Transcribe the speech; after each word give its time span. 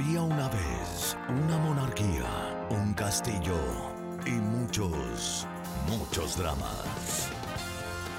Había 0.00 0.22
una 0.22 0.48
vez 0.48 1.14
una 1.28 1.58
monarquía, 1.58 2.24
un 2.70 2.94
castillo 2.94 3.60
y 4.24 4.30
muchos, 4.30 5.46
muchos 5.90 6.38
dramas. 6.38 7.28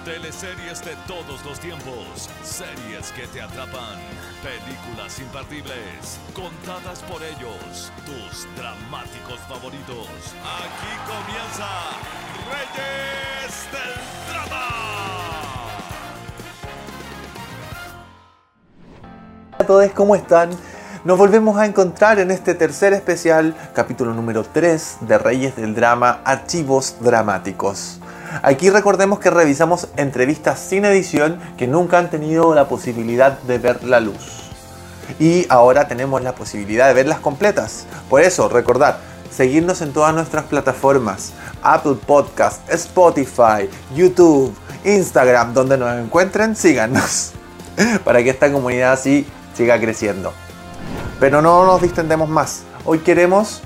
Teleseries 0.06 0.86
de 0.86 0.96
todos 1.08 1.44
los 1.44 1.60
tiempos, 1.60 2.30
series 2.44 3.12
que 3.14 3.26
te 3.34 3.42
atrapan, 3.42 3.98
películas 4.44 5.18
imperdibles, 5.18 6.20
contadas 6.36 7.00
por 7.10 7.20
ellos, 7.24 7.92
tus 8.06 8.48
dramáticos 8.56 9.40
favoritos. 9.50 10.08
Aquí 10.62 10.94
comienza 11.10 11.68
Reyes 12.52 13.68
del 13.72 13.96
Drama. 14.30 14.68
Hola 19.54 19.58
a 19.58 19.66
todos, 19.66 19.92
¿cómo 19.94 20.16
están? 20.16 20.71
Nos 21.04 21.18
volvemos 21.18 21.58
a 21.58 21.66
encontrar 21.66 22.20
en 22.20 22.30
este 22.30 22.54
tercer 22.54 22.94
especial, 22.94 23.56
capítulo 23.74 24.14
número 24.14 24.44
3 24.44 24.98
de 25.02 25.18
Reyes 25.18 25.56
del 25.56 25.74
Drama, 25.74 26.22
Archivos 26.24 26.98
Dramáticos. 27.00 28.00
Aquí 28.44 28.70
recordemos 28.70 29.18
que 29.18 29.32
revisamos 29.32 29.88
entrevistas 29.98 30.60
sin 30.60 30.86
edición 30.86 31.40
que 31.58 31.66
nunca 31.66 31.98
han 31.98 32.12
tenido 32.12 32.54
la 32.54 32.68
posibilidad 32.68 33.40
de 33.40 33.58
ver 33.58 33.84
la 33.84 34.00
luz. 34.00 34.52
Y 35.20 35.48
ahora 35.50 35.88
tenemos 35.88 36.22
la 36.22 36.36
posibilidad 36.36 36.88
de 36.88 36.94
verlas 36.94 37.20
completas. 37.20 37.88
Por 38.08 38.22
eso, 38.22 38.48
recordad, 38.48 38.98
seguirnos 39.32 39.82
en 39.82 39.94
todas 39.94 40.14
nuestras 40.14 40.46
plataformas, 40.46 41.34
Apple 41.64 41.98
Podcast, 42.06 42.62
Spotify, 42.72 43.68
YouTube, 43.96 44.54
Instagram, 44.86 45.56
donde 45.56 45.80
nos 45.80 45.98
encuentren, 45.98 46.56
síganos. 46.56 47.32
Para 48.06 48.22
que 48.22 48.30
esta 48.30 48.52
comunidad 48.52 48.92
así 48.92 49.26
siga 49.56 49.80
creciendo. 49.80 50.32
Pero 51.22 51.44
no 51.44 51.68
nos 51.68 51.84
distendemos 51.84 52.28
más. 52.30 52.64
Hoy 52.84 52.98
queremos 52.98 53.62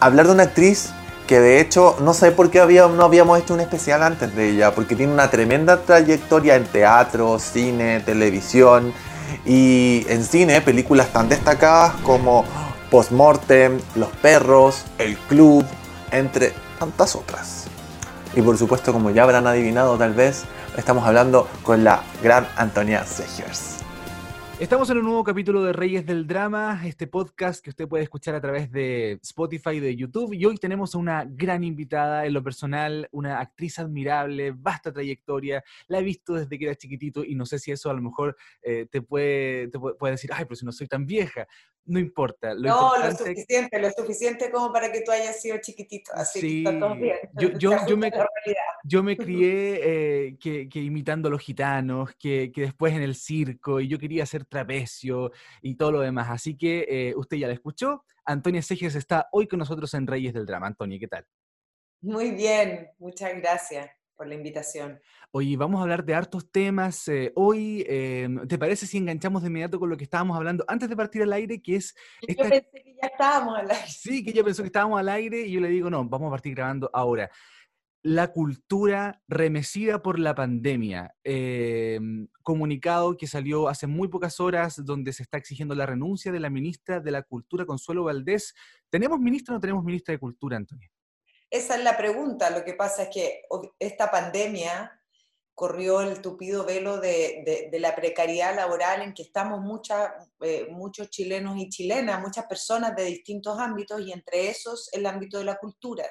hablar 0.00 0.26
de 0.26 0.32
una 0.32 0.44
actriz 0.44 0.88
que 1.26 1.38
de 1.38 1.60
hecho 1.60 1.96
no 2.00 2.14
sé 2.14 2.32
por 2.32 2.50
qué 2.50 2.60
no 2.60 3.04
habíamos 3.04 3.38
hecho 3.38 3.52
un 3.52 3.60
especial 3.60 4.02
antes 4.02 4.34
de 4.34 4.48
ella, 4.48 4.74
porque 4.74 4.96
tiene 4.96 5.12
una 5.12 5.28
tremenda 5.28 5.82
trayectoria 5.82 6.56
en 6.56 6.64
teatro, 6.64 7.38
cine, 7.38 8.00
televisión 8.00 8.94
y 9.44 10.06
en 10.08 10.24
cine 10.24 10.62
películas 10.62 11.12
tan 11.12 11.28
destacadas 11.28 11.92
como 12.04 12.46
Postmortem, 12.90 13.78
Los 13.94 14.08
Perros, 14.08 14.86
El 14.96 15.18
Club, 15.18 15.66
entre 16.10 16.54
tantas 16.78 17.14
otras. 17.14 17.64
Y 18.34 18.40
por 18.40 18.56
supuesto, 18.56 18.94
como 18.94 19.10
ya 19.10 19.24
habrán 19.24 19.46
adivinado 19.46 19.98
tal 19.98 20.14
vez, 20.14 20.44
estamos 20.78 21.06
hablando 21.06 21.46
con 21.64 21.84
la 21.84 22.02
gran 22.22 22.48
Antonia 22.56 23.04
Segers. 23.04 23.81
Estamos 24.60 24.88
en 24.90 24.98
un 24.98 25.04
nuevo 25.04 25.24
capítulo 25.24 25.64
de 25.64 25.72
Reyes 25.72 26.06
del 26.06 26.26
Drama, 26.26 26.80
este 26.84 27.06
podcast 27.08 27.64
que 27.64 27.70
usted 27.70 27.88
puede 27.88 28.04
escuchar 28.04 28.34
a 28.34 28.40
través 28.40 28.70
de 28.70 29.18
Spotify 29.22 29.70
y 29.70 29.80
de 29.80 29.96
YouTube. 29.96 30.34
Y 30.34 30.44
hoy 30.44 30.56
tenemos 30.56 30.94
a 30.94 30.98
una 30.98 31.24
gran 31.26 31.64
invitada, 31.64 32.26
en 32.26 32.34
lo 32.34 32.44
personal, 32.44 33.08
una 33.10 33.40
actriz 33.40 33.78
admirable, 33.80 34.52
vasta 34.54 34.92
trayectoria. 34.92 35.64
La 35.88 35.98
he 35.98 36.02
visto 36.02 36.34
desde 36.34 36.58
que 36.58 36.66
era 36.66 36.76
chiquitito 36.76 37.24
y 37.24 37.34
no 37.34 37.44
sé 37.44 37.58
si 37.58 37.72
eso 37.72 37.90
a 37.90 37.94
lo 37.94 38.02
mejor 38.02 38.36
eh, 38.62 38.86
te, 38.88 39.02
puede, 39.02 39.68
te 39.68 39.78
puede 39.78 40.12
decir, 40.12 40.30
ay, 40.32 40.44
pero 40.44 40.54
si 40.54 40.64
no 40.64 40.70
soy 40.70 40.86
tan 40.86 41.06
vieja. 41.06 41.48
No 41.84 41.98
importa. 41.98 42.54
Lo 42.54 42.68
no, 42.68 42.96
lo 42.96 43.10
suficiente, 43.10 43.80
lo 43.80 43.90
suficiente 43.90 44.50
como 44.52 44.72
para 44.72 44.92
que 44.92 45.00
tú 45.00 45.10
hayas 45.10 45.42
sido 45.42 45.56
chiquitito. 45.60 46.12
Así 46.14 46.40
sí, 46.40 46.62
que 46.62 46.70
está 46.70 46.78
todo 46.78 46.94
bien. 46.94 47.16
Yo, 47.34 47.48
yo, 47.58 47.76
yo, 47.88 47.96
me, 47.96 48.12
yo 48.84 49.02
me 49.02 49.16
crié 49.16 49.80
eh, 49.82 50.36
que, 50.38 50.68
que, 50.68 50.80
imitando 50.80 51.26
a 51.26 51.32
los 51.32 51.40
gitanos, 51.40 52.14
que, 52.14 52.52
que, 52.54 52.60
después 52.60 52.94
en 52.94 53.02
el 53.02 53.16
circo, 53.16 53.80
y 53.80 53.88
yo 53.88 53.98
quería 53.98 54.24
hacer 54.42 54.46
trapecio 54.46 55.32
y 55.60 55.76
todo 55.76 55.92
lo 55.92 56.00
demás. 56.00 56.28
Así 56.30 56.56
que 56.56 56.86
eh, 56.88 57.14
usted 57.16 57.36
ya 57.36 57.46
la 57.46 57.54
escuchó. 57.54 58.04
Antonia 58.24 58.62
Seges 58.62 58.94
está 58.94 59.28
hoy 59.32 59.46
con 59.46 59.58
nosotros 59.58 59.92
en 59.94 60.06
Reyes 60.06 60.34
del 60.34 60.46
Drama. 60.46 60.66
Antonia, 60.66 60.98
¿qué 60.98 61.08
tal? 61.08 61.26
Muy 62.00 62.32
bien, 62.32 62.88
muchas 62.98 63.34
gracias 63.36 63.90
por 64.16 64.26
la 64.26 64.34
invitación. 64.34 65.00
Hoy 65.30 65.56
vamos 65.56 65.78
a 65.78 65.82
hablar 65.82 66.04
de 66.04 66.14
hartos 66.14 66.50
temas. 66.50 67.08
Eh, 67.08 67.32
hoy, 67.34 67.84
em, 67.88 68.46
¿te 68.46 68.58
parece 68.58 68.86
si 68.86 68.98
enganchamos 68.98 69.42
de 69.42 69.48
inmediato 69.48 69.78
con 69.78 69.88
lo 69.88 69.96
que 69.96 70.04
estábamos 70.04 70.36
hablando 70.36 70.64
antes 70.68 70.88
de 70.88 70.96
partir 70.96 71.22
al 71.22 71.32
aire? 71.32 71.62
Que 71.62 71.76
es. 71.76 71.94
Yo 72.28 72.36
pensé 72.36 72.68
que 72.72 72.96
ya 73.00 73.08
estábamos 73.08 73.58
al 73.58 73.70
aire. 73.70 73.88
Sí, 73.88 74.24
que 74.24 74.30
ella 74.30 74.44
pensó 74.44 74.62
que 74.62 74.66
estábamos 74.66 75.00
al 75.00 75.08
aire 75.08 75.40
y 75.40 75.52
yo 75.52 75.60
le 75.60 75.68
digo, 75.68 75.88
no, 75.90 76.04
vamos 76.04 76.28
a 76.28 76.30
partir 76.30 76.54
grabando 76.54 76.90
ahora. 76.92 77.30
La 78.02 78.32
cultura 78.32 79.22
remecida 79.28 80.02
por 80.02 80.18
la 80.18 80.34
pandemia. 80.34 81.14
Em, 81.22 82.28
comunicado 82.42 83.16
que 83.16 83.26
salió 83.26 83.68
hace 83.68 83.86
muy 83.86 84.08
pocas 84.08 84.40
horas 84.40 84.84
donde 84.84 85.12
se 85.12 85.22
está 85.22 85.38
exigiendo 85.38 85.74
la 85.74 85.86
renuncia 85.86 86.32
de 86.32 86.40
la 86.40 86.50
ministra 86.50 86.98
de 87.00 87.12
la 87.12 87.22
Cultura, 87.22 87.64
Consuelo 87.64 88.04
Valdés. 88.04 88.54
¿Tenemos 88.90 89.20
ministra 89.20 89.52
o 89.52 89.56
no 89.56 89.60
tenemos 89.60 89.84
ministra 89.84 90.12
de 90.12 90.18
Cultura, 90.18 90.56
Antonio? 90.56 90.88
Esa 91.48 91.76
es 91.76 91.84
la 91.84 91.96
pregunta. 91.96 92.50
Lo 92.50 92.64
que 92.64 92.74
pasa 92.74 93.04
es 93.04 93.08
que 93.10 93.42
esta 93.78 94.10
pandemia 94.10 94.90
corrió 95.54 96.00
el 96.00 96.20
tupido 96.22 96.64
velo 96.64 96.98
de, 96.98 97.68
la 97.78 97.94
precariedad 97.94 98.56
laboral 98.56 99.02
en 99.02 99.12
que 99.14 99.22
estamos 99.22 99.62
eh, 100.40 100.66
muchos 100.70 101.10
chilenos 101.10 101.56
y 101.58 101.68
chilenas, 101.68 102.20
muchas 102.20 102.46
personas 102.46 102.96
de 102.96 103.04
distintos 103.04 103.58
ámbitos 103.58 104.00
y 104.00 104.12
entre 104.12 104.48
esos 104.48 104.88
el 104.92 105.06
ámbito 105.06 105.38
de 105.38 105.44
la 105.44 105.56
cultura, 105.56 106.04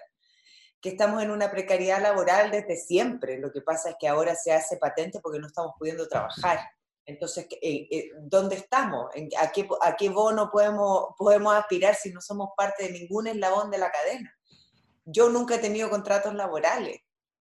que 0.81 0.90
estamos 0.90 1.22
en 1.22 1.30
una 1.30 1.52
precariedad 1.52 2.02
laboral 2.02 2.50
desde 2.50 2.75
siempre. 2.75 3.38
Lo 3.38 3.52
que 3.52 3.62
pasa 3.62 3.92
es 3.92 3.96
que 4.00 4.08
ahora 4.08 4.36
se 4.36 4.52
hace 4.52 4.78
patente 4.78 5.19
porque 5.19 5.40
no 5.40 5.47
estamos 5.47 5.74
pudiendo 5.78 6.08
trabajar. 6.08 6.59
Entonces, 7.06 7.47
eh, 7.62 7.88
eh, 7.92 8.12
¿dónde 8.19 8.56
estamos? 8.56 9.12
¿A 9.40 9.52
qué, 9.52 9.68
a 9.81 9.96
qué 9.96 10.09
bono 10.09 10.50
podemos, 10.52 11.09
podemos 11.18 11.53
aspirar 11.53 11.96
si 11.96 12.12
no 12.12 12.22
somos 12.22 12.50
parte 12.58 12.86
de 12.86 12.91
ningún 12.91 13.28
eslabón 13.28 13.70
de 13.70 13.78
la 13.78 13.91
cadena? 13.91 14.36
Yo 15.06 15.30
nunca 15.30 15.56
he 15.56 15.59
tenido 15.59 15.90
contratos 15.90 16.34
laborales, 16.34 17.00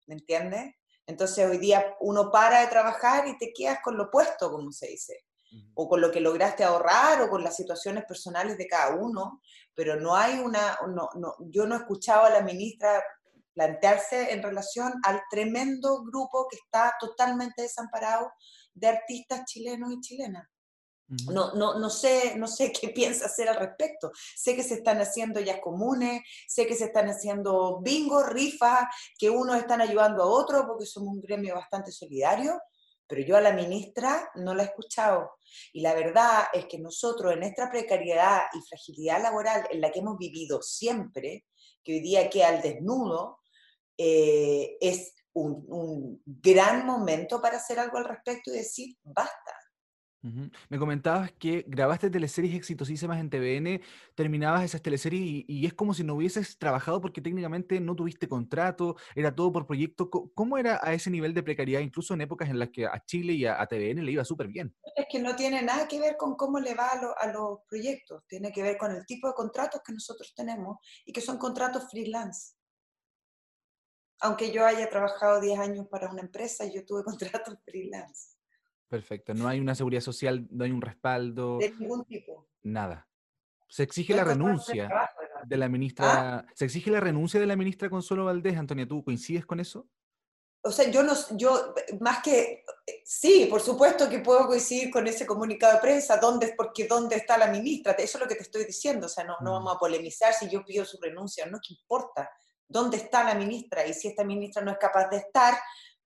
¿me 0.06 0.15
entiendes? 0.15 0.75
Entonces 1.06 1.48
hoy 1.48 1.59
día 1.59 1.97
uno 2.00 2.31
para 2.31 2.60
de 2.60 2.69
trabajar 2.69 3.26
y 3.28 3.37
te 3.38 3.53
quedas 3.53 3.81
con 3.82 3.97
lo 3.97 4.10
puesto, 4.10 4.50
como 4.50 4.72
se 4.72 4.88
dice, 4.88 5.25
o 5.75 5.88
con 5.88 6.00
lo 6.00 6.10
que 6.10 6.21
lograste 6.21 6.65
ahorrar 6.65 7.22
o 7.22 7.28
con 7.28 7.42
las 7.42 7.56
situaciones 7.56 8.04
personales 8.04 8.56
de 8.56 8.66
cada 8.66 8.94
uno, 8.94 9.42
pero 9.75 9.97
no 9.97 10.16
hay 10.16 10.38
una, 10.38 10.78
no, 10.88 11.09
no, 11.15 11.34
yo 11.41 11.66
no 11.66 11.75
he 11.75 11.78
escuchado 11.78 12.25
a 12.25 12.31
la 12.31 12.41
ministra 12.41 13.03
plantearse 13.55 14.33
en 14.33 14.43
relación 14.43 14.93
al 15.05 15.23
tremendo 15.31 16.03
grupo 16.03 16.47
que 16.51 16.57
está 16.57 16.95
totalmente 16.99 17.63
desamparado 17.63 18.33
de 18.75 18.89
artistas 18.89 19.45
chilenos 19.45 19.93
y 19.93 20.01
chilenas. 20.01 20.49
No, 21.31 21.53
no, 21.55 21.79
no, 21.79 21.91
sé, 21.91 22.37
no 22.37 22.47
sé 22.47 22.73
qué 22.73 22.89
piensa 22.95 23.27
hacer 23.27 23.49
al 23.49 23.57
respecto. 23.57 24.11
Sé 24.37 24.57
que 24.57 24.63
se 24.63 24.75
están 24.75 25.01
haciendo 25.01 25.41
ya 25.41 25.61
comunes, 25.61 26.23
sé 26.49 26.67
que 26.67 26.75
se 26.75 26.87
están 26.87 27.09
haciendo 27.09 27.81
bingo, 27.83 28.23
rifas, 28.23 28.87
que 29.19 29.29
unos 29.29 29.57
están 29.57 29.81
ayudando 29.81 30.23
a 30.23 30.27
otros 30.27 30.65
porque 30.67 30.87
somos 30.87 31.15
un 31.15 31.21
gremio 31.21 31.55
bastante 31.55 31.93
solidario, 31.93 32.59
pero 33.07 33.23
yo 33.23 33.37
a 33.37 33.43
la 33.43 33.53
ministra 33.53 34.31
no 34.37 34.55
la 34.55 34.63
he 34.63 34.67
escuchado. 34.67 35.33
Y 35.73 35.83
la 35.83 35.93
verdad 35.93 36.45
es 36.53 36.65
que 36.67 36.79
nosotros 36.79 37.33
en 37.33 37.43
esta 37.43 37.71
precariedad 37.71 38.45
y 38.55 38.67
fragilidad 38.67 39.23
laboral 39.23 39.67
en 39.71 39.83
la 39.83 39.91
que 39.91 39.99
hemos 39.99 40.17
vivido 40.17 40.63
siempre, 40.63 41.45
que 41.84 41.95
hoy 41.95 42.01
día 42.01 42.31
queda 42.31 42.49
al 42.49 42.63
desnudo, 42.63 43.41
eh, 44.05 44.77
es 44.81 45.15
un, 45.33 45.65
un 45.69 46.23
gran 46.27 46.85
momento 46.85 47.41
para 47.41 47.59
hacer 47.59 47.79
algo 47.79 47.99
al 47.99 48.05
respecto 48.05 48.51
y 48.51 48.57
decir, 48.57 48.97
basta 49.05 49.53
me 50.69 50.79
comentabas 50.79 51.33
que 51.33 51.65
grabaste 51.67 52.09
teleseries 52.09 52.55
exitosísimas 52.55 53.19
en 53.19 53.29
TVN, 53.29 53.81
terminabas 54.15 54.63
esas 54.63 54.81
teleseries 54.81 55.45
y, 55.49 55.67
es 55.67 55.75
como 55.75 55.95
si 55.95 56.05
no 56.05 56.15
hubieses 56.15 56.59
trabajado 56.59 57.01
porque 57.01 57.21
técnicamente 57.21 57.81
no 57.81 57.97
tuviste 57.97 58.29
contrato, 58.29 58.97
era 59.17 59.35
todo 59.35 59.53
por 59.53 59.67
proyecto. 59.67 60.11
¿Cómo 60.11 60.59
era 60.59 60.79
a 60.83 60.95
ese 60.95 61.11
nivel 61.11 61.34
de 61.34 61.43
precariedad, 61.43 61.81
incluso 61.81 62.15
en 62.15 62.21
épocas 62.21 62.49
en 62.49 62.59
las 62.59 62.71
que 62.71 62.87
a 62.87 63.03
Chile 63.05 63.33
y 63.33 63.47
a, 63.47 63.67
TVN 63.67 64.05
le 64.05 64.13
iba 64.13 64.25
súper 64.25 64.49
bien? 64.49 64.75
Es 64.95 65.07
que 65.11 65.19
no 65.19 65.34
tiene 65.34 65.63
nada 65.63 65.89
que 65.89 65.99
ver 65.99 66.17
con 66.17 66.37
cómo 66.37 66.61
le 66.61 66.75
va 66.75 66.89
a, 66.89 67.27
a, 67.27 67.33
los 67.33 67.61
proyectos, 67.69 68.23
tiene 68.29 68.53
que 68.53 68.63
ver 68.63 68.77
con 68.79 68.93
el 68.93 69.05
tipo 69.07 69.27
de 69.27 69.34
contratos 69.34 69.81
que 69.84 69.93
nosotros 69.93 70.33
tenemos 70.37 70.78
y 71.05 71.13
que 71.13 71.21
son 71.21 71.39
contratos 71.39 71.91
freelance. 71.91 72.55
Aunque 74.22 74.53
yo 74.53 74.65
haya 74.65 74.89
trabajado 74.89 75.41
10 75.41 75.59
años 75.59 75.86
para 75.89 76.10
una 76.10 76.22
empresa, 76.22 76.65
yo 76.65 76.84
tuve 76.84 77.04
contratos 77.45 77.59
freelance. 77.65 78.36
Perfecto. 78.89 79.34
No 79.34 79.48
hay 79.48 79.60
una 79.60 79.74
seguridad 79.74 80.03
social, 80.03 80.47
no 80.51 80.65
hay 80.65 80.71
un 80.71 80.80
respaldo. 80.80 81.59
De 81.59 81.71
ningún 81.71 82.04
tipo. 82.04 82.48
Nada. 82.63 83.09
Se 83.69 83.83
exige 83.83 84.15
la 84.15 84.24
renuncia 84.24 84.91
de 85.47 85.57
la 85.57 85.69
ministra. 85.69 86.39
¿Ah? 86.39 86.47
Se 86.54 86.66
exige 86.66 86.91
la 86.91 87.01
renuncia 87.01 87.41
de 87.41 87.47
la 87.47 87.57
ministra 87.57 87.89
Consuelo 87.89 88.27
Valdés, 88.27 88.57
Antonia. 88.57 88.86
¿Tú 88.86 89.03
coincides 89.03 89.47
con 89.47 89.60
eso? 89.60 89.89
O 90.65 90.71
sea, 90.71 90.89
yo 90.91 91.03
no, 91.03 91.15
yo 91.30 91.74
más 92.01 92.22
que 92.22 92.65
sí, 93.04 93.47
por 93.51 93.60
supuesto 93.60 94.09
que 94.09 94.21
puedo 94.21 94.47
coincidir 94.47 94.91
con 94.91 95.07
ese 95.09 95.27
comunicado 95.27 95.74
de 95.74 95.80
prensa, 95.80 96.19
¿dónde, 96.19 96.54
porque 96.57 96.86
dónde 96.86 97.16
está 97.16 97.36
la 97.36 97.48
ministra, 97.48 97.92
eso 97.92 98.19
es 98.19 98.22
lo 98.22 98.28
que 98.28 98.36
te 98.36 98.42
estoy 98.42 98.65
diciendo, 98.65 99.07
o 99.07 99.09
sea, 99.09 99.24
no, 99.24 99.36
no 99.41 99.51
mm. 99.51 99.54
vamos 99.54 99.74
a 99.74 99.78
polemizar 99.78 100.33
si 100.34 100.48
yo 100.48 100.65
pido 100.65 100.84
su 100.84 100.98
renuncia, 101.01 101.47
no, 101.47 101.59
que 101.59 101.74
importa, 101.74 102.30
¿dónde 102.72 102.97
está 102.97 103.22
la 103.22 103.34
ministra? 103.34 103.86
Y 103.86 103.92
si 103.92 104.09
esta 104.09 104.24
ministra 104.24 104.63
no 104.63 104.72
es 104.72 104.78
capaz 104.78 105.09
de 105.09 105.19
estar, 105.19 105.54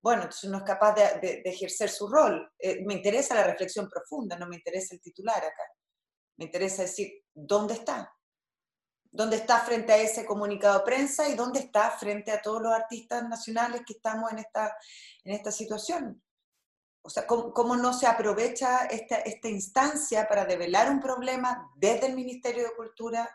bueno, 0.02 0.22
entonces 0.22 0.50
no 0.50 0.58
es 0.58 0.64
capaz 0.64 0.94
de, 0.94 1.42
ejercer 1.44 1.88
su 1.88 2.08
rol. 2.08 2.52
Eh, 2.58 2.84
me 2.84 2.94
interesa 2.94 3.34
la 3.34 3.44
reflexión 3.44 3.88
profunda, 3.88 4.36
no 4.36 4.46
me 4.46 4.56
interesa 4.56 4.94
el 4.94 5.00
titular 5.00 5.38
acá. 5.38 5.62
Me 6.36 6.46
interesa 6.46 6.82
decir, 6.82 7.24
¿dónde 7.32 7.74
está? 7.74 8.12
¿Dónde 9.10 9.36
está 9.36 9.60
frente 9.60 9.92
a 9.92 9.96
ese 9.96 10.26
comunicado 10.26 10.78
de 10.78 10.84
prensa 10.84 11.28
y 11.28 11.34
dónde 11.34 11.60
está 11.60 11.90
frente 11.92 12.30
a 12.30 12.42
todos 12.42 12.60
los 12.60 12.72
artistas 12.72 13.26
nacionales 13.28 13.82
que 13.86 13.94
estamos 13.94 14.30
en 14.30 14.40
esta, 14.40 14.76
en 15.24 15.34
esta 15.34 15.50
situación? 15.50 16.22
O 17.02 17.08
sea, 17.08 17.26
¿cómo, 17.26 17.76
no 17.76 17.92
se 17.92 18.06
aprovecha 18.06 18.86
esta, 18.86 19.18
esta, 19.18 19.48
instancia 19.48 20.28
para 20.28 20.44
develar 20.44 20.90
un 20.90 21.00
problema 21.00 21.70
desde 21.76 22.08
el 22.08 22.16
Ministerio 22.16 22.64
de 22.64 22.74
Cultura? 22.74 23.30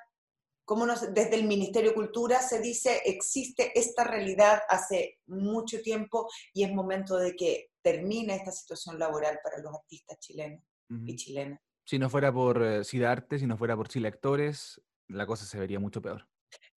¿Cómo 0.72 0.86
no, 0.86 0.96
desde 0.96 1.36
el 1.36 1.44
Ministerio 1.44 1.90
de 1.90 1.96
Cultura 1.96 2.42
se 2.42 2.62
dice 2.62 3.02
existe 3.04 3.78
esta 3.78 4.06
realidad 4.06 4.62
hace 4.70 5.20
mucho 5.28 5.82
tiempo 5.82 6.30
y 6.54 6.64
es 6.64 6.72
momento 6.72 7.18
de 7.18 7.36
que 7.36 7.72
termine 7.82 8.36
esta 8.36 8.54
situación 8.54 8.98
laboral 8.98 9.38
para 9.44 9.58
los 9.58 9.76
artistas 9.76 10.18
chilenos 10.20 10.64
y 10.88 11.18
chilenas? 11.18 11.60
Si 11.84 12.00
no 12.00 12.10
fuera 12.10 12.32
por 12.32 12.64
eh, 12.64 12.86
Cidarte, 12.86 13.38
si 13.38 13.48
no 13.48 13.58
fuera 13.58 13.76
por 13.76 13.90
Chile 13.90 14.08
Actores, 14.08 14.80
la 15.10 15.26
cosa 15.26 15.44
se 15.44 15.60
vería 15.60 15.78
mucho 15.78 16.02
peor. 16.02 16.26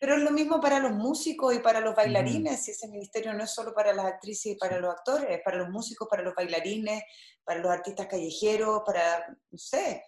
Pero 0.01 0.17
es 0.17 0.23
lo 0.23 0.33
mismo 0.33 0.61
para 0.61 0.81
los 0.81 0.91
músicos 0.91 1.55
y 1.55 1.61
para 1.61 1.79
los 1.79 1.95
bailarines, 1.95 2.65
si 2.65 2.73
ese 2.73 2.89
ministerio 2.89 3.33
no 3.33 3.45
es 3.45 3.55
solo 3.55 3.73
para 3.73 3.95
las 3.95 4.07
actrices 4.07 4.47
y 4.47 4.57
para 4.57 4.81
los 4.81 4.91
actores, 4.91 5.29
es 5.31 5.41
para 5.45 5.59
los 5.59 5.69
músicos, 5.69 6.09
para 6.11 6.25
los 6.25 6.35
bailarines, 6.35 7.05
para 7.45 7.61
los 7.61 7.71
artistas 7.71 8.09
callejeros, 8.09 8.83
para, 8.85 9.25
no 9.29 9.59
sé, 9.59 10.03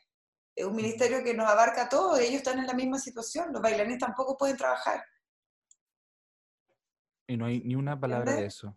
un 0.65 0.75
ministerio 0.75 1.23
que 1.23 1.35
nos 1.35 1.49
abarca 1.49 1.83
a 1.83 1.89
todos, 1.89 2.19
ellos 2.21 2.37
están 2.37 2.59
en 2.59 2.67
la 2.67 2.75
misma 2.75 2.99
situación, 2.99 3.53
los 3.53 3.61
bailarines 3.61 3.99
tampoco 3.99 4.37
pueden 4.37 4.57
trabajar. 4.57 5.05
Y 7.27 7.37
no 7.37 7.47
hay 7.47 7.61
ni 7.61 7.75
una 7.75 7.99
palabra 7.99 8.35
de 8.35 8.47
eso. 8.47 8.77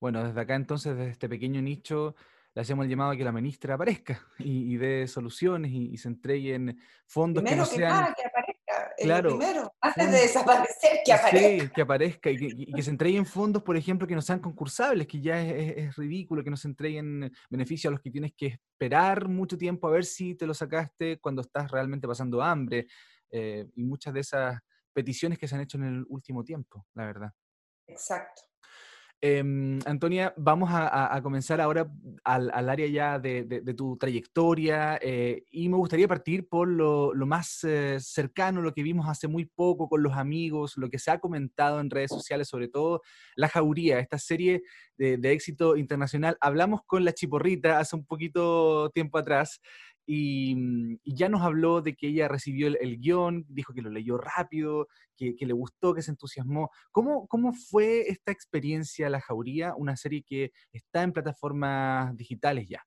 Bueno, 0.00 0.24
desde 0.24 0.40
acá 0.40 0.54
entonces, 0.54 0.96
desde 0.96 1.12
este 1.12 1.28
pequeño 1.28 1.62
nicho, 1.62 2.16
le 2.54 2.62
hacemos 2.62 2.84
el 2.84 2.90
llamado 2.90 3.12
a 3.12 3.16
que 3.16 3.24
la 3.24 3.32
ministra 3.32 3.74
aparezca 3.74 4.20
y, 4.38 4.76
dé 4.76 5.06
soluciones 5.06 5.70
y, 5.72 5.96
se 5.96 6.08
entreguen 6.08 6.80
fondos 7.06 7.44
que 7.44 7.56
no 7.56 7.64
sean... 7.64 7.90
Nada, 7.90 8.14
que 8.14 8.22
claro, 8.98 9.38
primero, 9.38 9.74
antes 9.80 10.10
de 10.10 10.18
desaparecer, 10.18 11.00
que 11.04 11.12
aparezca. 11.12 11.64
Sí, 11.64 11.70
que 11.74 11.82
aparezca 11.82 12.30
y 12.30 12.72
que, 12.72 12.82
se 12.82 12.90
entreguen 12.90 13.26
fondos, 13.26 13.62
por 13.62 13.76
ejemplo, 13.76 14.06
que 14.06 14.14
no 14.14 14.22
sean 14.22 14.40
concursables, 14.40 15.06
que 15.06 15.20
ya 15.20 15.40
es, 15.40 15.96
ridículo 15.96 16.42
que 16.42 16.50
no 16.50 16.56
se 16.56 16.68
entreguen 16.68 17.32
beneficios 17.50 17.90
a 17.90 17.92
los 17.92 18.00
que 18.00 18.10
tienes 18.10 18.32
que 18.36 18.46
esperar 18.46 19.28
mucho 19.28 19.56
tiempo 19.56 19.88
a 19.88 19.92
ver 19.92 20.04
si 20.04 20.34
te 20.34 20.46
lo 20.46 20.54
sacaste 20.54 21.18
cuando 21.18 21.42
estás 21.42 21.70
realmente 21.70 22.06
pasando 22.06 22.42
hambre 22.42 22.86
eh, 23.30 23.66
y 23.74 23.84
muchas 23.84 24.14
de 24.14 24.20
esas 24.20 24.58
peticiones 24.92 25.38
que 25.38 25.46
se 25.48 25.54
han 25.54 25.60
hecho 25.60 25.78
en 25.78 25.84
el 25.84 26.04
último 26.08 26.42
tiempo, 26.42 26.86
la 26.94 27.06
verdad. 27.06 27.32
Exacto. 27.86 28.42
Em, 29.22 29.78
Antonia, 29.86 30.34
vamos 30.36 30.68
a, 30.70 31.18
comenzar 31.22 31.58
ahora 31.60 31.90
al, 32.22 32.50
área 32.68 32.86
ya 32.86 33.18
de, 33.18 33.62
tu 33.74 33.96
trayectoria 33.96 34.98
eh, 35.00 35.42
y 35.50 35.70
me 35.70 35.78
gustaría 35.78 36.06
partir 36.06 36.46
por 36.48 36.68
lo, 36.68 37.12
más 37.26 37.64
eh, 37.64 37.96
cercano, 37.98 38.60
lo 38.60 38.74
que 38.74 38.82
vimos 38.82 39.08
hace 39.08 39.26
muy 39.26 39.46
poco 39.46 39.88
con 39.88 40.02
los 40.02 40.12
amigos, 40.12 40.74
lo 40.76 40.90
que 40.90 40.98
se 40.98 41.10
ha 41.10 41.18
comentado 41.18 41.80
en 41.80 41.88
redes 41.88 42.10
sociales, 42.10 42.48
sobre 42.48 42.68
todo 42.68 43.00
La 43.36 43.48
Jauría, 43.48 44.00
esta 44.00 44.18
serie 44.18 44.62
de, 44.98 45.16
de 45.16 45.32
éxito 45.32 45.76
internacional. 45.76 46.36
Hablamos 46.40 46.82
con 46.86 47.04
la 47.04 47.12
Chiporrita 47.12 47.78
hace 47.78 47.96
un 47.96 48.04
poquito 48.04 48.90
tiempo 48.90 49.16
atrás 49.16 49.60
Mm, 50.06 50.94
y, 51.02 51.14
ya 51.16 51.28
nos 51.28 51.42
habló 51.42 51.82
de 51.82 51.96
que 51.96 52.08
ella 52.08 52.28
recibió 52.28 52.68
el, 52.68 52.98
guion, 52.98 53.44
dijo 53.48 53.72
que 53.74 53.82
lo 53.82 53.90
leyó 53.90 54.18
rápido, 54.18 54.88
que, 55.16 55.34
le 55.38 55.52
gustó, 55.52 55.94
que 55.94 56.02
se 56.02 56.12
entusiasmó. 56.12 56.70
¿Cómo, 56.92 57.26
¿Cómo 57.26 57.52
fue 57.52 58.08
esta 58.08 58.32
experiencia 58.32 59.10
La 59.10 59.20
Jauría, 59.20 59.74
una 59.76 59.96
serie 59.96 60.22
que 60.22 60.52
está 60.72 61.02
en 61.02 61.12
plataformas 61.12 62.16
digitales 62.16 62.68
ya? 62.68 62.82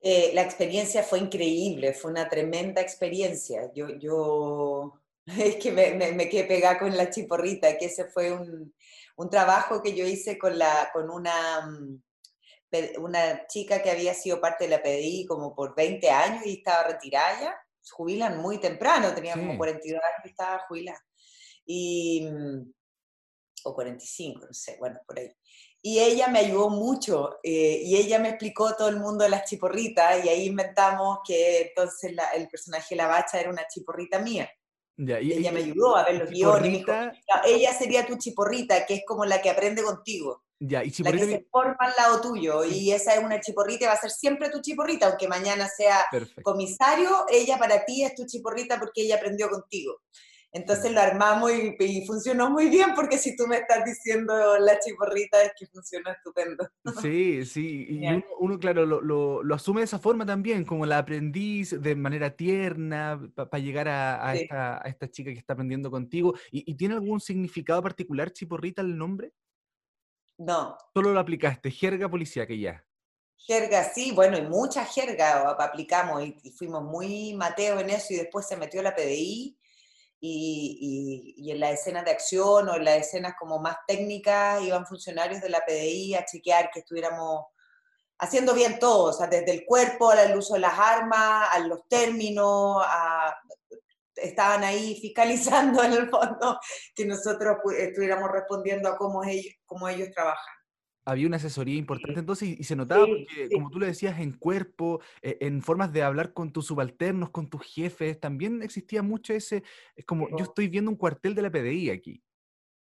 Eh, 0.00 0.32
la 0.34 0.42
experiencia 0.42 1.02
fue 1.02 1.20
increíble, 1.20 1.92
fue 1.92 2.10
una 2.10 2.28
tremenda 2.28 2.80
experiencia. 2.80 3.72
Yo, 3.74 3.88
yo 3.98 5.00
es 5.26 5.56
que 5.56 5.70
me, 5.70 6.28
quedé 6.28 6.44
pegada 6.44 6.78
con 6.78 6.96
la 6.96 7.10
chiporrita, 7.10 7.78
que 7.78 7.86
ese 7.86 8.06
fue 8.06 8.32
un, 8.32 8.74
un 9.16 9.30
trabajo 9.30 9.82
que 9.82 9.94
yo 9.94 10.06
hice 10.06 10.38
con, 10.38 10.58
la, 10.58 10.90
con 10.92 11.10
una 11.10 11.66
mm, 11.66 12.02
una 12.98 13.46
chica 13.46 13.82
que 13.82 13.90
había 13.90 14.14
sido 14.14 14.40
parte 14.40 14.64
de 14.64 14.70
la 14.70 14.82
PDI 14.82 15.26
como 15.26 15.54
por 15.54 15.74
20 15.74 16.10
años 16.10 16.46
y 16.46 16.58
estaba 16.58 16.84
retirada 16.84 17.40
ya, 17.40 17.56
jubilan 17.90 18.38
muy 18.38 18.58
temprano, 18.58 19.14
tenía 19.14 19.34
como 19.34 19.56
42 19.56 20.00
años 20.02 20.24
y 20.24 20.28
estaba 20.28 20.64
jubilada. 20.68 21.04
Y, 21.66 22.28
mm, 22.30 22.72
o 23.64 23.74
45, 23.74 24.46
no 24.46 24.54
sé, 24.54 24.76
bueno, 24.78 25.00
por 25.06 25.18
ahí. 25.18 25.30
Y 25.84 25.98
ella 25.98 26.28
me 26.28 26.38
ayudó 26.38 26.70
mucho 26.70 27.38
eh, 27.42 27.82
y 27.84 27.96
ella 27.96 28.20
me 28.20 28.30
explicó 28.30 28.76
todo 28.76 28.88
el 28.88 29.00
mundo 29.00 29.24
de 29.24 29.30
las 29.30 29.44
chiporritas 29.48 30.24
y 30.24 30.28
ahí 30.28 30.46
inventamos 30.46 31.18
que 31.26 31.62
entonces 31.62 32.14
el 32.34 32.48
personaje 32.48 32.94
de 32.94 32.96
la 32.96 33.08
bacha 33.08 33.40
era 33.40 33.50
una 33.50 33.66
chiporrita 33.66 34.20
mía. 34.20 34.48
Y, 35.20 35.32
ella 35.32 35.52
me 35.52 35.60
ayudó 35.60 35.96
a 35.96 36.04
ver 36.04 36.18
los 36.18 36.30
guiones. 36.30 36.84
ella 37.44 37.72
sería 37.72 38.06
tu 38.06 38.16
chiporrita, 38.16 38.86
que 38.86 38.94
es 38.94 39.02
como 39.06 39.24
la 39.24 39.40
que 39.40 39.50
aprende 39.50 39.82
contigo. 39.82 40.42
Ya, 40.64 40.84
y 40.84 40.92
la 41.02 41.10
que 41.10 41.18
se 41.18 41.46
forma 41.50 41.76
al 41.80 41.92
lado 41.96 42.20
tuyo, 42.20 42.64
y 42.64 42.92
esa 42.92 43.14
es 43.14 43.24
una 43.24 43.40
chiporrita 43.40 43.84
y 43.84 43.88
va 43.88 43.94
a 43.94 44.00
ser 44.00 44.10
siempre 44.10 44.48
tu 44.48 44.60
chiporrita, 44.60 45.08
aunque 45.08 45.26
mañana 45.26 45.66
sea 45.66 46.06
comisario, 46.44 47.24
ella 47.28 47.58
para 47.58 47.84
ti 47.84 48.04
es 48.04 48.14
tu 48.14 48.24
chiporrita 48.26 48.78
porque 48.78 49.02
ella 49.02 49.16
aprendió 49.16 49.48
contigo. 49.50 49.98
Entonces 50.54 50.92
lo 50.92 51.00
armamos 51.00 51.50
y, 51.50 52.06
funcionó 52.06 52.50
muy 52.50 52.68
bien 52.68 52.94
porque 52.94 53.16
si 53.16 53.34
tú 53.34 53.46
me 53.46 53.56
estás 53.56 53.86
diciendo 53.86 54.34
la 54.58 54.78
chiporrita 54.78 55.42
es 55.42 55.52
que 55.58 55.66
funciona 55.66 56.12
estupendo. 56.12 56.68
Sí, 57.00 57.46
sí, 57.46 57.86
y 57.88 58.22
uno, 58.38 58.58
claro, 58.58 58.84
lo, 58.84 59.00
lo, 59.42 59.54
asume 59.54 59.80
de 59.80 59.86
esa 59.86 59.98
forma 59.98 60.26
también, 60.26 60.64
como 60.64 60.84
la 60.84 60.98
aprendiz 60.98 61.80
de 61.80 61.96
manera 61.96 62.36
tierna 62.36 63.18
para 63.34 63.58
llegar 63.58 63.88
a, 63.88 64.28
a, 64.28 64.34
esta, 64.34 64.76
a, 64.76 64.88
esta, 64.88 65.10
chica 65.10 65.32
que 65.32 65.38
está 65.38 65.54
aprendiendo 65.54 65.90
contigo. 65.90 66.34
¿Y, 66.50 66.70
¿Y, 66.70 66.74
tiene 66.74 66.94
algún 66.94 67.20
significado 67.20 67.82
particular 67.82 68.30
chiporrita 68.30 68.82
el 68.82 68.98
nombre? 68.98 69.32
No. 70.36 70.76
Solo 70.92 71.12
lo 71.12 71.20
aplicaste, 71.20 71.70
jerga 71.70 72.10
que 72.46 72.58
ya. 72.58 72.84
Jerga, 73.36 73.84
sí, 73.84 74.12
bueno, 74.12 74.36
y 74.38 74.42
mucha 74.42 74.84
jerga 74.84 75.50
aplicamos 75.50 76.22
y, 76.22 76.50
fuimos 76.52 76.82
muy 76.84 77.34
Mateo 77.34 77.80
en 77.80 77.90
eso 77.90 78.12
y 78.12 78.16
después 78.16 78.46
se 78.46 78.56
metió 78.56 78.82
la 78.82 78.94
PDI 78.94 79.58
y, 80.24 81.34
y, 81.36 81.50
en 81.50 81.58
las 81.58 81.72
escenas 81.72 82.04
de 82.04 82.12
acción 82.12 82.68
o 82.68 82.76
en 82.76 82.84
las 82.84 82.98
escenas 82.98 83.34
como 83.36 83.58
más 83.58 83.76
técnicas 83.88 84.62
iban 84.62 84.86
funcionarios 84.86 85.40
de 85.40 85.48
la 85.48 85.64
PDI 85.66 86.14
a 86.14 86.24
chequear 86.24 86.70
que 86.70 86.78
estuviéramos 86.78 87.46
haciendo 88.20 88.54
bien 88.54 88.78
todo, 88.78 89.06
o 89.06 89.12
sea, 89.12 89.26
desde 89.26 89.50
el 89.50 89.64
cuerpo 89.66 90.10
al 90.10 90.36
uso 90.38 90.54
de 90.54 90.60
las 90.60 90.78
armas, 90.78 91.48
a 91.50 91.58
los 91.58 91.88
términos, 91.88 92.84
estaban 94.14 94.62
ahí 94.62 94.96
fiscalizando 95.00 95.82
en 95.84 95.92
el 95.92 96.08
fondo 96.08 96.58
que 96.94 97.04
nosotros 97.04 97.56
estuviéramos 97.76 98.30
respondiendo 98.30 98.88
a 98.88 98.96
cómo 98.96 99.24
ellos, 99.24 99.52
cómo 99.66 99.88
ellos 99.88 100.08
trabajan. 100.14 100.54
Había 101.04 101.26
una 101.26 101.36
asesoría 101.36 101.76
importante 101.76 102.20
entonces 102.20 102.60
y, 102.60 102.64
se 102.64 102.76
notaba 102.76 103.06
porque, 103.06 103.48
como 103.52 103.70
tú 103.70 103.80
le 103.80 103.86
decías, 103.86 104.20
en 104.20 104.32
cuerpo, 104.32 105.00
e, 105.20 105.38
en 105.40 105.62
formas 105.62 105.92
de 105.92 106.02
hablar 106.02 106.32
con 106.32 106.52
tus 106.52 106.66
subalternos, 106.66 107.30
con 107.30 107.48
tus 107.48 107.62
jefes, 107.62 108.20
también 108.20 108.62
existía 108.62 109.02
mucho 109.02 109.32
ese, 109.32 109.62
es 109.96 110.04
como, 110.04 110.28
yo 110.36 110.44
estoy 110.44 110.68
viendo 110.68 110.90
un 110.90 110.96
cuartel 110.96 111.34
de 111.34 111.42
la 111.42 111.50
PDI 111.50 111.90
aquí. 111.90 112.22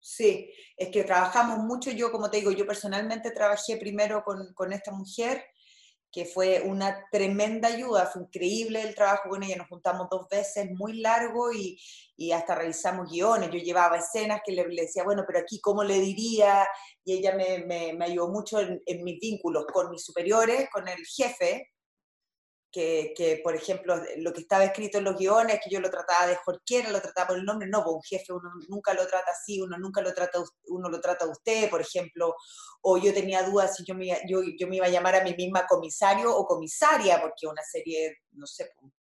Sí, 0.01 0.51
es 0.77 0.89
que 0.89 1.05
trabajamos 1.05 1.59
mucho, 1.59 1.91
yo 1.91 2.11
como 2.11 2.31
te 2.31 2.39
digo, 2.39 2.51
yo 2.53 2.67
personalmente 2.67 3.31
trabajé 3.31 3.77
primero 3.77 4.25
con, 4.25 4.55
con 4.55 4.73
esta 4.73 4.93
mujer 4.93 5.45
que 6.13 6.25
fue 6.25 6.63
una 6.63 7.07
tremenda 7.11 7.69
ayuda, 7.69 8.07
fue 8.07 8.23
increíble 8.23 8.83
el 8.83 8.95
trabajo. 8.95 9.29
Con 9.31 9.43
ella, 9.43 9.57
nos 9.57 9.69
juntamos 9.69 10.09
dos 10.11 10.29
veces, 10.29 10.69
muy 10.73 11.01
largo 11.01 11.53
y, 11.53 11.79
y 12.21 12.33
hasta 12.33 12.55
revisamos 12.55 13.11
guiones, 13.11 13.51
yo 13.51 13.59
llevaba 13.59 13.97
escenas 13.97 14.43
que 14.45 14.53
le, 14.53 14.65
decía, 14.69 15.05
bueno, 15.05 15.25
pero 15.27 15.39
aquí 15.39 15.59
cómo 15.59 15.83
le 15.83 15.99
diría, 16.01 16.69
y 17.03 17.15
ella 17.15 17.35
me, 17.35 17.65
me, 17.65 17.95
me 17.95 18.05
ayudó 18.05 18.29
mucho 18.29 18.61
en, 18.61 19.05
mis 19.05 19.19
vínculos 19.19 19.65
con 19.73 19.91
mis 19.91 20.05
superiores, 20.05 20.69
con 20.71 20.87
el 20.87 20.99
jefe, 21.07 21.71
que, 22.71 23.13
que, 23.17 23.41
por 23.43 23.55
ejemplo, 23.55 24.01
lo 24.19 24.33
que 24.33 24.43
estaba 24.43 24.65
escrito 24.65 24.99
en 24.99 25.05
los 25.05 25.17
guiones, 25.17 25.61
que 25.63 25.71
yo 25.71 25.81
lo 25.81 25.91
trataba 25.91 26.27
de 26.27 26.37
jorquera, 26.37 26.91
lo 26.91 27.01
trataba 27.01 27.29
por 27.29 27.39
el 27.39 27.45
nombre, 27.45 27.69
no, 27.69 27.83
pues 27.83 27.97
un 27.97 28.03
jefe 28.03 28.33
uno 28.33 28.51
nunca 28.69 28.95
lo 28.95 29.07
trata 29.07 29.33
así, 29.33 29.61
uno 29.61 29.77
nunca 29.79 30.01
lo 30.01 30.15
trata, 30.15 30.43
uno 30.69 30.89
lo 30.89 31.01
trata 31.01 31.25
a 31.25 31.31
usted, 31.31 31.69
por 31.69 31.81
ejemplo, 31.81 32.35
o 32.83 32.99
yo 32.99 33.13
tenía 33.13 33.43
dudas 33.43 33.77
si 33.77 33.85
yo 33.85 33.95
me, 33.95 34.07
yo, 34.29 34.41
yo 34.59 34.69
me 34.69 34.77
iba 34.77 34.87
a 34.87 34.91
llamar 34.91 35.17
a 35.17 35.25
mí 35.25 35.35
misma 35.35 35.67
comisario 35.67 36.35
o 36.35 36.47
comisaria, 36.47 37.21
porque 37.21 37.47
una 37.47 37.63
serie, 37.63 38.19
no 38.33 38.47
sé, 38.47 38.71
pues, 38.79 38.93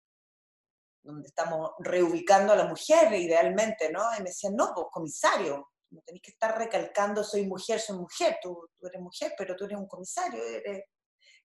donde 1.04 1.28
estamos 1.28 1.72
reubicando 1.80 2.54
a 2.54 2.56
la 2.56 2.66
mujer 2.66 3.14
idealmente, 3.14 3.92
¿no? 3.92 4.02
Y 4.16 4.20
me 4.20 4.30
decían, 4.30 4.56
no, 4.56 4.74
pues 4.76 4.88
comisario, 4.92 5.70
no 5.92 6.02
tenéis 6.02 6.22
que 6.24 6.32
estar 6.32 6.58
recalcando, 6.58 7.24
soy 7.24 7.46
mujer, 7.48 7.80
soy 7.80 7.98
mujer, 7.98 8.38
tú, 8.42 8.70
tú 8.78 8.88
eres 8.88 9.02
mujer, 9.02 9.34
pero 9.38 9.56
tú 9.56 9.66
eres 9.66 9.78
un 9.78 9.88
comisario, 9.88 10.44
eres 10.44 10.84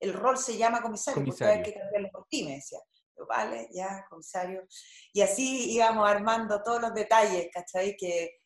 el 0.01 0.13
rol 0.13 0.39
se 0.39 0.57
llama 0.57 0.83
comisario, 0.83 1.23
comisario. 1.23 1.55
porque 1.55 1.69
hay 1.69 1.73
que 1.75 1.81
cambiarlo 1.81 2.09
por 2.11 2.27
ti, 2.29 2.45
me 2.45 2.55
decía. 2.57 2.79
vale, 3.29 3.69
ya, 3.73 4.05
comisario. 4.09 4.67
Y 5.13 5.21
así 5.23 5.73
íbamos 5.73 6.09
armando 6.09 6.63
todos 6.63 6.81
los 6.81 6.95
detalles, 6.95 7.49
¿cachai? 7.53 7.97
Que, 7.97 8.41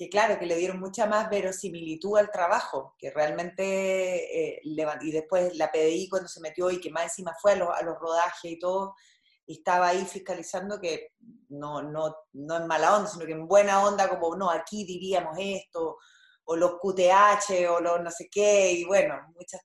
que 0.00 0.08
claro, 0.08 0.38
que 0.38 0.46
le 0.46 0.56
dieron 0.56 0.80
mucha 0.80 1.06
más 1.06 1.28
verosimilitud 1.28 2.16
al 2.16 2.30
trabajo, 2.30 2.94
que 2.98 3.10
realmente, 3.10 4.54
eh, 4.54 4.60
y 4.64 5.12
después 5.12 5.54
la 5.56 5.70
PDI 5.70 6.08
cuando 6.08 6.26
se 6.26 6.40
metió 6.40 6.70
y 6.70 6.80
que 6.80 6.90
más 6.90 7.02
encima 7.04 7.34
fue 7.38 7.52
a 7.52 7.56
los, 7.56 7.68
a 7.68 7.82
los 7.82 7.98
rodajes 7.98 8.50
y 8.50 8.58
todo, 8.58 8.94
y 9.44 9.58
estaba 9.58 9.88
ahí 9.88 10.06
fiscalizando 10.06 10.80
que 10.80 11.08
no, 11.50 11.82
no, 11.82 12.16
no 12.32 12.56
en 12.56 12.66
mala 12.66 12.96
onda, 12.96 13.10
sino 13.10 13.26
que 13.26 13.32
en 13.32 13.46
buena 13.46 13.84
onda, 13.84 14.08
como, 14.08 14.34
no, 14.36 14.50
aquí 14.50 14.86
diríamos 14.86 15.36
esto, 15.38 15.98
o 16.44 16.56
los 16.56 16.78
QTH, 16.80 17.68
o 17.68 17.80
los 17.80 18.00
no 18.00 18.10
sé 18.10 18.28
qué, 18.30 18.72
y 18.72 18.84
bueno, 18.86 19.16
muchas 19.34 19.60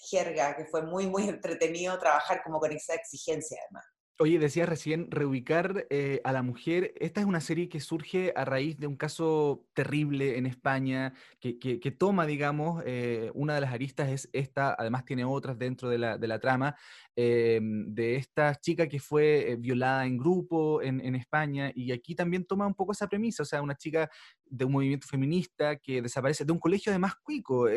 jerga, 0.00 0.56
que 0.56 0.64
fue 0.66 0.82
muy, 0.82 1.06
muy 1.06 1.24
entretenido 1.28 1.98
trabajar 1.98 2.42
como 2.42 2.58
con 2.58 2.72
esa 2.72 2.94
exigencia 2.94 3.58
además. 3.64 3.84
Oye, 4.22 4.38
decías 4.38 4.68
recién, 4.68 5.10
reubicar 5.10 5.86
eh, 5.88 6.20
a 6.24 6.32
la 6.32 6.42
mujer. 6.42 6.92
Esta 7.00 7.22
es 7.22 7.26
una 7.26 7.40
serie 7.40 7.70
que 7.70 7.80
surge 7.80 8.34
a 8.36 8.44
raíz 8.44 8.76
de 8.78 8.86
un 8.86 8.96
caso 8.96 9.66
terrible 9.72 10.36
en 10.36 10.44
España, 10.44 11.14
que, 11.40 11.58
que, 11.58 11.90
toma, 11.90 12.26
digamos, 12.26 12.82
eh, 12.84 13.30
una 13.32 13.54
de 13.54 13.62
las 13.62 13.72
aristas 13.72 14.10
es 14.10 14.28
esta, 14.34 14.76
además 14.78 15.06
tiene 15.06 15.24
otras 15.24 15.58
dentro 15.58 15.88
de 15.88 15.96
la, 15.96 16.18
de 16.18 16.28
la 16.28 16.38
trama, 16.38 16.76
em, 17.16 17.94
de 17.94 18.16
esta 18.16 18.54
chica 18.56 18.86
que 18.88 19.00
fue 19.00 19.52
eh, 19.52 19.56
violada 19.56 20.04
en 20.04 20.18
grupo 20.18 20.82
en, 20.82 21.00
en, 21.00 21.14
España, 21.14 21.72
y 21.74 21.90
aquí 21.90 22.14
también 22.14 22.44
toma 22.44 22.66
un 22.66 22.74
poco 22.74 22.92
esa 22.92 23.08
premisa, 23.08 23.42
o 23.42 23.46
sea, 23.46 23.62
una 23.62 23.74
chica 23.74 24.10
de 24.44 24.66
un 24.66 24.72
movimiento 24.72 25.06
feminista 25.06 25.76
que 25.76 26.02
desaparece 26.02 26.44
de 26.44 26.52
un 26.52 26.58
colegio 26.58 26.92
además 26.92 27.14
cuico. 27.22 27.68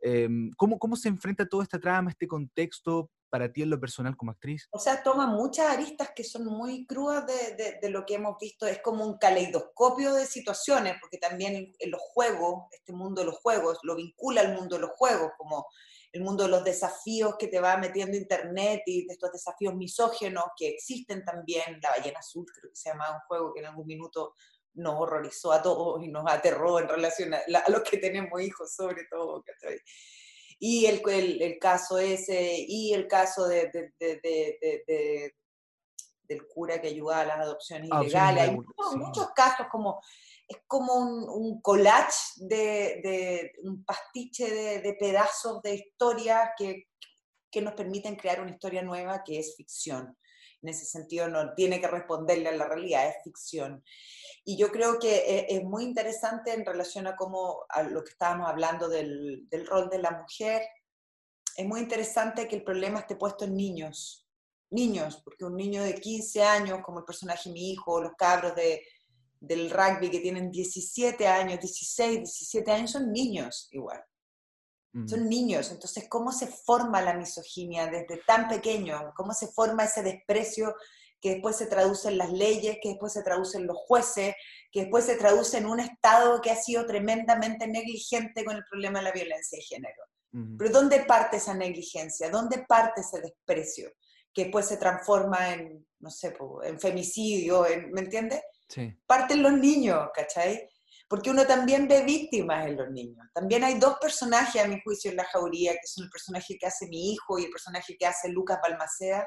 Em, 0.00 0.50
¿cómo, 0.56 0.76
¿Cómo 0.76 0.96
se 0.96 1.08
enfrenta 1.08 1.46
toda 1.46 1.62
esta 1.62 1.78
trama, 1.78 2.10
este 2.10 2.26
contexto? 2.26 3.10
Para 3.28 3.52
ti 3.52 3.62
en 3.62 3.70
lo 3.70 3.80
personal 3.80 4.16
como 4.16 4.32
actriz? 4.32 4.68
O 4.70 4.78
sea, 4.78 5.02
toma 5.02 5.26
muchas 5.26 5.66
aristas 5.66 6.10
que 6.14 6.24
son 6.24 6.46
muy 6.46 6.86
crudas 6.86 7.26
de, 7.26 7.78
de, 7.80 7.90
lo 7.90 8.04
que 8.04 8.14
hemos 8.14 8.36
visto. 8.40 8.66
Es 8.66 8.80
como 8.80 9.04
un 9.04 9.18
caleidoscopio 9.18 10.14
de 10.14 10.26
situaciones, 10.26 10.96
porque 11.00 11.18
también 11.18 11.72
en, 11.78 11.90
los 11.90 12.00
juegos, 12.00 12.64
este 12.72 12.92
mundo 12.92 13.20
de 13.22 13.26
los 13.26 13.38
juegos, 13.38 13.78
lo 13.82 13.96
vincula 13.96 14.40
al 14.40 14.54
mundo 14.54 14.76
de 14.76 14.82
los 14.82 14.90
juegos, 14.96 15.32
como 15.36 15.66
el 16.12 16.22
mundo 16.22 16.44
de 16.44 16.50
los 16.50 16.64
desafíos 16.64 17.36
que 17.38 17.48
te 17.48 17.60
va 17.60 17.76
metiendo 17.76 18.16
Internet 18.16 18.82
y 18.86 19.06
de 19.06 19.12
estos 19.12 19.32
desafíos 19.32 19.74
misógenos 19.74 20.44
que 20.56 20.68
existen 20.68 21.24
también. 21.24 21.78
La 21.82 21.90
ballena 21.90 22.20
azul 22.20 22.46
creo 22.46 22.70
que 22.70 22.76
se 22.76 22.90
llama 22.90 23.10
un 23.10 23.20
juego 23.28 23.52
que 23.52 23.60
en 23.60 23.66
algún 23.66 23.86
minuto 23.86 24.34
nos 24.74 24.94
horrorizó 24.98 25.52
a 25.52 25.60
todos 25.60 26.02
y 26.02 26.08
nos 26.08 26.24
aterró 26.30 26.78
en 26.78 26.88
relación 26.88 27.34
a, 27.34 27.38
a 27.38 27.70
los 27.70 27.82
que 27.82 27.98
tenemos 27.98 28.40
hijos 28.40 28.74
sobre 28.74 29.04
todo. 29.10 29.42
¿cachai? 29.42 29.78
Y 30.58 30.86
el, 30.86 31.02
el, 31.08 31.42
el 31.42 31.58
caso 31.58 31.98
ese, 31.98 32.54
y 32.66 32.92
el 32.92 33.06
caso 33.06 33.46
de, 33.46 33.70
de, 33.98 34.20
de, 34.22 35.34
del 36.22 36.46
cura 36.46 36.80
que 36.80 36.88
ayuda 36.88 37.20
a 37.20 37.26
las 37.26 37.40
adopciones 37.40 37.90
ilegales. 37.90 38.50
Hay 38.50 38.56
muchos, 38.96 39.30
casos 39.34 39.66
como, 39.70 40.00
es 40.46 40.58
como 40.66 40.94
un, 40.94 41.28
un 41.28 41.60
collage 41.62 42.34
de, 42.36 43.52
un 43.62 43.84
pastiche 43.84 44.80
de, 44.80 44.94
pedazos 44.94 45.62
de 45.62 45.74
historia 45.74 46.52
que, 46.56 46.88
que 47.50 47.62
nos 47.62 47.74
permiten 47.74 48.16
crear 48.16 48.40
una 48.40 48.50
historia 48.50 48.82
nueva 48.82 49.22
que 49.24 49.38
es 49.38 49.54
ficción 49.56 50.16
en 50.62 50.68
ese 50.68 50.84
sentido 50.84 51.28
no 51.28 51.54
tiene 51.54 51.80
que 51.80 51.88
responderle 51.88 52.48
a 52.48 52.56
la 52.56 52.68
realidad, 52.68 53.08
es 53.08 53.22
ficción. 53.22 53.84
Y 54.44 54.56
yo 54.56 54.70
creo 54.70 54.98
que 54.98 55.16
eh, 55.16 55.46
es 55.50 55.64
muy 55.64 55.84
interesante 55.84 56.52
en 56.52 56.64
relación 56.64 57.06
a 57.06 57.16
cómo, 57.16 57.64
a 57.68 57.82
lo 57.82 58.02
que 58.02 58.10
estábamos 58.10 58.48
hablando 58.48 58.88
del, 58.88 59.48
del 59.48 59.66
rol 59.66 59.88
de 59.88 59.98
la 59.98 60.10
mujer, 60.10 60.62
es 61.56 61.66
muy 61.66 61.80
interesante 61.80 62.46
que 62.46 62.56
el 62.56 62.62
problema 62.62 63.00
esté 63.00 63.16
puesto 63.16 63.44
en 63.44 63.56
niños, 63.56 64.28
niños, 64.70 65.20
porque 65.24 65.44
un 65.44 65.56
niño 65.56 65.82
de 65.82 65.94
15 65.94 66.42
años, 66.42 66.80
como 66.84 67.00
el 67.00 67.04
personaje 67.04 67.48
de 67.48 67.52
mi 67.52 67.72
hijo, 67.72 67.94
o 67.94 68.00
los 68.00 68.12
cabros 68.16 68.54
de, 68.54 68.80
del 69.40 69.70
rugby 69.70 70.10
que 70.10 70.20
tienen 70.20 70.50
17 70.50 71.26
años, 71.26 71.60
16, 71.60 72.18
17 72.18 72.70
años, 72.70 72.92
son 72.92 73.12
niños 73.12 73.68
igual. 73.72 74.00
Son 75.06 75.28
niños, 75.28 75.70
entonces, 75.70 76.08
¿cómo 76.08 76.32
se 76.32 76.46
forma 76.46 77.02
la 77.02 77.14
misoginia 77.14 77.86
desde 77.86 78.22
tan 78.26 78.48
pequeño? 78.48 79.12
¿Cómo 79.14 79.32
se 79.32 79.46
forma 79.48 79.84
ese 79.84 80.02
desprecio 80.02 80.74
que 81.20 81.34
después 81.34 81.56
se 81.56 81.66
traduce 81.66 82.08
en 82.08 82.18
las 82.18 82.32
leyes, 82.32 82.78
que 82.82 82.90
después 82.90 83.12
se 83.12 83.22
traduce 83.22 83.58
en 83.58 83.66
los 83.66 83.76
jueces, 83.76 84.34
que 84.72 84.80
después 84.82 85.04
se 85.04 85.16
traduce 85.16 85.58
en 85.58 85.66
un 85.66 85.80
Estado 85.80 86.40
que 86.40 86.50
ha 86.50 86.56
sido 86.56 86.86
tremendamente 86.86 87.66
negligente 87.66 88.44
con 88.44 88.56
el 88.56 88.64
problema 88.64 89.00
de 89.00 89.04
la 89.04 89.12
violencia 89.12 89.58
de 89.58 89.62
género? 89.62 90.02
Pero 90.58 90.70
¿dónde 90.70 91.00
parte 91.00 91.36
esa 91.38 91.54
negligencia? 91.54 92.30
¿Dónde 92.30 92.64
parte 92.68 93.00
ese 93.00 93.20
desprecio? 93.20 93.90
Que 94.32 94.44
después 94.44 94.66
se 94.66 94.76
transforma 94.76 95.54
en, 95.54 95.86
no 96.00 96.10
sé, 96.10 96.34
en 96.64 96.78
femicidio, 96.78 97.66
¿me 97.90 98.00
entiendes? 98.00 98.42
Sí. 98.68 98.94
Parten 99.06 99.42
los 99.42 99.52
niños, 99.52 100.08
¿cachai? 100.14 100.68
Porque 101.08 101.30
uno 101.30 101.46
también 101.46 101.88
ve 101.88 102.04
víctimas 102.04 102.66
en 102.66 102.76
los 102.76 102.90
niños. 102.90 103.26
También 103.32 103.64
hay 103.64 103.78
dos 103.78 103.96
personajes, 103.98 104.62
a 104.62 104.68
mi 104.68 104.80
juicio, 104.82 105.10
en 105.10 105.16
la 105.16 105.24
jauría, 105.24 105.72
que 105.72 105.86
son 105.86 106.04
el 106.04 106.10
personaje 106.10 106.58
que 106.58 106.66
hace 106.66 106.86
mi 106.86 107.12
hijo 107.12 107.38
y 107.38 107.44
el 107.44 107.50
personaje 107.50 107.96
que 107.98 108.06
hace 108.06 108.28
Lucas 108.28 108.58
Balmaceda, 108.62 109.26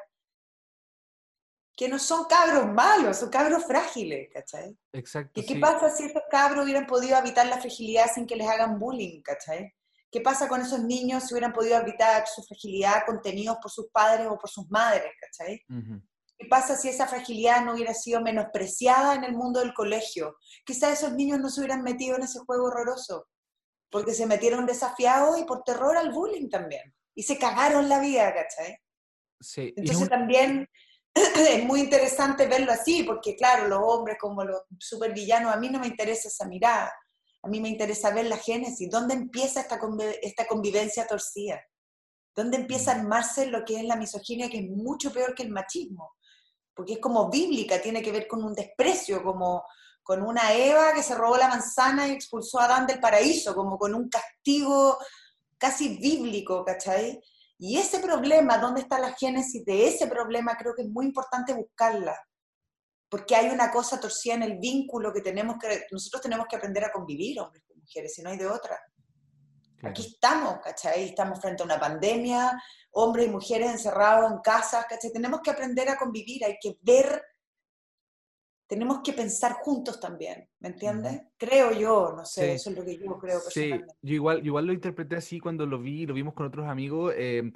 que 1.75 1.89
no 1.89 1.97
son 1.97 2.25
cabros 2.25 2.67
malos, 2.67 3.17
son 3.17 3.29
cabros 3.29 3.65
frágiles, 3.65 4.29
¿cachai? 4.31 4.77
Exacto. 4.93 5.39
¿Y 5.39 5.45
qué 5.45 5.55
pasa 5.55 5.89
si 5.89 6.05
esos 6.05 6.21
cabros 6.29 6.65
hubieran 6.65 6.85
podido 6.85 7.17
evitar 7.17 7.47
la 7.47 7.57
fragilidad 7.57 8.05
sin 8.13 8.27
que 8.27 8.35
les 8.35 8.47
hagan 8.47 8.77
bullying, 8.77 9.21
¿cachai? 9.23 9.73
¿Qué 10.11 10.21
pasa 10.21 10.47
con 10.47 10.61
esos 10.61 10.83
niños 10.83 11.23
si 11.23 11.33
hubieran 11.33 11.53
podido 11.53 11.77
evitar 11.77 12.27
su 12.27 12.43
fragilidad 12.43 13.05
contenidos 13.07 13.57
por 13.61 13.71
sus 13.71 13.87
padres 13.91 14.27
o 14.29 14.37
por 14.37 14.49
sus 14.49 14.69
madres, 14.69 15.11
¿cachai? 15.19 15.63
¿Qué 16.41 16.47
pasa 16.47 16.75
si 16.75 16.89
esa 16.89 17.07
fragilidad 17.07 17.63
no 17.63 17.75
hubiera 17.75 17.93
sido 17.93 18.19
menospreciada 18.19 19.13
en 19.13 19.23
el 19.23 19.33
mundo 19.33 19.59
del 19.59 19.75
colegio? 19.75 20.37
Quizás 20.65 20.93
esos 20.97 21.13
niños 21.13 21.39
no 21.39 21.51
se 21.51 21.59
hubieran 21.59 21.83
metido 21.83 22.15
en 22.15 22.23
ese 22.23 22.39
juego 22.39 22.65
horroroso, 22.65 23.27
porque 23.91 24.15
se 24.15 24.25
metieron 24.25 24.65
desafiados 24.65 25.39
y 25.39 25.43
por 25.43 25.63
terror 25.63 25.95
al 25.95 26.11
bullying 26.11 26.49
también. 26.49 26.95
Y 27.13 27.21
se 27.23 27.37
cagaron 27.37 27.87
la 27.87 27.99
vida, 27.99 28.33
¿cachai? 28.33 28.75
Sí. 29.39 29.71
Entonces 29.77 30.09
también 30.09 30.67
es 31.13 31.63
muy 31.63 31.81
interesante 31.81 32.47
verlo 32.47 32.71
así, 32.71 33.03
porque 33.03 33.35
claro, 33.35 33.67
los 33.67 33.79
hombres 33.83 34.17
como 34.19 34.43
los 34.43 34.63
supervillanos, 34.79 35.53
a 35.53 35.59
mí 35.59 35.69
no 35.69 35.79
me 35.79 35.87
interesa 35.87 36.27
esa 36.27 36.47
mirada. 36.47 36.91
A 37.43 37.49
mí 37.49 37.61
me 37.61 37.69
interesa 37.69 38.11
ver 38.11 38.25
la 38.25 38.37
génesis, 38.37 38.89
dónde 38.89 39.13
empieza 39.13 39.61
esta, 39.61 39.79
esta 40.23 40.47
convivencia 40.47 41.05
torcida, 41.05 41.61
dónde 42.35 42.57
empieza 42.57 42.93
a 42.93 42.95
mm. 42.95 42.99
armarse 43.01 43.45
lo 43.45 43.63
que 43.63 43.77
es 43.77 43.83
la 43.83 43.95
misoginia, 43.95 44.49
que 44.49 44.57
es 44.57 44.69
mucho 44.71 45.13
peor 45.13 45.35
que 45.35 45.43
el 45.43 45.51
machismo 45.51 46.15
porque 46.73 46.93
es 46.93 46.99
como 46.99 47.29
bíblica, 47.29 47.81
tiene 47.81 48.01
que 48.01 48.11
ver 48.11 48.27
con 48.27 48.43
un 48.43 48.53
desprecio, 48.53 49.23
como 49.23 49.63
con 50.03 50.23
una 50.23 50.53
Eva 50.53 50.93
que 50.93 51.03
se 51.03 51.15
robó 51.15 51.37
la 51.37 51.47
manzana 51.47 52.07
y 52.07 52.11
expulsó 52.11 52.59
a 52.59 52.65
Adán 52.65 52.87
del 52.87 52.99
paraíso, 52.99 53.53
como 53.53 53.77
con 53.77 53.93
un 53.93 54.09
castigo 54.09 54.97
casi 55.57 55.97
bíblico, 55.97 56.65
¿cachai? 56.65 57.21
Y 57.59 57.77
ese 57.77 57.99
problema, 57.99 58.57
¿dónde 58.57 58.81
está 58.81 58.97
la 58.97 59.13
génesis 59.13 59.63
de 59.63 59.87
ese 59.87 60.07
problema? 60.07 60.57
Creo 60.57 60.73
que 60.73 60.81
es 60.81 60.89
muy 60.89 61.05
importante 61.05 61.53
buscarla, 61.53 62.17
porque 63.07 63.35
hay 63.35 63.49
una 63.51 63.71
cosa 63.71 63.99
torcida 63.99 64.33
en 64.33 64.43
el 64.43 64.57
vínculo 64.57 65.13
que 65.13 65.21
tenemos 65.21 65.57
que, 65.59 65.85
nosotros 65.91 66.23
tenemos 66.23 66.47
que 66.47 66.55
aprender 66.55 66.83
a 66.83 66.91
convivir, 66.91 67.39
hombres 67.39 67.63
con 67.67 67.77
mujeres, 67.77 68.15
si 68.15 68.23
no 68.23 68.31
hay 68.31 68.37
de 68.37 68.47
otra. 68.47 68.79
Aquí 69.83 70.01
estamos, 70.13 70.59
¿cachai? 70.63 71.05
Estamos 71.05 71.39
frente 71.39 71.63
a 71.63 71.65
una 71.65 71.79
pandemia, 71.79 72.61
hombres 72.91 73.27
y 73.27 73.29
mujeres 73.29 73.71
encerrados 73.71 74.31
en 74.31 74.39
casas, 74.39 74.85
¿cachai? 74.87 75.11
Tenemos 75.11 75.41
que 75.41 75.51
aprender 75.51 75.89
a 75.89 75.97
convivir, 75.97 76.45
hay 76.45 76.57
que 76.61 76.77
ver, 76.81 77.21
tenemos 78.67 79.01
que 79.03 79.13
pensar 79.13 79.53
juntos 79.53 79.99
también, 79.99 80.47
¿me 80.59 80.69
entiendes? 80.69 81.21
Creo 81.37 81.71
yo, 81.71 82.13
no 82.15 82.25
sé, 82.25 82.53
eso 82.53 82.69
es 82.69 82.77
lo 82.77 82.85
que 82.85 82.97
yo 82.97 83.17
creo. 83.17 83.39
Sí, 83.41 83.71
yo 84.01 84.13
igual, 84.13 84.45
igual 84.45 84.65
lo 84.65 84.73
interpreté 84.73 85.15
así 85.15 85.39
cuando 85.39 85.65
lo 85.65 85.79
vi, 85.79 86.05
lo 86.05 86.13
vimos 86.13 86.33
con 86.33 86.45
otros 86.45 86.67
amigos. 86.67 87.13
Eh, 87.17 87.51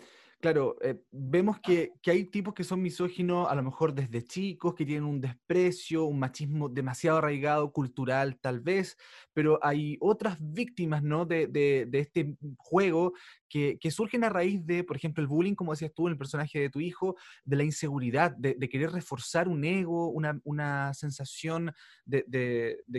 claro, 0.45 0.77
eh, 0.83 1.01
vemos 1.09 1.59
que, 1.59 1.93
hay 2.05 2.25
tipos 2.25 2.53
que 2.53 2.63
son 2.63 2.79
misóginos 2.79 3.47
a 3.49 3.55
lo 3.55 3.63
mejor 3.63 3.95
desde 3.95 4.23
chicos, 4.23 4.75
que 4.75 4.85
tienen 4.85 5.03
un 5.03 5.19
desprecio, 5.19 6.05
un 6.05 6.19
machismo 6.19 6.69
demasiado 6.69 7.17
arraigado, 7.17 7.71
cultural 7.71 8.37
tal 8.39 8.59
vez, 8.59 8.95
pero 9.33 9.57
hay 9.63 9.97
otras 9.99 10.37
víctimas 10.39 11.01
¿no? 11.01 11.25
de, 11.25 11.89
este 11.93 12.37
juego 12.57 13.13
que, 13.49 13.79
surgen 13.89 14.23
a 14.23 14.29
raíz 14.29 14.63
de, 14.67 14.83
por 14.83 14.97
ejemplo, 14.97 15.23
el 15.23 15.27
bullying, 15.27 15.55
como 15.55 15.71
decías 15.71 15.91
tú, 15.95 16.05
en 16.05 16.11
el 16.11 16.17
personaje 16.19 16.59
de 16.59 16.69
tu 16.69 16.79
hijo, 16.79 17.15
de 17.43 17.55
la 17.55 17.63
inseguridad, 17.63 18.31
de, 18.37 18.53
de 18.53 18.69
querer 18.69 18.91
reforzar 18.91 19.47
un 19.47 19.63
ego, 19.63 20.09
una, 20.09 20.39
una 20.43 20.93
sensación 20.93 21.71
de, 22.05 22.23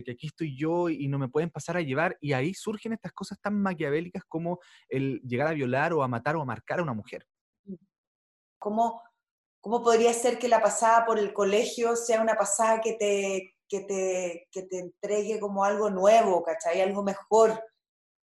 que 0.05 0.11
aquí 0.11 0.27
estoy 0.27 0.57
yo 0.57 0.89
y 0.89 1.07
no 1.07 1.21
me 1.21 1.29
pueden 1.29 1.51
pasar 1.51 1.77
a 1.77 1.81
llevar, 1.81 2.19
y 2.21 2.33
ahí 2.33 2.55
surgen 2.55 2.93
estas 2.93 3.13
cosas 3.13 3.39
tan 3.41 3.63
maquiavélicas 3.63 4.25
como 4.25 4.59
el 4.89 5.21
llegar 5.21 5.47
a 5.47 5.53
violar 5.53 5.93
o 5.93 6.03
a 6.03 6.09
matar 6.09 6.35
o 6.35 6.43
a 6.43 6.45
marcar 6.45 6.81
a 6.81 6.83
una 6.83 6.93
mujer. 6.93 7.25
¿Cómo, 8.67 9.01
cómo 9.61 9.81
podría 9.81 10.13
ser 10.13 10.41
que 10.41 10.49
la 10.49 10.61
pasada 10.61 11.07
por 11.07 11.21
el 11.21 11.33
colegio 11.33 11.95
sea 11.95 12.21
una 12.21 12.35
pasada 12.35 12.81
que 12.81 12.95
te, 12.95 13.55
que 13.69 13.83
te, 13.83 14.49
que 14.51 14.63
te 14.65 14.81
entregue 14.81 15.39
como 15.39 15.63
algo 15.63 15.89
nuevo, 15.89 16.43
¿cachai? 16.43 16.81
Algo 16.81 17.05
mejor. 17.05 17.63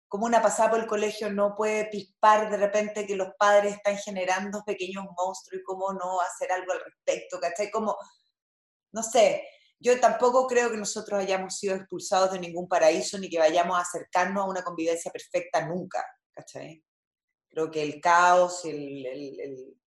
Como 0.07 0.25
una 0.25 0.41
pasada 0.41 0.71
por 0.71 0.79
el 0.79 0.87
colegio 0.87 1.31
no 1.31 1.53
puede 1.55 1.85
pispar 1.85 2.49
de 2.49 2.57
repente 2.57 3.05
que 3.05 3.15
los 3.15 3.27
padres 3.37 3.75
están 3.75 3.95
generando 3.99 4.63
pequeños 4.65 5.05
monstruos 5.15 5.61
y 5.61 5.63
cómo 5.63 5.93
no 5.93 6.19
hacer 6.19 6.51
algo 6.51 6.71
al 6.71 6.83
respecto, 6.83 7.39
¿cachai? 7.39 7.69
Como, 7.69 7.95
no 8.91 9.03
sé, 9.03 9.47
yo 9.79 9.99
tampoco 9.99 10.47
creo 10.47 10.71
que 10.71 10.77
nosotros 10.77 11.19
hayamos 11.19 11.59
sido 11.59 11.75
expulsados 11.75 12.31
de 12.31 12.39
ningún 12.39 12.67
paraíso 12.67 13.19
ni 13.19 13.29
que 13.29 13.37
vayamos 13.37 13.77
a 13.77 13.81
acercarnos 13.81 14.45
a 14.45 14.49
una 14.49 14.63
convivencia 14.63 15.11
perfecta 15.11 15.63
nunca, 15.63 16.03
¿cachai? 16.31 16.83
Creo 17.51 17.69
que 17.69 17.83
el 17.83 18.01
caos, 18.01 18.65
el, 18.65 19.05
el 19.05 19.39
el 19.39 19.82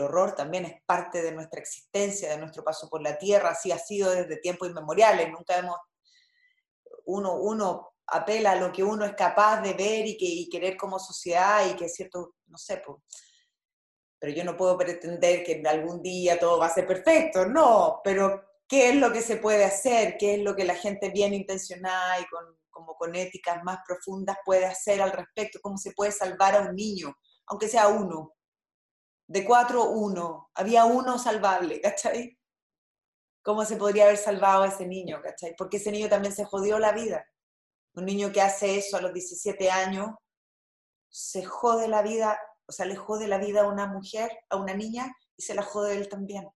horror 0.00 0.34
también 0.34 0.64
es 0.64 0.82
parte 0.86 1.22
de 1.22 1.32
nuestra 1.32 1.60
existencia, 1.60 2.30
de 2.30 2.38
nuestro 2.38 2.64
paso 2.64 2.88
por 2.88 3.02
la 3.02 3.18
tierra, 3.18 3.50
así 3.50 3.70
ha 3.70 3.78
sido 3.78 4.10
desde 4.10 4.38
tiempos 4.38 4.68
inmemoriales, 4.68 5.30
nunca 5.30 5.58
hemos, 5.58 5.78
uno, 7.06 7.34
uno 7.34 7.94
apela 8.06 8.52
a 8.52 8.56
lo 8.56 8.72
que 8.72 8.82
uno 8.82 9.04
es 9.04 9.14
capaz 9.14 9.60
de 9.62 9.74
ver 9.74 10.06
y, 10.06 10.16
que, 10.16 10.48
querer 10.50 10.76
como 10.76 10.98
sociedad 10.98 11.68
y 11.68 11.74
que 11.74 11.86
es 11.86 11.94
cierto, 11.94 12.34
no 12.46 12.58
sé, 12.58 12.82
pues, 12.84 12.98
pero 14.18 14.32
yo 14.32 14.44
no 14.44 14.56
puedo 14.56 14.78
pretender 14.78 15.44
que 15.44 15.62
algún 15.66 16.02
día 16.02 16.38
todo 16.38 16.58
va 16.58 16.66
a 16.66 16.74
ser 16.74 16.86
perfecto, 16.86 17.46
no, 17.46 18.00
pero 18.02 18.42
¿qué 18.66 18.90
es 18.90 18.96
lo 18.96 19.12
que 19.12 19.20
se 19.20 19.36
puede 19.36 19.64
hacer? 19.64 20.16
¿Qué 20.18 20.36
es 20.36 20.40
lo 20.40 20.56
que 20.56 20.64
la 20.64 20.74
gente 20.74 21.10
bien 21.10 21.34
intencionada 21.34 22.18
y 22.20 22.24
con, 22.26 22.42
como 22.70 22.94
con 22.96 23.14
éticas 23.14 23.62
más 23.64 23.80
profundas 23.86 24.38
puede 24.44 24.64
hacer 24.64 25.02
al 25.02 25.12
respecto? 25.12 25.58
¿Cómo 25.60 25.76
se 25.76 25.92
puede 25.92 26.12
salvar 26.12 26.54
a 26.54 26.60
un 26.62 26.74
niño, 26.74 27.14
aunque 27.46 27.68
sea 27.68 27.88
uno? 27.88 28.34
De 29.26 29.44
cuatro, 29.44 29.90
uno. 29.90 30.50
Había 30.54 30.84
uno 30.84 31.18
salvable, 31.18 31.80
¿cachai? 31.80 32.38
¿Cómo 33.42 33.64
se 33.64 33.76
podría 33.76 34.04
haber 34.04 34.16
salvado 34.16 34.62
a 34.62 34.68
ese 34.68 34.86
niño, 34.86 35.20
¿cachai? 35.22 35.54
Porque 35.56 35.76
ese 35.78 35.90
niño 35.90 36.08
también 36.08 36.34
se 36.34 36.44
jodió 36.44 36.78
la 36.78 36.92
vida. 36.92 37.26
Un 37.94 38.06
niño 38.06 38.32
que 38.32 38.40
hace 38.40 38.76
eso 38.76 38.96
a 38.96 39.00
los 39.00 39.12
17 39.12 39.70
años 39.70 40.10
se 41.08 41.44
jode 41.44 41.86
la 41.86 42.02
vida, 42.02 42.38
o 42.66 42.72
sea, 42.72 42.86
le 42.86 42.96
jode 42.96 43.28
la 43.28 43.38
vida 43.38 43.62
a 43.62 43.68
una 43.68 43.86
mujer, 43.86 44.30
a 44.50 44.56
una 44.56 44.74
niña, 44.74 45.14
y 45.36 45.42
se 45.42 45.54
la 45.54 45.62
jode 45.62 45.94
él 45.94 46.08
también. 46.08 46.48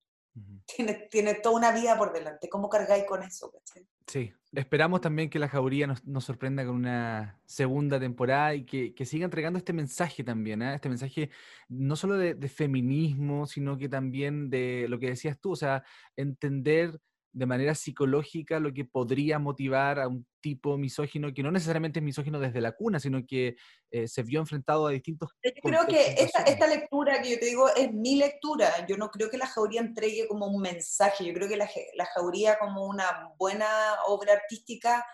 Tiene, 0.67 0.95
tiene, 1.11 1.35
toda 1.35 1.57
una 1.57 1.73
vida 1.73 1.97
por 1.97 2.13
delante. 2.13 2.49
¿Cómo 2.49 2.69
cargáis 2.69 3.05
con 3.05 3.23
eso? 3.23 3.51
¿cachai? 3.51 3.87
Sí, 4.07 4.33
esperamos 4.53 5.03
también 5.03 5.29
que 5.29 5.39
la 5.39 5.49
jauría 5.49 5.87
nos, 5.87 6.05
nos 6.07 6.25
sorprenda 6.25 6.65
con 6.65 6.77
una 6.77 7.39
segunda 7.45 8.01
temporada 8.01 8.55
y 8.55 8.65
que, 8.65 8.95
que 8.95 9.05
siga 9.05 9.27
entregando 9.27 9.59
este 9.59 9.75
mensaje 9.75 10.25
también, 10.25 10.63
¿eh? 10.63 10.75
este 10.75 10.89
mensaje 10.89 11.31
no 11.69 11.95
solo 11.95 12.17
de, 12.17 12.35
de, 12.35 12.49
feminismo, 12.49 13.47
sino 13.47 13.77
que 13.77 13.89
también 13.89 14.49
de 14.49 14.87
lo 14.89 14.99
que 14.99 15.11
decías 15.11 15.39
tú, 15.39 15.53
o 15.53 15.57
sea, 15.57 15.85
entender 16.17 16.99
de 17.33 17.47
manera 17.47 17.75
psicológica 17.75 18.59
lo 18.59 18.73
que 18.73 18.85
podría 18.85 19.39
motivar 19.39 20.01
a 20.01 20.09
un 20.09 20.27
tipo 20.41 20.79
misógino 20.79 21.33
que 21.33 21.43
no 21.43 21.51
necesariamente 21.51 21.99
es 21.99 22.05
misógino 22.05 22.41
desde 22.41 22.61
la 22.61 22.73
cuna, 22.73 23.01
sino 23.01 23.25
que 23.27 23.57
eh, 23.91 24.09
se 24.09 24.23
vio 24.23 24.41
enfrentado 24.41 24.87
a 24.87 24.91
distintos... 24.91 25.31
Yo 25.43 25.51
creo 25.63 25.87
que 25.87 26.15
esta, 26.19 26.43
esta, 26.43 26.67
lectura 26.67 27.21
que 27.23 27.33
yo 27.33 27.39
te 27.39 27.47
digo 27.47 27.69
es 27.75 27.93
mi 27.93 28.17
lectura, 28.17 28.87
yo 28.87 28.97
no 28.97 29.11
creo 29.11 29.31
que 29.31 29.39
la 29.39 29.47
jauría 29.47 29.81
entregue 29.81 30.27
como 30.29 30.47
un 30.47 30.63
mensaje, 30.63 31.25
yo 31.25 31.35
creo 31.35 31.49
que 31.49 31.57
la, 31.57 31.69
la 31.95 32.07
jauría 32.07 32.59
como 32.59 32.87
una 32.87 33.33
buena 33.39 33.69
obra 34.07 34.33
artística 34.33 35.05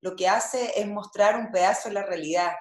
lo 0.00 0.14
que 0.16 0.28
hace 0.28 0.78
es 0.78 0.86
mostrar 0.86 1.38
un 1.40 1.50
pedazo 1.50 1.88
de 1.88 1.94
la 1.94 2.04
realidad 2.04 2.52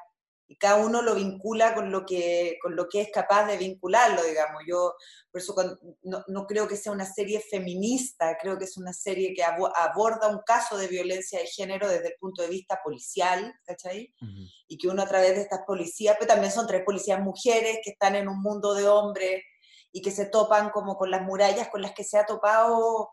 y 0.47 0.57
cada 0.57 0.83
uno 0.83 1.01
lo 1.01 1.15
vincula 1.15 1.73
con 1.73 1.91
lo 1.91 2.05
que, 2.05 2.57
con 2.61 2.75
lo 2.75 2.87
que 2.89 3.01
es 3.01 3.09
capaz 3.11 3.45
de 3.47 3.57
vincularlo, 3.57 4.23
digamos. 4.23 4.63
Yo 4.67 4.93
por 5.31 5.41
eso 5.41 5.55
no, 6.03 6.23
no 6.27 6.45
creo 6.45 6.67
que 6.67 6.75
sea 6.75 6.91
una 6.91 7.11
serie 7.11 7.39
feminista, 7.39 8.37
creo 8.39 8.57
que 8.57 8.65
es 8.65 8.77
una 8.77 8.93
serie 8.93 9.33
que 9.33 9.43
aborda 9.43 10.27
un 10.27 10.41
caso 10.45 10.77
de 10.77 10.87
violencia 10.87 11.39
de 11.39 11.47
género 11.47 11.87
desde 11.87 12.09
el 12.09 12.15
punto 12.19 12.41
de 12.41 12.49
vista 12.49 12.79
policial, 12.83 13.53
¿cachai? 13.65 14.13
Uh 14.21 14.25
-huh. 14.25 14.51
Y 14.67 14.77
que 14.77 14.87
uno 14.89 15.01
a 15.01 15.07
través 15.07 15.35
de 15.35 15.41
estas 15.41 15.61
policías, 15.65 16.15
pero 16.19 16.33
también 16.33 16.51
son 16.51 16.67
tres 16.67 16.83
policías 16.83 17.19
mujeres 17.21 17.79
que 17.83 17.91
están 17.91 18.15
en 18.15 18.27
un 18.27 18.41
mundo 18.41 18.73
de 18.73 18.87
hombres 18.87 19.43
y 19.91 20.01
que 20.01 20.11
se 20.11 20.25
topan 20.25 20.71
como 20.71 20.97
con 20.97 21.09
las 21.09 21.21
murallas 21.21 21.69
con 21.69 21.81
las 21.81 21.93
que 21.93 22.03
se 22.03 22.17
ha 22.17 22.25
topado 22.25 23.11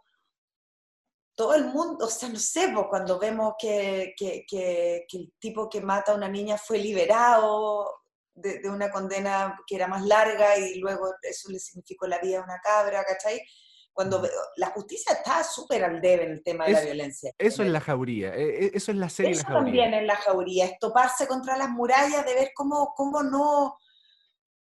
todo 1.34 1.54
el 1.54 1.66
mundo, 1.66 2.06
o 2.06 2.08
sea, 2.08 2.28
no 2.28 2.38
sé, 2.38 2.70
pues, 2.74 2.86
cuando 2.88 3.18
vemos 3.18 3.54
que, 3.58 4.14
que, 4.16 4.44
que, 4.46 5.04
que, 5.08 5.16
el 5.16 5.32
tipo 5.38 5.68
que 5.68 5.80
mata 5.80 6.12
a 6.12 6.16
una 6.16 6.28
niña 6.28 6.58
fue 6.58 6.78
liberado 6.78 8.02
de, 8.34 8.58
de, 8.58 8.70
una 8.70 8.90
condena 8.90 9.58
que 9.66 9.76
era 9.76 9.88
más 9.88 10.04
larga 10.04 10.58
y 10.58 10.78
luego 10.78 11.08
eso 11.22 11.50
le 11.50 11.58
significó 11.58 12.06
la 12.06 12.18
vida 12.18 12.40
a 12.40 12.44
una 12.44 12.60
cabra, 12.62 13.04
¿cachai? 13.04 13.40
Cuando 13.92 14.22
la 14.56 14.70
justicia 14.70 15.14
está 15.14 15.42
súper 15.42 15.84
al 15.84 16.00
debe 16.00 16.24
en 16.24 16.30
el 16.32 16.42
tema 16.42 16.64
de 16.64 16.72
es, 16.72 16.78
la 16.78 16.84
violencia. 16.84 17.32
Eso 17.36 17.62
es 17.62 17.70
la 17.70 17.80
jauría, 17.80 18.34
eso 18.34 18.92
es 18.92 18.96
la 18.96 19.08
serie 19.08 19.32
Eso 19.32 19.42
la 19.42 19.48
jauría. 19.48 19.64
también 19.64 19.94
es 19.94 20.06
la 20.06 20.16
jauría, 20.16 20.64
es 20.66 20.78
toparse 20.78 21.26
contra 21.26 21.56
las 21.56 21.70
murallas, 21.70 22.24
de 22.24 22.34
ver 22.34 22.50
cómo, 22.54 22.92
cómo 22.94 23.22
no 23.22 23.76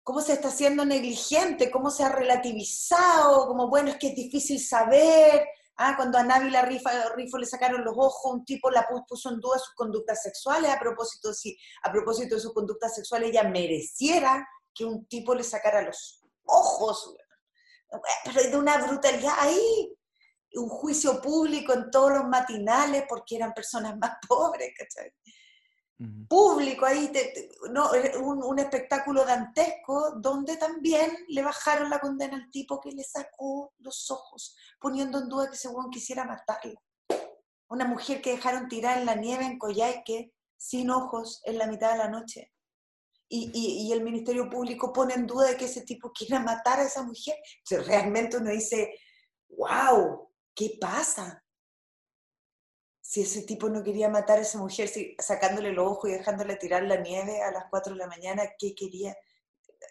cómo 0.07 0.21
se 0.21 0.31
está 0.31 0.47
haciendo 0.47 0.85
negligente, 0.85 1.69
cómo 1.69 1.91
se 1.91 2.01
ha 2.01 2.07
relativizado, 2.07 3.45
como 3.45 3.67
bueno, 3.67 3.89
es 3.89 3.97
que 3.97 4.07
es 4.07 4.15
difícil 4.15 4.57
saber, 4.57 5.45
Ah, 5.79 5.95
cuando 5.95 6.17
a 6.17 6.23
Návila 6.23 6.63
Rifo, 6.63 6.89
Rifo 7.15 7.37
le 7.37 7.45
sacaron 7.45 7.83
los 7.85 7.93
ojos, 7.95 8.33
un 8.33 8.43
tipo 8.43 8.71
la 8.71 8.87
puso 9.07 9.29
en 9.29 9.39
duda 9.39 9.59
sus 9.59 9.75
conductas 9.75 10.23
sexuales, 10.23 10.71
a 10.71 10.79
propósito, 10.79 11.33
si 11.33 11.55
a 11.83 11.91
propósito 11.91 12.33
de 12.35 12.41
sus 12.41 12.53
conductas 12.53 12.95
sexuales 12.95 13.29
ella 13.29 13.43
mereciera 13.43 14.47
que 14.73 14.85
un 14.85 15.05
tipo 15.05 15.35
le 15.35 15.43
sacara 15.43 15.83
los 15.83 16.23
ojos. 16.45 17.15
Pero 18.25 18.49
de 18.49 18.57
una 18.57 18.77
brutalidad 18.87 19.35
ahí, 19.39 19.95
un 20.53 20.69
juicio 20.69 21.21
público 21.21 21.73
en 21.73 21.91
todos 21.91 22.11
los 22.11 22.23
matinales 22.25 23.05
porque 23.07 23.35
eran 23.35 23.53
personas 23.53 23.95
más 23.97 24.13
pobres, 24.27 24.73
¿cachai? 24.75 25.13
Público 26.27 26.85
ahí, 26.85 27.11
no, 27.71 27.89
un, 28.21 28.43
un, 28.43 28.59
espectáculo 28.59 29.25
dantesco 29.25 30.11
donde 30.17 30.55
también 30.57 31.11
le 31.27 31.41
bajaron 31.41 31.89
la 31.89 31.99
condena 31.99 32.35
al 32.35 32.51
tipo 32.51 32.79
que 32.79 32.91
le 32.91 33.03
sacó 33.03 33.73
los 33.79 34.11
ojos, 34.11 34.55
poniendo 34.79 35.17
en 35.17 35.27
duda 35.27 35.49
que 35.49 35.55
ese 35.55 35.69
weón 35.69 35.89
quisiera 35.89 36.23
matarla. 36.23 36.79
Una 37.69 37.85
mujer 37.85 38.21
que 38.21 38.31
dejaron 38.31 38.67
tirar 38.67 38.99
en 38.99 39.07
la 39.07 39.15
nieve 39.15 39.45
en 39.45 39.57
Coyhaique, 39.57 40.33
sin 40.55 40.91
ojos, 40.91 41.41
en 41.45 41.57
la 41.57 41.65
mitad 41.65 41.93
de 41.93 41.97
la 41.97 42.09
noche. 42.09 42.53
Y, 43.27 43.51
y, 43.53 43.91
el 43.91 44.03
Ministerio 44.03 44.49
Público 44.49 44.93
pone 44.93 45.15
en 45.15 45.27
duda 45.27 45.47
de 45.47 45.57
que 45.57 45.65
ese 45.65 45.81
tipo 45.81 46.13
quiera 46.13 46.39
matar 46.39 46.79
a 46.79 46.83
esa 46.83 47.03
mujer. 47.03 47.35
Realmente 47.69 48.37
uno 48.37 48.51
dice, 48.51 48.97
wow, 49.49 50.31
¿qué 50.55 50.77
pasa? 50.79 51.43
Si 53.07 53.21
ese 53.21 53.43
tipo 53.43 53.69
no 53.69 53.83
quería 53.83 54.09
matar 54.09 54.37
a 54.37 54.41
esa 54.41 54.59
mujer 54.59 54.89
si, 54.89 55.15
sacándole 55.17 55.71
los 55.71 55.87
ojos 55.87 56.09
y 56.09 56.13
dejándole 56.13 56.57
tirar 56.57 56.83
la 56.83 56.97
nieve 56.97 57.41
a 57.41 57.51
las 57.53 57.63
4 57.69 57.93
de 57.93 57.99
la 57.99 58.07
mañana, 58.07 58.43
¿qué 58.59 58.75
quería? 58.75 59.15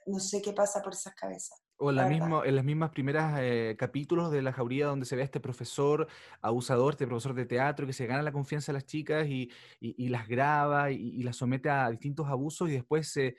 No 0.05 0.21
sé 0.21 0.43
qué 0.43 0.53
pasa 0.53 0.83
por 0.83 0.93
esas 0.93 1.15
cabezas. 1.15 1.59
O 1.79 1.89
en, 1.89 1.97
la 1.97 2.09
mismo, 2.09 2.45
en 2.45 2.55
las 2.55 2.65
mismas 2.65 2.91
primeras 2.91 3.39
eh, 3.41 3.75
capítulos 3.79 4.31
de 4.31 4.43
La 4.43 4.53
Jauría 4.53 4.89
donde 4.89 5.07
se 5.07 5.17
ve 5.17 5.23
a 5.23 5.25
este 5.25 5.41
profesor 5.41 6.07
abusador, 6.43 6.93
este 6.93 7.07
profesor 7.07 7.33
de 7.33 7.47
teatro 7.47 7.87
que 7.87 7.95
se 7.95 8.05
gana 8.05 8.21
la 8.21 8.33
confianza 8.33 8.71
de 8.73 8.75
las 8.75 8.85
chicas 8.85 9.27
y, 9.27 9.51
y, 9.81 10.05
y 10.05 10.09
las 10.11 10.29
graba 10.29 10.91
y, 10.91 10.97
y, 10.97 11.23
las 11.23 11.37
somete 11.37 11.71
a 11.71 11.89
distintos 11.89 12.29
abusos 12.29 12.69
y 12.69 12.73
después 12.73 13.11
se, 13.11 13.37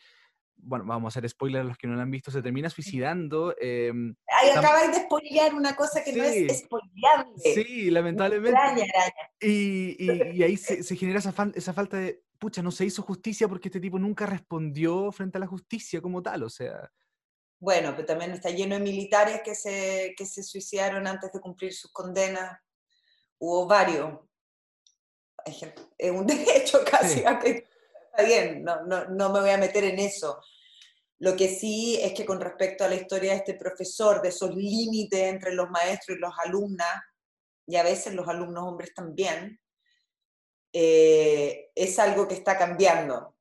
bueno, 0.58 0.86
vamos 0.86 1.16
a 1.16 1.20
hacer 1.20 1.30
spoiler 1.30 1.62
a 1.62 1.64
los 1.64 1.78
que 1.78 1.88
no 1.88 1.96
lo 1.96 2.02
han 2.02 2.12
visto, 2.12 2.32
se 2.32 2.42
termina 2.42 2.70
suicidando. 2.70 3.56
Eh, 3.60 3.92
Ahí 4.28 4.50
acabáis 4.50 4.92
de 4.92 5.04
spoilear 5.04 5.54
una 5.54 5.76
cosa 5.76 6.04
que 6.04 6.12
sí, 6.12 6.18
no 6.18 6.24
es 6.24 6.60
spoileable. 6.60 7.34
Sí, 7.38 7.90
lamentablemente. 7.90 8.58
Araña, 8.58 8.86
araña. 8.94 9.32
Y, 9.40 9.96
y, 10.00 10.38
y, 10.38 10.44
ahí 10.44 10.58
se, 10.58 10.84
se 10.84 10.96
genera 10.96 11.20
esa, 11.20 11.32
fa 11.32 11.52
esa, 11.56 11.74
falta 11.74 11.98
de, 11.98 12.24
pucha, 12.38 12.62
no 12.62 12.72
se 12.72 12.86
hizo 12.86 13.02
justicia 13.02 13.48
porque 13.48 13.70
este 13.70 13.80
tipo 13.80 13.98
nunca 13.98 14.26
respondió 14.26 15.12
frente 15.12 15.38
a 15.38 15.42
la 15.42 15.48
justicia 15.48 16.02
como 16.02 16.22
tal, 16.22 16.44
o 16.44 16.50
sea. 16.50 16.92
Bueno, 17.60 17.94
pero 17.96 18.06
también 18.06 18.32
está 18.32 18.50
lleno 18.50 18.76
de 18.76 18.82
militares 18.82 19.42
que 19.44 19.56
se, 19.56 20.14
que 20.18 20.26
se 20.26 20.44
suicidaron 20.44 21.08
antes 21.08 21.32
de 21.32 21.40
cumplir 21.40 21.74
sus 21.74 21.92
condenas. 21.92 22.60
Hubo 23.40 23.68
varios. 23.68 24.20
Es 25.98 26.12
un 26.12 26.28
derecho 26.28 26.80
casi. 26.90 27.20
Sí. 27.20 27.64
Está 28.18 28.28
bien, 28.28 28.64
no, 28.64 28.84
no, 28.86 29.06
no 29.10 29.32
me 29.32 29.42
voy 29.42 29.52
a 29.52 29.60
meter 29.60 29.84
en 29.84 30.00
eso. 30.00 30.42
Lo 31.20 31.36
que 31.36 31.50
sí 31.50 32.00
es 32.02 32.14
que 32.14 32.26
con 32.26 32.42
respecto 32.42 32.84
a 32.84 32.88
la 32.88 32.96
historia 32.96 33.30
de 33.34 33.38
este 33.38 33.54
profesor, 33.54 34.24
de 34.24 34.30
esos 34.30 34.56
límites 34.56 35.22
entre 35.22 35.54
los 35.54 35.70
maestros 35.70 36.18
y 36.18 36.22
los 36.22 36.34
alumnas, 36.44 36.90
y 37.68 37.76
a 37.76 37.84
veces 37.84 38.16
los 38.16 38.28
alumnos 38.28 38.64
hombres 38.64 38.92
también, 38.96 39.62
eh, 40.74 41.70
es 41.76 42.00
algo 42.00 42.28
que 42.28 42.34
está 42.34 42.58
cambiando. 42.58 43.36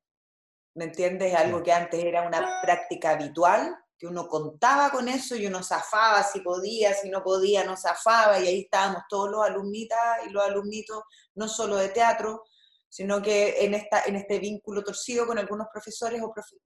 ¿Me 0.74 0.84
entiendes? 0.84 1.32
Es 1.32 1.38
algo 1.38 1.62
que 1.62 1.72
antes 1.72 2.04
era 2.04 2.28
una 2.28 2.60
práctica 2.60 3.12
habitual, 3.12 3.74
que 3.96 4.06
uno 4.06 4.28
contaba 4.28 4.90
con 4.90 5.08
eso 5.08 5.36
y 5.36 5.46
uno 5.46 5.62
zafaba 5.62 6.22
si 6.22 6.40
podía, 6.40 6.92
si 6.92 7.08
no 7.08 7.22
podía, 7.22 7.64
no 7.64 7.78
zafaba, 7.78 8.38
y 8.40 8.46
ahí 8.46 8.60
estábamos 8.60 9.04
todos 9.08 9.30
los 9.30 9.42
alumnitas 9.42 10.26
y 10.26 10.30
los 10.32 10.44
alumnitos, 10.44 11.02
no 11.34 11.48
solo 11.48 11.76
de 11.76 11.88
teatro, 11.88 12.44
sino 12.88 13.20
que 13.20 13.64
en, 13.64 13.74
esta, 13.74 14.04
en 14.04 14.16
este 14.16 14.38
vínculo 14.38 14.82
torcido 14.82 15.26
con 15.26 15.38
algunos 15.38 15.66
profesores 15.72 16.22
o 16.22 16.32
profe, 16.32 16.56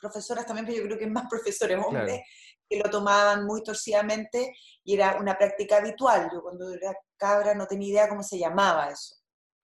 profesoras 0.00 0.46
también, 0.46 0.66
pero 0.66 0.78
yo 0.78 0.84
creo 0.84 0.98
que 0.98 1.06
más 1.06 1.28
profesores 1.28 1.78
hombres, 1.78 2.04
claro. 2.04 2.22
que 2.68 2.78
lo 2.78 2.90
tomaban 2.90 3.44
muy 3.46 3.62
torcidamente 3.62 4.54
y 4.84 4.94
era 4.94 5.16
una 5.20 5.36
práctica 5.36 5.76
habitual. 5.76 6.30
Yo 6.32 6.42
cuando 6.42 6.72
era 6.72 6.94
cabra 7.16 7.54
no 7.54 7.66
tenía 7.66 7.88
idea 7.88 8.08
cómo 8.08 8.22
se 8.22 8.38
llamaba 8.38 8.88
eso. 8.90 9.16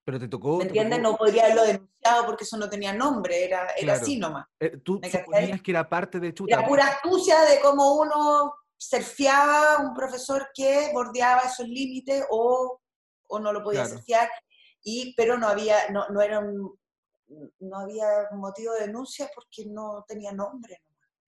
Pero 0.05 0.19
te 0.19 0.27
tocó... 0.27 0.57
¿Me 0.57 0.65
entiendes? 0.65 1.01
No 1.01 1.15
podría 1.15 1.43
haberlo 1.43 1.63
denunciado 1.63 2.25
porque 2.25 2.43
eso 2.43 2.57
no 2.57 2.69
tenía 2.69 2.93
nombre, 2.93 3.43
era, 3.45 3.67
era 3.75 3.93
claro. 3.93 4.01
así 4.01 4.17
nomás. 4.17 4.47
Eh, 4.59 4.77
Tú 4.77 4.99
suponías 5.03 5.61
que 5.61 5.71
era 5.71 5.87
parte 5.87 6.19
de 6.19 6.33
chuta. 6.33 6.55
Era 6.55 6.67
pura 6.67 6.87
astucia 6.87 7.41
de 7.41 7.59
cómo 7.59 7.95
uno 7.95 8.53
surfeaba 8.77 9.79
un 9.83 9.93
profesor 9.93 10.49
que 10.53 10.89
bordeaba 10.93 11.41
esos 11.41 11.67
límites 11.67 12.25
o, 12.31 12.79
o 13.27 13.39
no 13.39 13.51
lo 13.51 13.61
podía 13.61 13.81
claro. 13.81 13.97
surfear 13.97 14.29
y, 14.83 15.13
pero 15.15 15.37
no 15.37 15.47
había, 15.47 15.89
no, 15.89 16.07
no, 16.09 16.21
era 16.21 16.39
un, 16.39 16.77
no 17.59 17.77
había 17.77 18.07
motivo 18.33 18.73
de 18.73 18.87
denuncia 18.87 19.29
porque 19.33 19.65
no 19.65 20.05
tenía 20.07 20.31
nombre. 20.31 20.81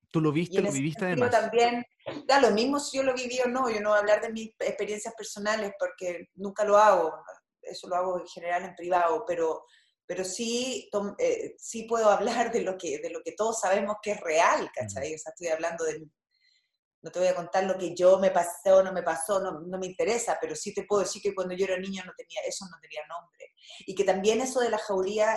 Tú 0.10 0.20
lo 0.20 0.32
viste, 0.32 0.62
lo 0.62 0.72
viviste 0.72 1.06
además. 1.06 1.32
también, 1.32 1.86
da 2.28 2.42
lo 2.42 2.52
mismo 2.52 2.80
si 2.80 2.98
yo 2.98 3.04
lo 3.04 3.14
viví 3.14 3.40
o 3.46 3.48
no, 3.48 3.70
yo 3.70 3.80
no 3.80 3.90
voy 3.90 3.98
a 3.98 4.02
hablar 4.02 4.22
de 4.22 4.32
mis 4.32 4.50
experiencias 4.60 5.14
personales 5.16 5.72
porque 5.80 6.28
nunca 6.36 6.66
lo 6.66 6.78
hago, 6.78 7.14
eso 7.62 7.88
lo 7.88 7.96
hago 7.96 8.20
en 8.20 8.28
general 8.28 8.64
en 8.66 8.76
privado, 8.76 9.24
pero, 9.26 9.64
pero 10.06 10.26
sí, 10.26 10.90
eh, 11.18 11.56
sí 11.58 11.84
puedo 11.84 12.10
hablar 12.10 12.52
de 12.52 12.62
lo, 12.62 12.78
que, 12.78 13.00
de 13.00 13.10
lo 13.10 13.22
que 13.24 13.32
todos 13.34 13.62
sabemos 13.62 13.98
que 14.02 14.12
es 14.12 14.20
real, 14.20 14.70
¿cachai? 14.74 15.16
O 15.16 15.18
sea, 15.18 15.32
estoy 15.32 15.48
hablando 15.48 15.86
de, 15.86 16.06
no 17.02 17.12
te 17.12 17.20
voy 17.20 17.28
a 17.28 17.36
contar 17.36 17.64
lo 17.64 17.78
que 17.78 17.96
yo 17.96 18.20
me 18.20 18.32
pasó 18.32 18.84
no 18.84 18.94
me 18.94 19.04
pasó, 19.04 19.40
no, 19.40 19.78
me 19.78 19.88
interesa, 19.88 20.38
pero 20.40 20.56
sí 20.56 20.74
te 20.74 20.84
puedo 20.84 21.02
decir 21.02 21.22
que 21.22 21.34
cuando 21.34 21.56
yo 21.56 21.66
era 21.66 21.78
niña 21.78 22.04
no 22.06 22.14
tenía, 22.16 22.42
eso 22.48 22.66
no 22.70 22.78
tenía 22.80 23.02
nombre. 23.08 23.54
Y 23.86 23.96
que 23.96 24.04
también 24.04 24.42
eso 24.42 24.60
de 24.60 24.70
la 24.70 24.78
jauría, 24.78 25.36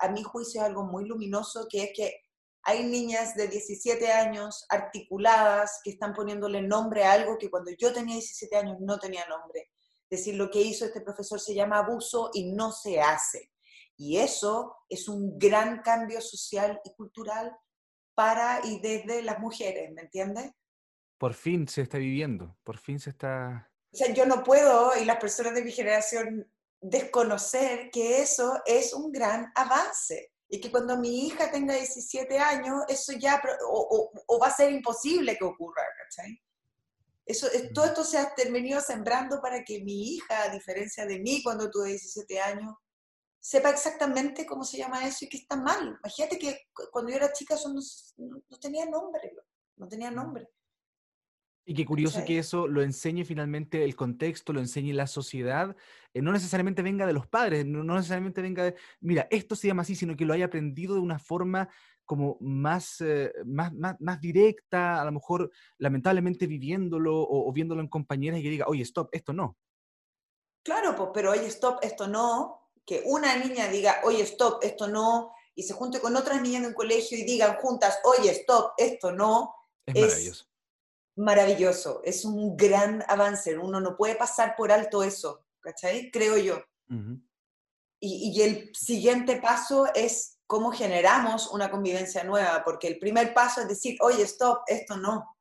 a 0.00 0.08
mi 0.08 0.22
juicio 0.22 0.60
es 0.60 0.66
algo 0.66 0.84
muy 0.84 1.06
luminoso, 1.06 1.66
que 1.70 1.84
es 1.84 1.90
que 1.94 2.20
hay 2.64 2.84
niñas 2.84 3.34
de 3.36 3.48
17 3.48 4.10
años 4.10 4.64
articuladas 4.70 5.80
que 5.84 5.90
están 5.90 6.14
poniéndole 6.14 6.62
nombre 6.62 7.04
a 7.04 7.12
algo 7.12 7.36
que 7.38 7.50
cuando 7.50 7.70
yo 7.78 7.92
tenía 7.92 8.14
17 8.14 8.56
años 8.56 8.76
no 8.80 8.98
tenía 8.98 9.26
nombre. 9.26 9.70
Es 10.08 10.20
decir, 10.20 10.34
lo 10.36 10.50
que 10.50 10.62
hizo 10.62 10.86
este 10.86 11.02
profesor 11.02 11.40
se 11.40 11.54
llama 11.54 11.78
abuso 11.78 12.30
y 12.32 12.52
no 12.52 12.72
se 12.72 13.00
hace. 13.00 13.50
Y 13.96 14.16
eso 14.16 14.76
es 14.88 15.08
un 15.08 15.38
gran 15.38 15.82
cambio 15.82 16.20
social 16.20 16.80
y 16.84 16.94
cultural 16.94 17.54
para 18.14 18.60
y 18.64 18.80
desde 18.80 19.22
las 19.22 19.38
mujeres, 19.40 19.92
¿me 19.92 20.02
entiendes? 20.02 20.52
Por 21.18 21.34
fin 21.34 21.68
se 21.68 21.82
está 21.82 21.98
viviendo, 21.98 22.56
por 22.64 22.78
fin 22.78 22.98
se 22.98 23.10
está... 23.10 23.70
O 23.92 23.96
sea, 23.96 24.12
yo 24.12 24.26
no 24.26 24.42
puedo, 24.42 24.92
y 25.00 25.04
las 25.04 25.18
personas 25.18 25.54
de 25.54 25.62
mi 25.62 25.70
generación, 25.70 26.50
desconocer 26.80 27.90
que 27.90 28.20
eso 28.20 28.60
es 28.66 28.92
un 28.92 29.10
gran 29.10 29.50
avance 29.54 30.32
y 30.48 30.60
que 30.60 30.70
cuando 30.70 30.98
mi 30.98 31.26
hija 31.26 31.50
tenga 31.50 31.74
17 31.74 32.38
años, 32.38 32.82
eso 32.88 33.12
ya, 33.12 33.40
o, 33.68 34.38
va 34.40 34.48
a 34.48 34.54
ser 34.54 34.70
imposible 34.70 35.36
que 35.38 35.44
ocurra, 35.44 35.82
¿cachai? 36.02 36.40
Eso, 37.24 37.48
todo 37.72 37.86
esto 37.86 38.04
se 38.04 38.18
ha 38.18 38.34
venido 38.50 38.80
sembrando 38.80 39.40
para 39.40 39.64
que 39.64 39.82
mi 39.82 40.14
hija, 40.14 40.42
a 40.42 40.50
diferencia 40.50 41.06
de 41.06 41.20
mí 41.20 41.42
cuando 41.42 41.70
tuve 41.70 41.88
17 41.88 42.38
años, 42.38 42.74
sepa 43.40 43.70
exactamente 43.70 44.44
cómo 44.44 44.64
se 44.64 44.76
llama 44.76 45.06
eso 45.06 45.24
y 45.24 45.28
que 45.28 45.38
está 45.38 45.56
mal. 45.56 45.98
Imagínate 46.04 46.38
que 46.38 46.68
cuando 46.92 47.10
yo 47.10 47.16
era 47.16 47.32
chica 47.32 47.54
eso 47.54 47.72
no, 47.72 47.80
no 48.18 48.58
tenía 48.58 48.84
nombre, 48.86 49.34
no 49.76 49.88
tenía 49.88 50.10
nombre. 50.10 50.48
Y 51.66 51.74
qué 51.74 51.86
curioso 51.86 52.24
que 52.26 52.38
eso 52.38 52.68
lo 52.68 52.82
enseñe 52.82 53.24
finalmente 53.24 53.84
el 53.84 53.96
contexto, 53.96 54.52
lo 54.52 54.60
enseñe 54.60 54.92
la 54.92 55.06
sociedad, 55.06 55.74
eh, 56.12 56.20
no 56.20 56.30
necesariamente 56.30 56.82
venga 56.82 57.06
de 57.06 57.14
los 57.14 57.26
padres, 57.26 57.64
no, 57.64 57.82
necesariamente 57.82 58.42
venga 58.42 58.64
de, 58.64 58.74
mira, 59.00 59.26
esto 59.30 59.56
se 59.56 59.68
llama 59.68 59.80
así, 59.80 59.94
sino 59.94 60.14
que 60.14 60.26
lo 60.26 60.34
haya 60.34 60.44
aprendido 60.44 60.94
de 60.94 61.00
una 61.00 61.18
forma 61.18 61.70
como 62.04 62.36
más, 62.40 63.00
eh, 63.00 63.32
más, 63.46 63.72
más, 63.72 64.20
directa, 64.20 65.00
a 65.00 65.04
lo 65.06 65.12
mejor 65.12 65.50
lamentablemente 65.78 66.46
viviéndolo 66.46 67.16
o, 67.16 67.50
viéndolo 67.50 67.80
en 67.80 67.88
compañeras 67.88 68.40
y 68.40 68.42
que 68.42 68.50
diga, 68.50 68.66
oye, 68.68 68.82
stop, 68.82 69.08
esto 69.12 69.32
no. 69.32 69.56
Claro, 70.62 70.94
pues, 70.94 71.10
pero 71.14 71.30
oye, 71.30 71.46
stop, 71.46 71.78
esto 71.80 72.06
no, 72.06 72.60
que 72.84 73.02
una 73.06 73.36
niña 73.36 73.68
diga, 73.68 74.02
oye, 74.04 74.22
stop, 74.24 74.62
esto 74.62 74.86
no, 74.86 75.32
y 75.54 75.62
se 75.62 75.72
junte 75.72 75.98
con 75.98 76.14
otras 76.14 76.42
niñas 76.42 76.60
en 76.60 76.68
un 76.68 76.74
colegio 76.74 77.16
y 77.16 77.24
digan 77.24 77.56
juntas, 77.56 78.00
oye, 78.04 78.30
stop, 78.32 78.72
esto 78.76 79.12
no, 79.12 79.54
es, 79.86 79.94
es 79.94 80.02
maravilloso 80.02 80.53
maravilloso, 81.16 82.00
es 82.04 82.24
un 82.24 82.56
gran 82.56 83.04
avance, 83.08 83.56
uno 83.56 83.80
no 83.80 83.96
puede 83.96 84.16
pasar 84.16 84.56
por 84.56 84.72
alto 84.72 85.02
eso, 85.02 85.46
¿cachai? 85.60 86.10
Creo 86.10 86.36
yo. 86.36 86.62
y, 88.00 88.42
el 88.42 88.74
siguiente 88.74 89.40
paso 89.40 89.86
es 89.94 90.34
cómo 90.46 90.72
generamos 90.72 91.50
una 91.50 91.70
convivencia 91.70 92.24
nueva, 92.24 92.62
porque 92.64 92.88
el 92.88 92.98
primer 92.98 93.32
paso 93.32 93.62
es 93.62 93.68
decir, 93.68 93.96
oye, 94.00 94.22
stop, 94.22 94.62
esto 94.66 94.96
no. 94.96 95.36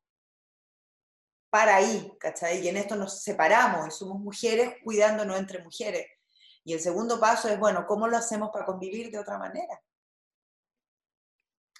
Para 1.49 1.75
ahí, 1.75 2.15
¿cachai? 2.19 2.63
Y 2.63 2.67
en 2.67 2.77
esto 2.77 2.95
nos 2.95 3.21
separamos 3.21 3.88
y 3.88 3.91
somos 3.91 4.19
mujeres 4.19 4.75
cuidándonos 4.83 5.38
entre 5.38 5.63
mujeres. 5.63 6.07
Y 6.63 6.73
el 6.73 6.79
segundo 6.79 7.19
paso 7.19 7.49
es, 7.49 7.59
bueno, 7.59 7.86
¿cómo 7.86 8.07
lo 8.07 8.17
hacemos 8.17 8.49
para 8.51 8.65
convivir 8.65 9.12
de 9.12 9.19
otra 9.19 9.38
manera? 9.38 9.81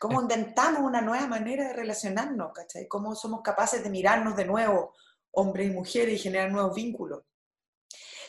¿Cómo 0.03 0.21
inventamos 0.21 0.81
una 0.81 0.99
nueva 0.99 1.27
manera 1.27 1.69
de 1.69 1.75
relacionarnos? 1.75 2.51
¿cachai? 2.51 2.89
¿Cómo 2.89 3.15
somos 3.15 3.41
capaces 3.41 3.81
de 3.81 3.89
mirarnos 3.89 4.35
de 4.35 4.43
nuevo, 4.43 4.93
hombres 5.31 5.67
y 5.67 5.71
mujeres, 5.71 6.15
y 6.15 6.21
generar 6.21 6.51
nuevos 6.51 6.75
vínculos? 6.75 7.23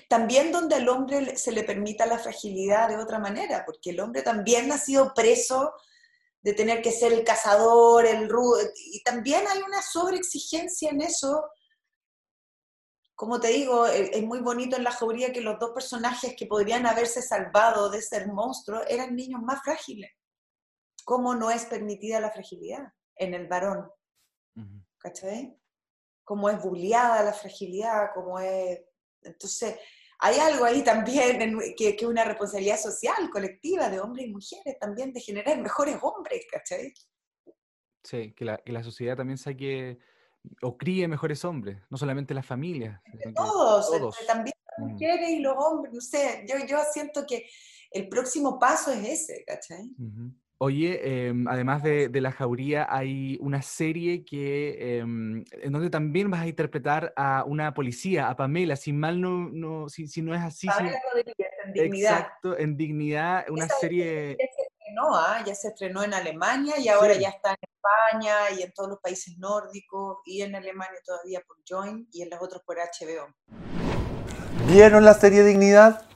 También 0.09 0.53
donde 0.53 0.77
al 0.77 0.89
hombre 0.89 1.37
se 1.37 1.51
le 1.51 1.65
permita 1.65 2.07
la 2.07 2.21
fragilidad 2.21 2.89
de 2.89 2.97
otra 2.97 3.19
manera, 3.19 3.65
porque 3.67 3.91
el 3.91 3.99
hombre 3.99 4.23
también 4.23 4.71
ha 4.71 4.79
sido 4.79 5.13
preso 5.15 5.73
de 6.43 6.53
tener 6.53 6.81
que 6.81 6.93
ser 6.93 7.13
el 7.13 7.25
cazador, 7.25 8.07
el 8.07 8.29
rudo, 8.29 8.61
y 8.77 9.03
también 9.03 9.45
hay 9.49 9.59
una 9.59 9.83
sobreexigencia 9.83 10.91
en 10.91 11.01
eso. 11.01 11.45
Como 13.17 13.41
te 13.41 13.49
digo, 13.49 13.89
e, 13.89 14.17
es 14.17 14.23
muy 14.23 14.39
bonito 14.39 14.77
en 14.77 14.85
la 14.85 14.93
jauría 14.93 15.33
que 15.33 15.41
los 15.41 15.59
dos 15.59 15.73
personajes 15.73 16.37
que 16.37 16.47
podrían 16.47 16.87
haberse 16.87 17.21
salvado 17.21 17.91
de 17.91 18.01
ser 18.01 18.29
monstruos 18.29 18.85
eran 18.89 19.17
niños 19.17 19.43
más 19.43 19.61
frágiles 19.65 20.13
cómo 21.05 21.35
no 21.35 21.51
es 21.51 21.67
permitida 21.67 22.21
la 22.21 22.31
fragilidad 22.31 22.93
en 23.17 23.35
el 23.35 23.47
varón. 23.47 23.91
¿Cachai? 24.99 25.57
Cómo 26.25 26.49
es 26.49 26.63
bulliada 26.63 27.23
la 27.23 27.33
fragilidad, 27.33 28.11
cómo 28.15 28.39
es... 28.39 28.81
Entonces, 29.23 29.77
hay 30.19 30.39
algo 30.39 30.65
ahí 30.65 30.83
también 30.83 31.59
que 31.77 31.91
es 31.91 32.03
una 32.03 32.25
responsabilidad 32.25 32.79
social, 32.79 33.31
colectiva, 33.31 33.89
de 33.91 34.01
hombres 34.01 34.27
y 34.27 34.33
mujeres, 34.33 34.79
también 34.79 35.13
de 35.13 35.21
generar 35.21 35.59
mejores 35.61 35.99
hombres, 36.01 36.47
¿cachai? 36.51 36.93
Sí, 38.03 38.33
que 38.35 38.45
la, 38.45 38.59
que 38.59 38.73
la 38.73 38.83
sociedad 38.83 39.17
también 39.17 39.39
saque 39.39 39.99
o 40.63 40.77
críe 40.77 41.09
mejores 41.09 41.45
hombres, 41.45 41.83
no 41.91 41.97
solamente 41.97 42.35
las 42.35 42.47
familias. 42.47 43.01
Todos, 43.35 44.17
también 44.27 44.55
las 44.67 44.87
mm. 44.87 44.93
mujeres 44.93 45.31
y 45.31 45.39
los 45.41 45.55
hombres, 45.57 45.95
no 45.95 46.01
sé, 46.01 46.45
yo, 46.49 46.67
yo 46.67 46.79
siento 46.93 47.25
que 47.27 47.47
el 47.91 48.09
próximo 48.09 48.59
paso 48.59 48.93
es 48.93 49.09
ese, 49.09 49.45
¿cachai? 49.47 49.91
Oye, 50.59 51.27
em, 51.27 51.49
además 51.49 51.83
de, 51.83 52.09
la 52.21 52.31
jauría, 52.31 52.87
hay 52.89 53.37
una 53.41 53.61
serie 53.61 54.25
que, 54.25 54.99
em, 54.99 55.45
en 55.51 55.73
donde 55.73 55.91
también 55.91 56.31
vas 56.31 56.43
a 56.43 56.47
interpretar 56.47 57.13
a 57.17 57.45
una 57.45 57.75
policía, 57.75 58.29
a 58.29 58.37
Pamela, 58.37 58.77
si 58.77 58.93
mal 58.93 59.21
no, 59.21 59.51
no 59.51 59.89
si, 59.89 60.07
si 60.07 60.23
no 60.23 60.35
es 60.35 60.41
así. 60.41 60.69
Pamela 60.69 60.99
Rodríguez, 61.13 61.49
en 61.65 61.73
Dignidad. 61.73 62.19
Exacto, 62.19 62.59
en 62.59 62.77
Dignidad, 62.77 63.51
una 63.51 63.69
serie... 63.69 64.37
Ya 64.39 64.47
se 64.47 64.63
estrenó, 64.63 65.17
¿ah? 65.17 65.43
ya 65.45 65.55
se 65.55 65.69
estrenó 65.69 66.05
en 66.05 66.15
Alemania 66.15 66.79
y 66.79 66.89
ahora 66.89 67.15
ya 67.15 67.31
está 67.31 67.51
en 67.51 67.57
España 67.75 68.59
y 68.59 68.63
en 68.63 68.73
todos 68.73 68.91
los 68.91 69.01
países 69.01 69.37
nórdicos 69.39 70.19
y 70.25 70.43
en 70.43 70.55
Alemania 70.55 71.01
todavía 71.05 71.43
por 71.47 71.57
Join 71.69 72.07
y 72.13 72.23
en 72.23 72.31
los 72.31 72.41
otros 72.41 72.63
por 72.65 72.77
HBO. 72.77 73.35
¿Vieron 74.69 75.05
la 75.05 75.15
serie 75.15 75.43
Dignidad? 75.43 76.07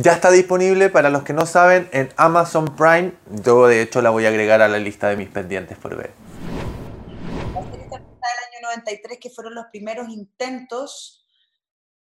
Ya 0.00 0.12
está 0.12 0.30
disponible 0.30 0.90
para 0.90 1.10
los 1.10 1.24
que 1.24 1.32
no 1.32 1.44
saben 1.44 1.88
en 1.92 2.08
Amazon 2.16 2.66
Prime. 2.76 3.14
Yo 3.42 3.66
de 3.66 3.82
hecho 3.82 4.00
la 4.00 4.10
voy 4.10 4.26
a 4.26 4.28
agregar 4.28 4.62
a 4.62 4.68
la 4.68 4.78
lista 4.78 5.08
de 5.08 5.16
mis 5.16 5.28
pendientes 5.28 5.76
por 5.76 5.96
ver. 5.96 6.12
del 7.52 8.00
año 8.00 8.60
93 8.62 9.18
que 9.20 9.28
fueron 9.28 9.56
los 9.56 9.66
primeros 9.72 10.08
intentos 10.08 11.26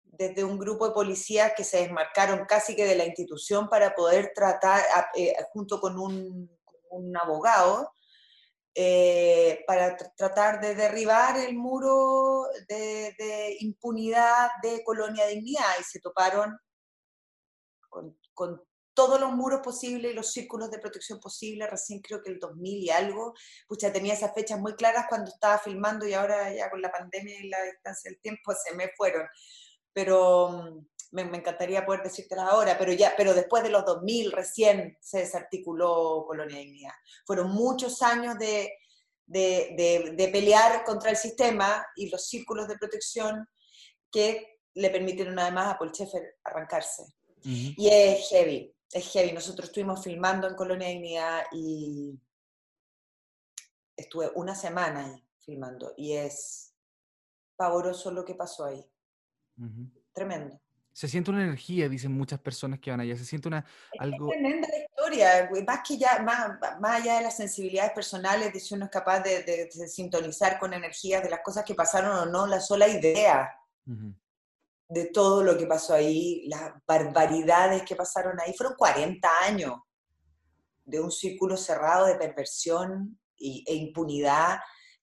desde 0.06 0.44
un 0.44 0.58
grupo 0.58 0.88
de 0.88 0.96
policías 0.96 1.54
que 1.56 1.64
se 1.64 1.82
desmarcaron 1.82 2.46
casi 2.48 2.76
que 2.76 2.84
de 2.84 2.96
la 2.96 3.06
institución 3.06 3.70
para 3.70 3.94
poder 3.94 4.32
tratar, 4.34 4.82
eh, 5.16 5.36
junto 5.52 5.80
con 5.80 6.00
un, 6.00 6.50
abogado, 7.22 7.94
eh, 8.74 9.64
para 9.68 9.96
tratar 10.18 10.60
de 10.62 10.74
derribar 10.74 11.38
el 11.38 11.54
muro 11.54 12.48
de, 12.68 13.14
de, 13.20 13.58
impunidad 13.60 14.50
de 14.64 14.84
Colonia 14.84 15.28
Dignidad 15.28 15.70
y 15.80 15.84
se 15.84 16.00
toparon 16.00 16.58
con, 18.34 18.62
todos 18.96 19.20
los 19.20 19.32
muros 19.32 19.62
posibles 19.62 20.12
y 20.12 20.16
los 20.16 20.32
círculos 20.32 20.70
de 20.70 20.78
protección 20.78 21.20
posibles, 21.20 21.68
recién 21.68 22.00
creo 22.00 22.22
que 22.22 22.30
el 22.30 22.38
2000 22.38 22.84
y 22.84 22.90
algo, 22.92 23.34
pucha, 23.68 23.92
tenía 23.92 24.14
esas 24.14 24.36
fechas 24.36 24.60
muy 24.60 24.76
claras 24.76 25.08
cuando 25.10 25.32
estaba 25.32 25.58
filmando 25.58 26.06
y 26.06 26.14
ahora 26.14 26.54
ya 26.54 26.70
con 26.70 26.80
la 26.80 26.92
pandemia 26.92 27.40
y 27.40 27.50
la 27.50 27.64
distancia 27.64 28.12
del 28.12 28.20
tiempo 28.20 28.54
se 28.64 28.76
me 28.76 28.90
fueron. 28.96 29.28
Pero 29.94 30.50
mm, 30.50 30.86
me, 31.12 31.22
encantaría 31.24 31.86
poder 31.88 32.04
decírtelas 32.04 32.50
ahora, 32.52 32.78
pero 32.78 32.94
ya, 32.94 33.16
pero 33.18 33.34
después 33.34 33.64
de 33.64 33.72
los 33.72 33.84
2000 33.84 34.32
recién 34.32 34.96
se 35.02 35.20
desarticuló 35.20 36.26
Colonia 36.28 36.60
Dignidad. 36.60 36.94
Fueron 37.26 37.50
muchos 37.50 38.00
años 38.04 38.38
de, 38.38 38.74
de, 39.26 40.14
de 40.16 40.28
pelear 40.28 40.84
contra 40.84 41.10
el 41.10 41.18
sistema 41.18 41.84
y 41.96 42.10
los 42.12 42.28
círculos 42.28 42.68
de 42.68 42.78
protección 42.78 43.48
que 44.12 44.60
le 44.76 44.90
permitieron 44.90 45.38
además 45.40 45.74
a 45.74 45.78
Paul 45.78 45.92
Schaeffer 45.92 46.36
arrancarse. 46.44 47.04
Y 47.44 47.90
es 47.90 48.30
heavy, 48.30 48.74
es 48.92 49.12
heavy. 49.12 49.34
Nosotros 49.34 49.70
estuvimos 49.70 50.04
filmando 50.04 50.48
en 50.48 50.56
Colonia 50.56 50.88
Dignidad 50.88 51.44
y 51.52 52.20
estuve 53.96 54.32
una 54.36 54.56
semana 54.56 55.06
ahí 55.06 55.24
filmando 55.40 55.94
y 55.98 56.14
es 56.14 56.74
pavoroso 57.56 58.12
lo 58.12 58.24
que 58.26 58.36
pasó 58.36 58.66
ahí. 58.66 58.86
Tremendo. 60.14 60.60
Se 60.92 61.08
siente 61.08 61.32
una 61.32 61.44
energía, 61.44 61.90
dicen 61.90 62.12
muchas 62.12 62.40
personas 62.40 62.80
que 62.80 62.92
van 62.92 63.00
allá, 63.00 63.18
se 63.18 63.26
siente 63.26 63.48
una, 63.48 63.66
algo... 63.98 64.32
Es 64.32 64.40
tremenda 64.40 64.68
la 64.68 64.78
historia, 64.78 65.50
más 65.66 65.80
que 65.88 65.98
ya, 65.98 66.22
más, 66.22 66.60
más 66.80 67.02
allá 67.02 67.18
de 67.18 67.24
las 67.24 67.36
sensibilidades 67.36 67.94
personales, 67.94 68.54
de 68.54 68.60
si 68.60 68.76
uno 68.76 68.86
es 68.86 68.92
capaz 68.92 69.22
de, 69.22 69.42
de, 69.44 69.88
sintonizar 69.88 70.60
con 70.60 70.72
energías 70.72 71.24
de 71.24 71.32
las 71.32 71.40
cosas 71.40 71.66
que 71.66 71.74
pasaron 71.74 72.16
o 72.16 72.26
no, 72.28 72.46
la 72.46 72.60
sola 72.60 72.88
idea 72.88 73.52
de 74.94 75.06
todo 75.06 75.44
lo 75.44 75.58
que 75.58 75.66
pasó 75.66 75.96
ahí, 75.96 76.46
las 76.48 76.74
barbaridades 76.86 77.84
que 77.84 77.96
pasaron 77.96 78.40
ahí, 78.40 78.54
fueron 78.54 78.76
40 78.76 79.28
años 79.44 79.74
de 80.86 81.00
un 81.00 81.12
círculo 81.12 81.58
cerrado 81.58 82.06
de 82.06 82.16
perversión 82.16 83.20
e 83.38 83.74
impunidad, 83.74 84.60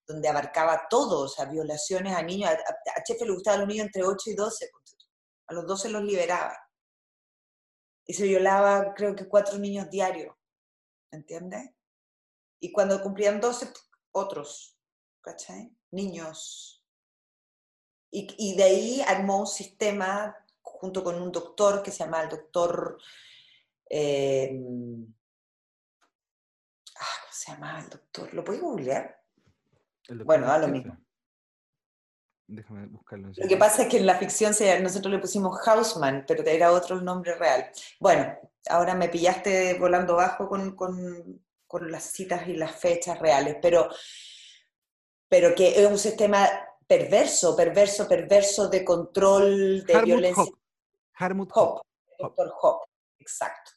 donde 0.07 0.29
abarcaba 0.29 0.87
todo, 0.89 1.25
o 1.25 1.27
sea, 1.27 1.45
violaciones 1.45 2.15
a 2.15 2.21
niños, 2.21 2.49
a, 2.49 2.53
a 2.53 3.03
Chefe 3.03 3.25
le 3.25 3.33
gustaban 3.33 3.61
los 3.61 3.69
niños 3.69 3.87
entre 3.87 4.03
8 4.03 4.29
y 4.29 4.33
12, 4.33 4.69
a 5.47 5.53
los 5.53 5.67
12 5.67 5.89
los 5.89 6.03
liberaba. 6.03 6.57
Y 8.05 8.13
se 8.13 8.23
violaba, 8.23 8.93
creo 8.93 9.15
que 9.15 9.27
cuatro 9.27 9.57
niños 9.57 9.89
diarios, 9.89 10.35
¿entiendes? 11.11 11.69
Y 12.59 12.71
cuando 12.71 13.01
cumplían 13.01 13.41
12, 13.41 13.73
otros, 14.11 14.77
¿cachai? 15.21 15.75
Niños. 15.91 16.80
Y, 18.11 18.35
y 18.37 18.55
de 18.55 18.63
ahí 18.63 19.01
armó 19.07 19.39
un 19.39 19.47
sistema 19.47 20.37
junto 20.61 21.03
con 21.03 21.21
un 21.21 21.31
doctor 21.31 21.81
que 21.81 21.91
se 21.91 22.03
llama 22.03 22.21
el 22.21 22.29
doctor... 22.29 22.97
Eh, 23.89 24.51
ah, 26.97 27.15
¿Cómo 27.21 27.33
se 27.33 27.51
llama 27.51 27.79
el 27.79 27.89
doctor? 27.89 28.33
¿Lo 28.33 28.43
puedes 28.43 28.61
googlear? 28.61 29.21
Bueno, 30.25 30.47
da 30.47 30.57
lo 30.57 30.67
mismo. 30.67 30.97
Déjame 32.47 32.87
buscarlo. 32.87 33.31
Lo 33.35 33.47
que 33.47 33.57
pasa 33.57 33.83
es 33.83 33.87
que 33.87 33.97
en 33.97 34.05
la 34.05 34.17
ficción 34.17 34.53
nosotros 34.81 35.13
le 35.13 35.19
pusimos 35.19 35.65
Hausman, 35.65 36.25
pero 36.27 36.43
era 36.43 36.73
otro 36.73 36.97
el 36.97 37.05
nombre 37.05 37.35
real. 37.35 37.71
Bueno, 37.99 38.37
ahora 38.69 38.93
me 38.93 39.07
pillaste 39.07 39.75
volando 39.79 40.15
bajo 40.15 40.49
con, 40.49 40.75
con, 40.75 41.41
con 41.65 41.89
las 41.89 42.03
citas 42.03 42.47
y 42.47 42.55
las 42.55 42.75
fechas 42.75 43.19
reales, 43.19 43.57
pero, 43.61 43.89
pero 45.29 45.55
que 45.55 45.81
es 45.81 45.89
un 45.89 45.97
sistema 45.97 46.49
perverso, 46.91 47.55
perverso, 47.55 48.05
perverso 48.05 48.67
de 48.67 48.83
control, 48.83 49.85
de 49.85 50.01
violencia. 50.01 50.51
Harmut 51.17 51.49
Hope. 51.53 51.87
Doctor 52.19 52.53
Hope, 52.61 52.85
exacto. 53.17 53.71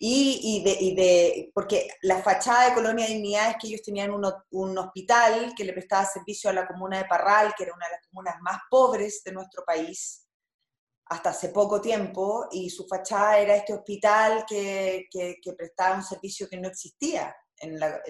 Y, 0.00 0.62
de, 0.64 0.76
y, 0.80 0.94
de, 0.96 1.50
porque 1.54 1.88
la 2.02 2.20
fachada 2.20 2.68
de 2.68 2.74
Colonia 2.74 3.06
Dignidad 3.06 3.50
es 3.50 3.56
que 3.60 3.68
ellos 3.68 3.82
tenían 3.82 4.10
un, 4.10 4.24
un, 4.50 4.78
hospital 4.78 5.54
que 5.56 5.64
le 5.64 5.72
prestaba 5.72 6.04
servicio 6.04 6.50
a 6.50 6.52
la 6.52 6.66
comuna 6.66 6.98
de 6.98 7.04
Parral, 7.04 7.54
que 7.56 7.62
era 7.62 7.74
una 7.74 7.86
de 7.86 7.92
las 7.92 8.06
comunas 8.08 8.34
más 8.40 8.58
pobres 8.68 9.22
de 9.24 9.32
nuestro 9.32 9.64
país, 9.64 10.26
hasta 11.06 11.30
hace 11.30 11.50
poco 11.50 11.80
tiempo, 11.80 12.48
y 12.50 12.70
su 12.70 12.88
fachada 12.88 13.38
era 13.38 13.54
este 13.54 13.74
hospital 13.74 14.44
que, 14.48 15.06
que, 15.10 15.36
que 15.40 15.52
prestaba 15.52 15.96
un 15.96 16.02
servicio 16.02 16.48
que 16.48 16.58
no 16.58 16.68
existía. 16.68 17.34
En 17.60 17.78
la, 17.78 18.00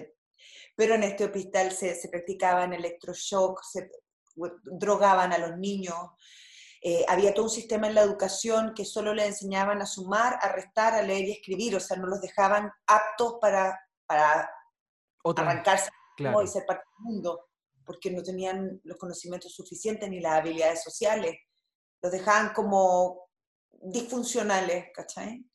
pero 0.75 0.95
en 0.95 1.03
este 1.03 1.25
hospital 1.25 1.71
se, 1.71 1.93
se 1.93 2.09
practicaban 2.09 2.73
electroshock, 2.73 3.61
se 3.63 3.89
drogaban 4.63 5.33
a 5.33 5.37
los 5.37 5.57
niños, 5.57 5.95
eh, 6.81 7.03
había 7.09 7.33
todo 7.33 7.45
un 7.45 7.51
sistema 7.51 7.87
en 7.87 7.95
la 7.95 8.01
educación 8.01 8.73
que 8.73 8.85
solo 8.85 9.13
le 9.13 9.25
enseñaban 9.25 9.81
a 9.81 9.85
sumar, 9.85 10.39
a 10.41 10.53
restar, 10.53 10.93
a 10.93 11.01
leer 11.01 11.25
y 11.25 11.31
escribir, 11.33 11.75
o 11.75 11.79
sea, 11.79 11.97
no 11.97 12.07
los 12.07 12.21
dejaban 12.21 12.71
aptos 12.87 13.37
para, 13.41 13.77
para 14.05 14.49
arrancarse 15.35 15.89
y 16.17 16.47
ser 16.47 16.65
parte 16.65 16.83
del 16.85 17.05
mundo, 17.05 17.49
porque 17.85 18.11
no 18.11 18.23
tenían 18.23 18.79
los 18.83 18.97
conocimientos 18.97 19.53
suficientes 19.53 20.09
ni 20.09 20.21
las 20.21 20.39
habilidades 20.39 20.81
sociales. 20.81 21.35
Los 22.01 22.11
dejaban 22.13 22.53
como 22.53 23.29
disfuncionales, 23.71 24.85
¿cachai? 24.93 25.45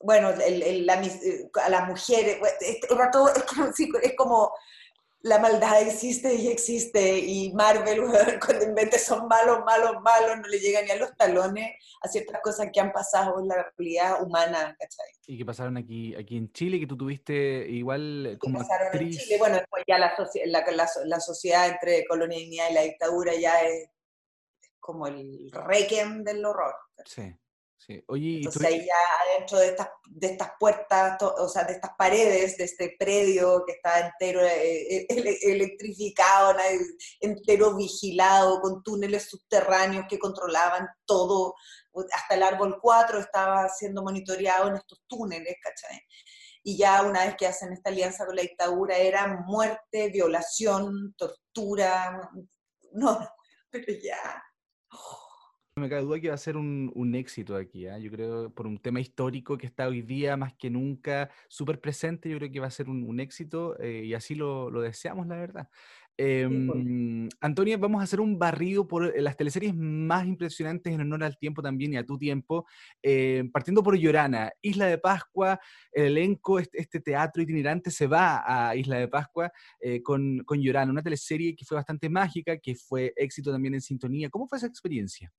Bueno, 0.00 0.28
a 0.30 1.68
las 1.68 1.88
mujeres, 1.88 2.38
es, 2.60 2.80
es 4.02 4.16
como 4.16 4.52
la 5.22 5.38
maldad 5.38 5.80
existe 5.82 6.34
y 6.34 6.48
existe, 6.48 7.18
y 7.18 7.52
Marvel, 7.52 8.02
cuando 8.44 8.64
invente 8.64 8.98
son 8.98 9.28
malos, 9.28 9.60
malos, 9.64 10.02
malos, 10.02 10.38
no 10.38 10.48
le 10.48 10.58
llega 10.58 10.82
ni 10.82 10.90
a 10.90 10.96
los 10.96 11.16
talones 11.16 11.76
a 12.02 12.08
ciertas 12.08 12.40
cosas 12.42 12.70
que 12.72 12.80
han 12.80 12.92
pasado 12.92 13.40
en 13.40 13.48
la 13.48 13.72
realidad 13.76 14.22
humana, 14.22 14.76
¿cachai? 14.78 15.06
Y 15.26 15.38
que 15.38 15.44
pasaron 15.44 15.76
aquí, 15.76 16.14
aquí 16.16 16.36
en 16.36 16.52
Chile, 16.52 16.80
que 16.80 16.86
tú 16.86 16.96
tuviste 16.96 17.34
igual 17.68 18.36
como 18.40 18.58
pasaron 18.58 18.88
actriz. 18.88 19.16
en 19.16 19.22
Chile, 19.24 19.38
bueno, 19.38 19.56
después 19.56 19.84
ya 19.86 19.98
la, 19.98 20.14
la, 20.46 20.88
la, 21.04 21.20
sociedad 21.20 21.68
entre 21.68 22.04
colonialidad 22.06 22.70
y 22.70 22.74
la 22.74 22.82
dictadura 22.82 23.32
ya 23.34 23.62
es, 23.62 23.88
como 24.80 25.06
el 25.06 25.52
requiem 25.52 26.24
del 26.24 26.44
horror. 26.44 26.74
Sí. 27.04 27.32
Sí. 27.86 28.00
Oye, 28.06 28.36
Entonces 28.36 28.64
ahí 28.64 28.86
ya 28.86 29.34
adentro 29.34 29.58
de 29.58 29.68
estas, 29.68 29.88
de 30.06 30.26
estas 30.28 30.52
puertas, 30.60 31.20
o 31.20 31.48
sea, 31.48 31.64
de 31.64 31.72
estas 31.72 31.90
paredes, 31.98 32.56
de 32.56 32.64
este 32.64 32.94
predio 32.96 33.64
que 33.66 33.72
está 33.72 33.98
entero 33.98 34.40
eh, 34.40 35.04
eh, 35.08 35.38
electrificado, 35.42 36.56
entero 37.20 37.74
vigilado, 37.74 38.60
con 38.60 38.84
túneles 38.84 39.28
subterráneos 39.28 40.06
que 40.08 40.20
controlaban 40.20 40.86
todo, 41.04 41.54
hasta 42.12 42.36
el 42.36 42.44
árbol 42.44 42.78
4 42.80 43.18
estaba 43.18 43.68
siendo 43.68 44.02
monitoreado 44.04 44.68
en 44.68 44.76
estos 44.76 45.02
túneles, 45.08 45.56
¿cachai? 45.60 46.00
Y 46.62 46.78
ya 46.78 47.02
una 47.02 47.24
vez 47.24 47.34
que 47.36 47.48
hacen 47.48 47.72
esta 47.72 47.90
alianza 47.90 48.24
con 48.24 48.36
la 48.36 48.42
dictadura 48.42 48.96
era 48.96 49.26
muerte, 49.44 50.08
violación, 50.10 51.14
tortura, 51.16 52.30
no, 52.92 53.28
pero 53.70 53.92
ya... 54.00 54.40
Me 55.76 55.88
cabe 55.88 56.02
duda 56.02 56.20
que 56.20 56.28
va 56.28 56.34
a 56.34 56.38
ser 56.38 56.58
un, 56.58 56.92
un 56.94 57.14
éxito 57.14 57.56
aquí, 57.56 57.86
¿eh? 57.86 57.98
yo 58.02 58.10
creo, 58.10 58.50
por 58.50 58.66
un 58.66 58.76
tema 58.76 59.00
histórico 59.00 59.56
que 59.56 59.66
está 59.66 59.88
hoy 59.88 60.02
día 60.02 60.36
más 60.36 60.52
que 60.52 60.68
nunca 60.68 61.30
súper 61.48 61.80
presente, 61.80 62.28
yo 62.28 62.36
creo 62.36 62.52
que 62.52 62.60
va 62.60 62.66
a 62.66 62.70
ser 62.70 62.90
un, 62.90 63.02
un 63.04 63.20
éxito 63.20 63.78
eh, 63.80 64.04
y 64.04 64.12
así 64.12 64.34
lo, 64.34 64.70
lo, 64.70 64.82
deseamos, 64.82 65.26
la 65.26 65.36
verdad. 65.36 65.68
Eh, 66.18 66.46
Antonia, 67.40 67.78
vamos 67.78 68.02
a 68.02 68.04
hacer 68.04 68.20
un 68.20 68.38
barrido 68.38 68.86
por 68.86 69.18
las 69.18 69.34
teleseries 69.34 69.74
más 69.74 70.26
impresionantes 70.26 70.92
en 70.92 71.00
honor 71.00 71.24
al 71.24 71.38
tiempo 71.38 71.62
también 71.62 71.94
y 71.94 71.96
a 71.96 72.04
tu 72.04 72.18
tiempo, 72.18 72.66
eh, 73.02 73.48
partiendo 73.50 73.82
por 73.82 73.96
Llorana, 73.96 74.52
Isla 74.60 74.86
de 74.88 74.98
Pascua, 74.98 75.58
el 75.90 76.18
elenco, 76.18 76.58
este, 76.58 76.82
este 76.82 77.00
teatro 77.00 77.42
itinerante 77.42 77.90
se 77.90 78.06
va 78.06 78.42
a 78.44 78.76
Isla 78.76 78.98
de 78.98 79.08
Pascua 79.08 79.50
eh, 79.80 80.02
con, 80.02 80.40
con 80.44 80.60
Llorana, 80.60 80.92
una 80.92 81.02
teleserie 81.02 81.56
que 81.56 81.64
fue 81.64 81.76
bastante 81.76 82.10
mágica, 82.10 82.58
que 82.58 82.74
fue 82.74 83.14
éxito 83.16 83.50
también 83.50 83.72
en 83.72 83.80
sintonía. 83.80 84.28
¿Cómo 84.28 84.46
fue 84.46 84.58
esa 84.58 84.66
experiencia? 84.66 85.32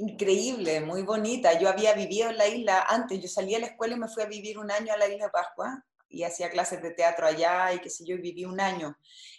Increíble, 0.00 0.80
muy 0.80 1.02
bonita. 1.02 1.58
Yo 1.58 1.68
había 1.68 1.92
vivido 1.94 2.30
en 2.30 2.38
la 2.38 2.48
isla 2.48 2.86
antes, 2.88 3.20
yo 3.20 3.28
salí 3.28 3.54
a 3.54 3.60
la 3.60 3.66
escuela 3.66 3.94
y 3.94 3.98
me 3.98 4.08
fui 4.08 4.22
a 4.22 4.26
vivir 4.26 4.58
un 4.58 4.70
año 4.70 4.92
a 4.92 4.96
la 4.96 5.08
isla 5.08 5.26
de 5.26 5.30
Pascua 5.30 5.84
y 6.08 6.24
hacía 6.24 6.50
clases 6.50 6.82
de 6.82 6.90
teatro 6.92 7.26
allá 7.26 7.72
y 7.72 7.80
qué 7.80 7.90
sé 7.90 8.04
yo, 8.04 8.16
y 8.16 8.20
viví 8.20 8.44
un 8.44 8.60
año. 8.60 8.96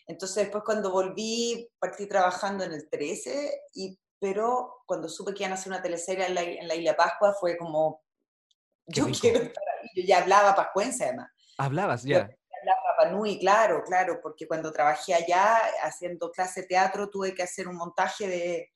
Entonces 0.07 0.43
después 0.43 0.63
cuando 0.63 0.91
volví, 0.91 1.67
partí 1.79 2.07
trabajando 2.07 2.63
en 2.63 2.73
el 2.73 2.87
13, 2.89 3.61
y, 3.73 3.97
pero 4.19 4.83
cuando 4.85 5.09
supe 5.09 5.33
que 5.33 5.43
iban 5.43 5.51
a 5.51 5.55
hacer 5.55 5.71
una 5.71 5.81
teleserie 5.81 6.27
en 6.27 6.35
la, 6.35 6.41
en 6.43 6.67
la 6.67 6.75
isla 6.75 6.91
de 6.91 6.97
Pascua 6.97 7.33
fue 7.33 7.57
como, 7.57 8.01
yo 8.85 9.07
quiero 9.19 9.39
estar 9.39 9.63
ahí. 9.81 9.89
Yo 9.95 10.03
ya 10.07 10.21
hablaba 10.21 10.55
pascuense 10.55 11.05
además. 11.05 11.31
Hablabas 11.57 12.03
ya. 12.03 12.19
hablaba 12.19 12.79
Rapanui, 12.97 13.39
claro, 13.39 13.83
claro, 13.83 14.19
porque 14.21 14.47
cuando 14.47 14.71
trabajé 14.71 15.15
allá 15.15 15.59
haciendo 15.81 16.31
clase 16.31 16.61
de 16.61 16.67
teatro 16.67 17.09
tuve 17.09 17.33
que 17.33 17.43
hacer 17.43 17.67
un 17.67 17.75
montaje 17.75 18.27
de 18.27 18.69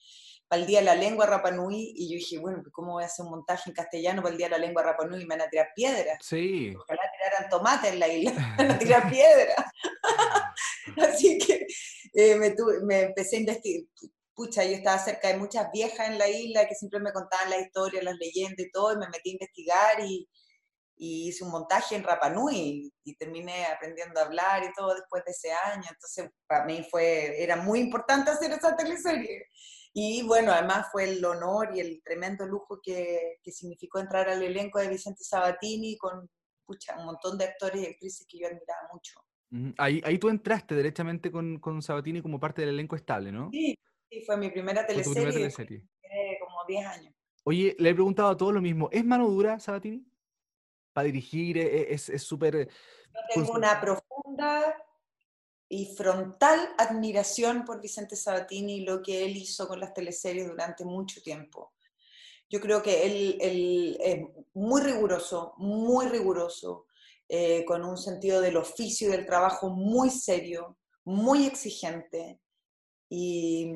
para 0.48 0.62
el 0.62 0.68
Día 0.68 0.80
de 0.80 0.86
la 0.86 0.96
Lengua 0.96 1.26
Rapanui, 1.26 1.94
y 1.96 2.10
yo 2.10 2.16
dije, 2.16 2.38
bueno, 2.38 2.64
¿cómo 2.72 2.94
voy 2.94 3.04
a 3.04 3.08
hacer 3.08 3.26
un 3.26 3.32
montaje 3.32 3.70
en 3.70 3.76
castellano 3.76 4.22
para 4.22 4.32
el 4.32 4.38
Día 4.38 4.48
de 4.48 4.52
la 4.52 4.66
Lengua 4.66 4.84
Rapanui? 4.84 5.22
Y 5.22 5.26
me 5.26 5.36
van 5.36 5.48
a 5.48 5.50
tirar 5.50 5.70
piedras. 5.76 6.18
Sí. 6.22 6.76
Ojalá 6.76 7.02
tiraran 7.12 7.50
tomate 7.50 7.90
en 7.90 8.00
la 8.00 8.08
isla, 8.08 8.32
me 8.58 8.68
van 8.68 8.72
a 8.76 8.80
tirar 8.80 9.10
piedras. 9.10 9.56
Así 11.14 11.38
que 11.40 11.66
eh, 12.14 12.36
me, 12.36 12.54
me 12.84 13.02
empecé 13.02 13.38
a 13.38 13.40
investigar. 13.40 13.88
Pucha, 14.36 14.66
yo 14.66 14.74
estaba 14.74 15.00
cerca 15.00 15.30
de 15.30 15.38
muchas 15.38 15.72
viejas 15.72 16.10
en 16.10 16.18
la 16.18 16.28
isla 16.28 16.68
que 16.68 16.76
siempre 16.76 17.00
me 17.00 17.14
contaban 17.14 17.50
la 17.50 17.58
historia, 17.58 18.04
las 18.04 18.18
leyendas 18.18 18.66
y 18.66 18.70
todo, 18.70 18.92
y 18.92 18.98
me 18.98 19.08
metí 19.08 19.30
a 19.30 19.34
investigar 19.34 20.00
y, 20.02 20.28
y 20.98 21.30
hice 21.30 21.44
un 21.44 21.52
montaje 21.52 21.96
en 21.96 22.04
Rapanui 22.04 22.92
y 23.04 23.16
terminé 23.16 23.66
aprendiendo 23.66 24.20
a 24.20 24.24
hablar 24.24 24.64
y 24.64 24.74
todo 24.74 24.94
después 24.94 25.24
de 25.26 25.32
ese 25.32 25.52
año. 25.52 25.88
Entonces, 25.90 26.30
para 26.48 26.66
mí 26.66 26.86
fue, 26.90 27.42
era 27.42 27.56
muy 27.56 27.80
importante 27.80 28.32
hacer 28.32 28.52
esa 28.52 28.76
teleserie. 28.76 29.48
Y 29.98 30.24
bueno, 30.24 30.52
además 30.52 30.88
fue 30.92 31.06
el 31.06 31.24
honor 31.24 31.70
y 31.74 31.80
el 31.80 32.04
tremendo 32.04 32.46
lujo 32.46 32.82
que, 32.84 33.38
que 33.42 33.52
significó 33.54 34.00
entrar 34.00 34.28
al 34.28 34.44
elenco 34.44 34.78
de 34.78 34.90
Vicente 34.90 35.24
Sabatini 35.24 35.98
con 35.98 36.30
pucha, 36.66 36.98
un 37.00 37.06
montón 37.06 37.38
de 37.38 37.46
actores 37.46 37.82
y 37.82 37.86
actrices 37.86 38.28
que 38.28 38.40
yo 38.40 38.48
admiraba 38.48 38.90
mucho. 38.92 39.22
Ahí, 39.78 40.02
ahí 40.04 40.18
tú 40.18 40.28
entraste 40.28 40.76
directamente 40.76 41.32
con, 41.32 41.60
con, 41.60 41.82
Sabatini 41.82 42.22
como 42.22 42.42
parte 42.42 42.62
del 42.62 42.72
elenco 42.72 42.98
estable, 42.98 43.32
¿no? 43.32 43.50
Sí, 43.54 43.74
sí 44.10 44.22
fue 44.26 44.36
mi 44.36 44.50
primera 44.50 44.86
teleserie. 44.86 45.14
Primera 45.14 45.32
teleserie. 45.32 45.88
como 46.42 46.66
10 46.68 46.86
años. 46.88 47.14
Oye, 47.46 47.74
le 47.80 47.90
he 47.92 47.94
preguntado 47.94 48.28
a 48.28 48.36
todos 48.36 48.54
lo 48.54 48.62
mismo. 48.62 48.90
¿Es 48.92 49.06
mano 49.06 49.30
dura 49.30 49.62
Sabatini? 49.62 50.06
Para 50.92 51.06
dirigir, 51.06 51.58
es 51.58 52.12
súper... 52.22 52.56
Es, 52.58 52.68
yo 53.14 53.22
tengo 53.34 53.54
una 53.54 53.80
profunda 53.80 54.76
y 55.68 55.96
frontal 55.96 56.74
admiración 56.78 57.66
por 57.66 57.82
Vicente 57.82 58.16
Sabatini 58.16 58.78
y 58.78 58.86
lo 58.86 59.02
que 59.02 59.26
él 59.26 59.36
hizo 59.36 59.68
con 59.68 59.80
las 59.80 59.94
teleseries 59.94 60.48
durante 60.48 60.86
mucho 60.86 61.22
tiempo. 61.22 61.74
Yo 62.50 62.62
creo 62.62 62.84
que 62.84 63.06
él, 63.06 63.38
él 63.42 63.98
es 64.00 64.20
muy 64.54 64.82
riguroso, 64.82 65.54
muy 65.58 66.08
riguroso, 66.08 66.86
eh, 67.28 67.66
con 67.66 67.84
un 67.84 67.98
sentido 67.98 68.40
del 68.40 68.58
oficio 68.58 69.08
y 69.08 69.12
del 69.12 69.26
trabajo 69.26 69.70
muy 69.70 70.12
serio, 70.12 70.78
muy 71.06 71.48
exigente. 71.48 72.40
Y, 73.10 73.74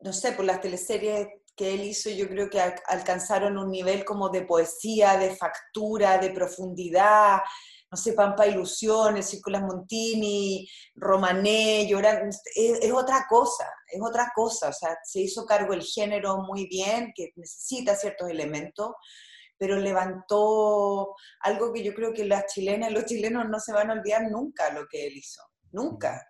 no 0.00 0.12
sé, 0.12 0.32
por 0.32 0.44
las 0.44 0.60
teleseries 0.60 1.28
que 1.54 1.74
él 1.74 1.82
hizo, 1.82 2.10
yo 2.10 2.28
creo 2.28 2.50
que 2.50 2.60
alcanzaron 2.60 3.56
un 3.56 3.70
nivel 3.70 4.04
como 4.04 4.30
de 4.30 4.42
poesía, 4.42 5.16
de 5.16 5.36
factura, 5.36 6.18
de 6.18 6.30
profundidad, 6.30 7.40
no 7.92 7.98
sé, 7.98 8.14
Pampa 8.14 8.46
Ilusiones, 8.46 9.28
Círculas 9.28 9.62
Montini, 9.62 10.66
Romané, 10.94 11.86
Llorar, 11.86 12.26
es, 12.54 12.90
otra 12.90 13.26
cosa, 13.28 13.68
es 13.86 14.00
otra 14.02 14.32
cosa, 14.34 14.70
o 14.70 14.72
sea, 14.72 14.96
se 15.04 15.20
hizo 15.20 15.44
cargo 15.44 15.74
el 15.74 15.82
género 15.82 16.38
muy 16.38 16.66
bien, 16.68 17.12
que 17.14 17.32
necesita 17.36 17.94
ciertos 17.94 18.30
elementos, 18.30 18.92
pero 19.58 19.76
levantó 19.76 21.14
algo 21.40 21.70
que 21.70 21.84
yo 21.84 21.92
creo 21.92 22.14
que 22.14 22.24
las 22.24 22.46
chilenas 22.46 22.90
los 22.92 23.04
chilenos 23.04 23.46
no 23.50 23.60
se 23.60 23.74
van 23.74 23.90
a 23.90 23.92
olvidar 23.92 24.22
nunca 24.30 24.72
lo 24.72 24.86
que 24.90 25.08
él 25.08 25.12
hizo, 25.14 25.42
nunca. 25.70 26.26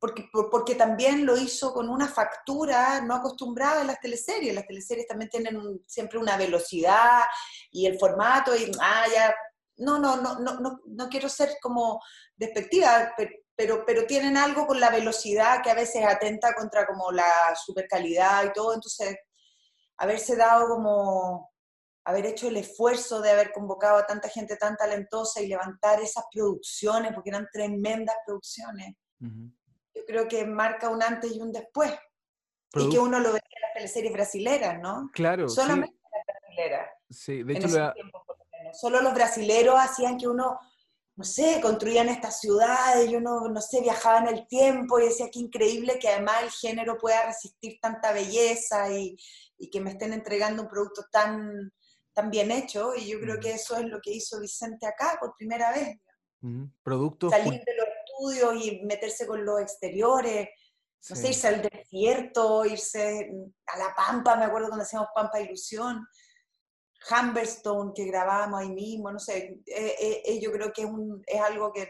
Porque, 0.00 0.28
porque 0.50 0.74
también 0.74 1.24
lo 1.24 1.36
hizo 1.36 1.72
con 1.72 1.88
una 1.88 2.08
factura 2.08 3.00
no 3.02 3.14
acostumbrada 3.14 3.80
en 3.80 3.86
las 3.86 4.00
teleseries. 4.00 4.54
Las 4.54 4.66
teleseries 4.66 5.06
también 5.06 5.30
tienen 5.30 5.82
siempre 5.86 6.18
una 6.18 6.36
velocidad 6.36 7.22
y 7.70 7.86
el 7.86 7.98
formato, 7.98 8.54
y 8.54 8.70
ah, 8.82 9.06
ya 9.14 9.34
no, 9.76 9.98
no, 9.98 10.16
no, 10.16 10.38
no, 10.38 10.80
no, 10.84 11.08
quiero 11.08 11.28
ser 11.28 11.56
como 11.60 12.00
despectiva, 12.36 13.14
pero, 13.56 13.84
pero, 13.86 14.06
tienen 14.06 14.36
algo 14.36 14.66
con 14.66 14.80
la 14.80 14.90
velocidad 14.90 15.62
que 15.62 15.70
a 15.70 15.74
veces 15.74 16.04
atenta 16.04 16.54
contra 16.54 16.86
como 16.86 17.10
la 17.12 17.54
supercalidad 17.56 18.44
y 18.44 18.52
todo, 18.52 18.74
entonces 18.74 19.16
haberse 19.96 20.36
dado 20.36 20.68
como, 20.68 21.52
haber 22.04 22.26
hecho 22.26 22.48
el 22.48 22.56
esfuerzo 22.56 23.20
de 23.20 23.30
haber 23.30 23.52
convocado 23.52 23.96
a 23.96 24.06
tanta 24.06 24.28
gente 24.28 24.56
tan 24.56 24.76
talentosa 24.76 25.40
y 25.40 25.48
levantar 25.48 26.00
esas 26.00 26.24
producciones, 26.32 27.12
porque 27.14 27.30
eran 27.30 27.48
tremendas 27.52 28.16
producciones, 28.26 28.94
yo 29.20 30.04
creo 30.06 30.28
que 30.28 30.44
marca 30.44 30.90
un 30.90 31.02
antes 31.02 31.34
y 31.34 31.40
un 31.40 31.52
después. 31.52 31.92
y 32.74 32.90
que 32.90 32.98
uno 32.98 33.20
lo 33.20 33.32
ve 33.32 33.38
en 33.38 33.62
las 33.62 33.72
teleseries 33.72 34.12
brasileras, 34.12 34.80
¿no? 34.80 35.08
Claro. 35.14 35.48
Solamente 35.48 35.96
en 35.96 36.10
las 36.12 36.26
brasileras. 36.26 36.90
Sí, 37.08 37.42
de 37.44 37.52
hecho, 37.54 37.68
Solo 38.74 39.00
los 39.00 39.14
brasileros 39.14 39.76
hacían 39.78 40.18
que 40.18 40.28
uno, 40.28 40.58
no 41.16 41.24
sé, 41.24 41.60
construían 41.60 42.08
estas 42.08 42.40
ciudades, 42.40 43.10
y 43.10 43.16
uno, 43.16 43.48
no 43.48 43.60
sé, 43.60 43.80
viajaba 43.80 44.18
en 44.18 44.36
el 44.36 44.46
tiempo 44.46 44.98
y 44.98 45.06
decía 45.06 45.30
que 45.30 45.38
increíble 45.38 45.98
que 45.98 46.08
además 46.08 46.42
el 46.42 46.50
género 46.50 46.98
pueda 46.98 47.26
resistir 47.26 47.78
tanta 47.80 48.12
belleza 48.12 48.90
y, 48.90 49.16
que 49.72 49.80
me 49.80 49.92
estén 49.92 50.12
entregando 50.12 50.62
un 50.62 50.68
producto 50.68 51.06
tan, 51.10 51.72
tan 52.12 52.30
bien 52.30 52.50
hecho. 52.50 52.94
Y 52.94 53.06
yo 53.08 53.18
creo 53.18 53.40
que 53.40 53.52
eso 53.52 53.76
es 53.76 53.86
lo 53.86 53.98
que 54.00 54.12
hizo 54.12 54.38
Vicente 54.38 54.86
acá 54.86 55.16
por 55.18 55.34
primera 55.36 55.72
vez. 55.72 55.98
Salir 57.30 57.62
de 57.64 57.76
los 57.76 57.86
estudios 58.04 58.66
y 58.66 58.84
meterse 58.84 59.26
con 59.26 59.44
los 59.44 59.60
exteriores. 59.60 60.48
No 61.08 61.16
sé, 61.16 61.28
irse 61.28 61.48
al 61.48 61.62
desierto, 61.62 62.64
irse 62.64 63.30
a 63.66 63.78
la 63.78 63.94
Pampa, 63.94 64.36
me 64.36 64.44
acuerdo 64.44 64.68
cuando 64.68 64.84
hacíamos 64.84 65.08
Pampa 65.14 65.40
Ilusión. 65.40 66.06
Humberstone 67.10 67.92
que 67.94 68.06
grabamos 68.06 68.60
ahí 68.60 68.70
mismo, 68.70 69.12
no 69.12 69.18
sé, 69.18 69.60
eh, 69.66 69.94
eh, 70.00 70.22
eh, 70.24 70.40
yo 70.40 70.52
creo 70.52 70.72
que 70.72 70.82
es, 70.82 70.88
un, 70.88 71.22
es 71.26 71.40
algo 71.40 71.72
que 71.72 71.88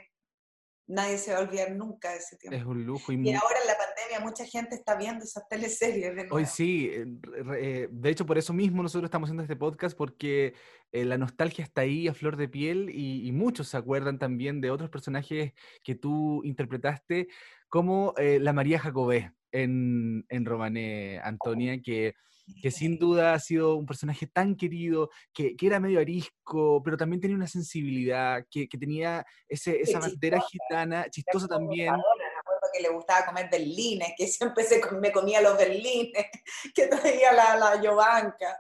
nadie 0.87 1.19
se 1.19 1.33
va 1.33 1.39
a 1.39 1.43
olvidar 1.43 1.73
nunca 1.73 2.11
de 2.11 2.19
ese 2.19 2.37
tiempo. 2.37 2.57
Es 2.57 2.65
un 2.65 2.85
lujo. 2.85 3.13
Y, 3.13 3.33
ahora 3.33 3.57
en 3.61 3.67
la 3.67 3.77
pandemia 3.77 4.21
mucha 4.21 4.45
gente 4.45 4.75
está 4.75 4.97
viendo 4.97 5.25
esas 5.25 5.49
teleseries. 5.49 6.15
De 6.15 6.27
Hoy 6.31 6.45
sí, 6.45 6.91
de 6.91 8.11
hecho 8.11 8.27
por 8.27 8.37
eso 8.37 8.53
mismo 8.53 8.83
nosotros 8.83 9.09
estamos 9.09 9.29
haciendo 9.29 9.45
este 9.45 9.57
podcast 9.57 9.97
porque 9.97 10.55
la 10.93 11.17
nostalgia 11.17 11.65
está 11.65 11.83
ahí 11.83 12.07
a 12.07 12.15
flor 12.15 12.37
de 12.37 12.49
piel 12.49 12.91
y, 12.93 13.33
muchos 13.33 13.69
se 13.69 13.77
acuerdan 13.77 14.19
también 14.19 14.61
de 14.61 14.71
otros 14.71 14.91
personajes 14.91 15.53
que 15.83 15.95
tú 15.95 16.43
interpretaste 16.45 17.29
como 17.69 18.15
la 18.19 18.53
María 18.53 18.79
Jacobé 18.79 19.33
en, 19.53 20.27
en 20.29 20.45
Romané, 20.45 21.19
Antonia, 21.21 21.81
que 21.81 22.15
que 22.61 22.71
sin 22.71 22.99
duda 22.99 23.35
ha 23.35 23.41
sido 23.41 23.77
un 23.77 23.87
personaje 23.87 24.27
tan 24.27 24.57
querido, 24.57 25.11
que, 25.33 25.57
que 25.57 25.67
era 25.67 25.81
medio 25.81 26.01
arisco, 26.01 26.83
pero 26.83 26.97
también 26.97 27.21
tenía 27.21 27.37
una 27.37 27.47
sensibilidad, 27.47 28.45
que, 28.51 28.69
que 28.69 28.79
tenía 28.79 29.25
ese, 29.49 29.81
esa 29.81 29.99
bandera 29.99 30.41
gitana, 30.41 31.09
chistosa 31.11 31.49
también. 31.49 31.93
Me 31.93 32.01
acuerdo 32.41 32.69
que 32.73 32.83
le 32.83 32.89
gustaba 32.91 33.27
comer 33.27 33.49
berlines, 33.51 34.13
que 34.17 34.27
siempre 34.27 34.65
se, 34.65 34.81
me 35.01 35.13
comía 35.13 35.41
los 35.41 35.57
berlines 35.57 36.27
que 36.75 36.87
traía 36.87 37.33
la, 37.33 37.57
la 37.57 37.83
Yovanka. 37.83 38.59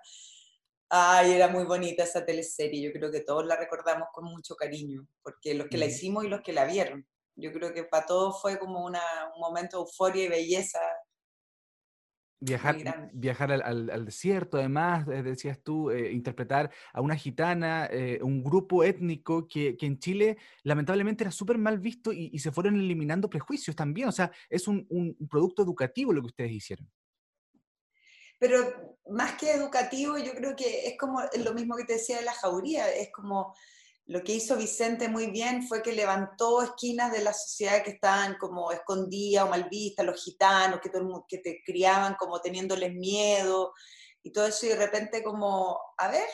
Ay, 0.88 1.32
era 1.32 1.48
muy 1.48 1.64
bonita 1.64 2.04
esa 2.04 2.24
teleserie, 2.24 2.82
yo 2.82 2.92
creo 2.92 3.10
que 3.10 3.20
todos 3.20 3.44
la 3.46 3.56
recordamos 3.56 4.08
con 4.12 4.26
mucho 4.26 4.54
cariño, 4.54 5.06
porque 5.22 5.54
los 5.54 5.68
que 5.68 5.78
la 5.78 5.86
hicimos 5.86 6.24
y 6.24 6.28
los 6.28 6.40
que 6.42 6.52
la 6.52 6.64
vieron. 6.64 7.06
Yo 7.36 7.52
creo 7.52 7.74
que 7.74 7.82
para 7.84 8.06
todos 8.06 8.40
fue 8.40 8.58
como 8.58 8.84
una, 8.84 9.02
un 9.34 9.40
momento 9.40 9.78
de 9.78 9.82
euforia 9.82 10.24
y 10.24 10.28
belleza 10.28 10.78
Viajar, 12.44 13.10
viajar 13.14 13.52
al, 13.52 14.04
desierto, 14.04 14.58
además, 14.58 15.08
eh, 15.08 15.22
decías 15.22 15.58
tú, 15.62 15.90
eh, 15.90 16.12
interpretar 16.12 16.70
a 16.92 17.00
una 17.00 17.16
gitana, 17.16 17.86
eh, 17.90 18.18
un 18.22 18.44
grupo 18.44 18.84
étnico 18.84 19.48
que, 19.48 19.76
en 19.80 19.98
Chile 19.98 20.36
lamentablemente 20.62 21.24
era 21.24 21.30
súper 21.30 21.56
mal 21.56 21.78
visto 21.78 22.12
y, 22.12 22.38
se 22.38 22.52
fueron 22.52 22.76
eliminando 22.76 23.30
prejuicios 23.30 23.74
también. 23.74 24.08
O 24.08 24.12
sea, 24.12 24.30
es 24.50 24.68
un, 24.68 24.86
un, 24.90 25.16
producto 25.28 25.62
educativo 25.62 26.12
lo 26.12 26.20
que 26.20 26.26
ustedes 26.26 26.52
hicieron. 26.52 26.90
Pero 28.38 28.98
más 29.10 29.38
que 29.38 29.52
educativo, 29.52 30.18
yo 30.18 30.32
creo 30.34 30.54
que 30.54 30.86
es 30.88 30.98
como 30.98 31.22
lo 31.42 31.54
mismo 31.54 31.76
que 31.76 31.84
te 31.84 31.94
decía 31.94 32.18
de 32.18 32.24
la 32.24 32.34
jauría, 32.34 32.90
es 32.90 33.10
como 33.10 33.54
lo 34.06 34.22
que 34.22 34.32
hizo 34.32 34.56
Vicente 34.56 35.08
muy 35.08 35.28
bien 35.30 35.66
fue 35.66 35.82
que 35.82 35.92
levantó 35.92 36.62
esquinas 36.62 37.10
de 37.10 37.22
la 37.22 37.32
sociedad 37.32 37.82
que 37.82 37.92
estaban 37.92 38.36
como 38.38 38.70
escondidas 38.70 39.44
o 39.44 39.48
mal 39.48 39.68
vistas, 39.70 40.04
los 40.04 40.22
gitanos, 40.22 40.80
que, 40.80 40.90
todo 40.90 41.24
que 41.26 41.38
te 41.38 41.62
criaban 41.64 42.14
como 42.16 42.40
teniéndoles 42.40 42.92
miedo 42.92 43.72
y 44.22 44.30
todo 44.30 44.46
eso, 44.46 44.66
y 44.66 44.70
de 44.70 44.76
repente 44.76 45.22
como, 45.22 45.78
a 45.96 46.08
ver, 46.08 46.26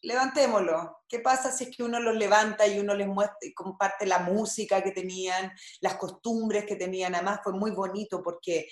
levantémoslo. 0.00 1.02
¿Qué 1.06 1.20
pasa 1.20 1.52
si 1.52 1.64
es 1.64 1.76
que 1.76 1.82
uno 1.82 2.00
los 2.00 2.14
levanta 2.14 2.66
y 2.66 2.78
uno 2.78 2.94
les 2.94 3.08
muestra 3.08 3.36
y 3.42 3.52
comparte 3.52 4.06
la 4.06 4.20
música 4.20 4.82
que 4.82 4.92
tenían, 4.92 5.52
las 5.80 5.96
costumbres 5.96 6.64
que 6.64 6.76
tenían? 6.76 7.14
Además 7.14 7.40
fue 7.42 7.52
muy 7.52 7.72
bonito 7.72 8.22
porque 8.22 8.68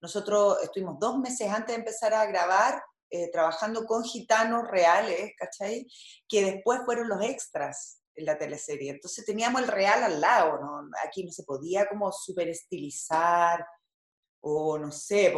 nosotros 0.00 0.58
estuvimos 0.62 0.98
dos 0.98 1.18
meses 1.18 1.48
antes 1.50 1.74
de 1.74 1.80
empezar 1.80 2.14
a 2.14 2.26
grabar 2.26 2.82
eh, 3.16 3.30
trabajando 3.30 3.86
con 3.86 4.02
gitanos 4.02 4.66
reales, 4.66 5.34
¿cachai? 5.38 5.86
Que 6.26 6.44
después 6.44 6.80
fueron 6.84 7.08
los 7.08 7.22
extras 7.22 8.02
en 8.16 8.24
la 8.24 8.36
teleserie. 8.36 8.90
Entonces 8.90 9.24
teníamos 9.24 9.62
el 9.62 9.68
real 9.68 10.02
al 10.02 10.20
lado, 10.20 10.58
¿no? 10.58 10.90
Aquí 11.06 11.22
no 11.22 11.30
se 11.30 11.44
podía 11.44 11.86
como 11.88 12.10
super 12.10 12.48
estilizar 12.48 13.64
o 14.40 14.78
no 14.78 14.90
sé, 14.90 15.32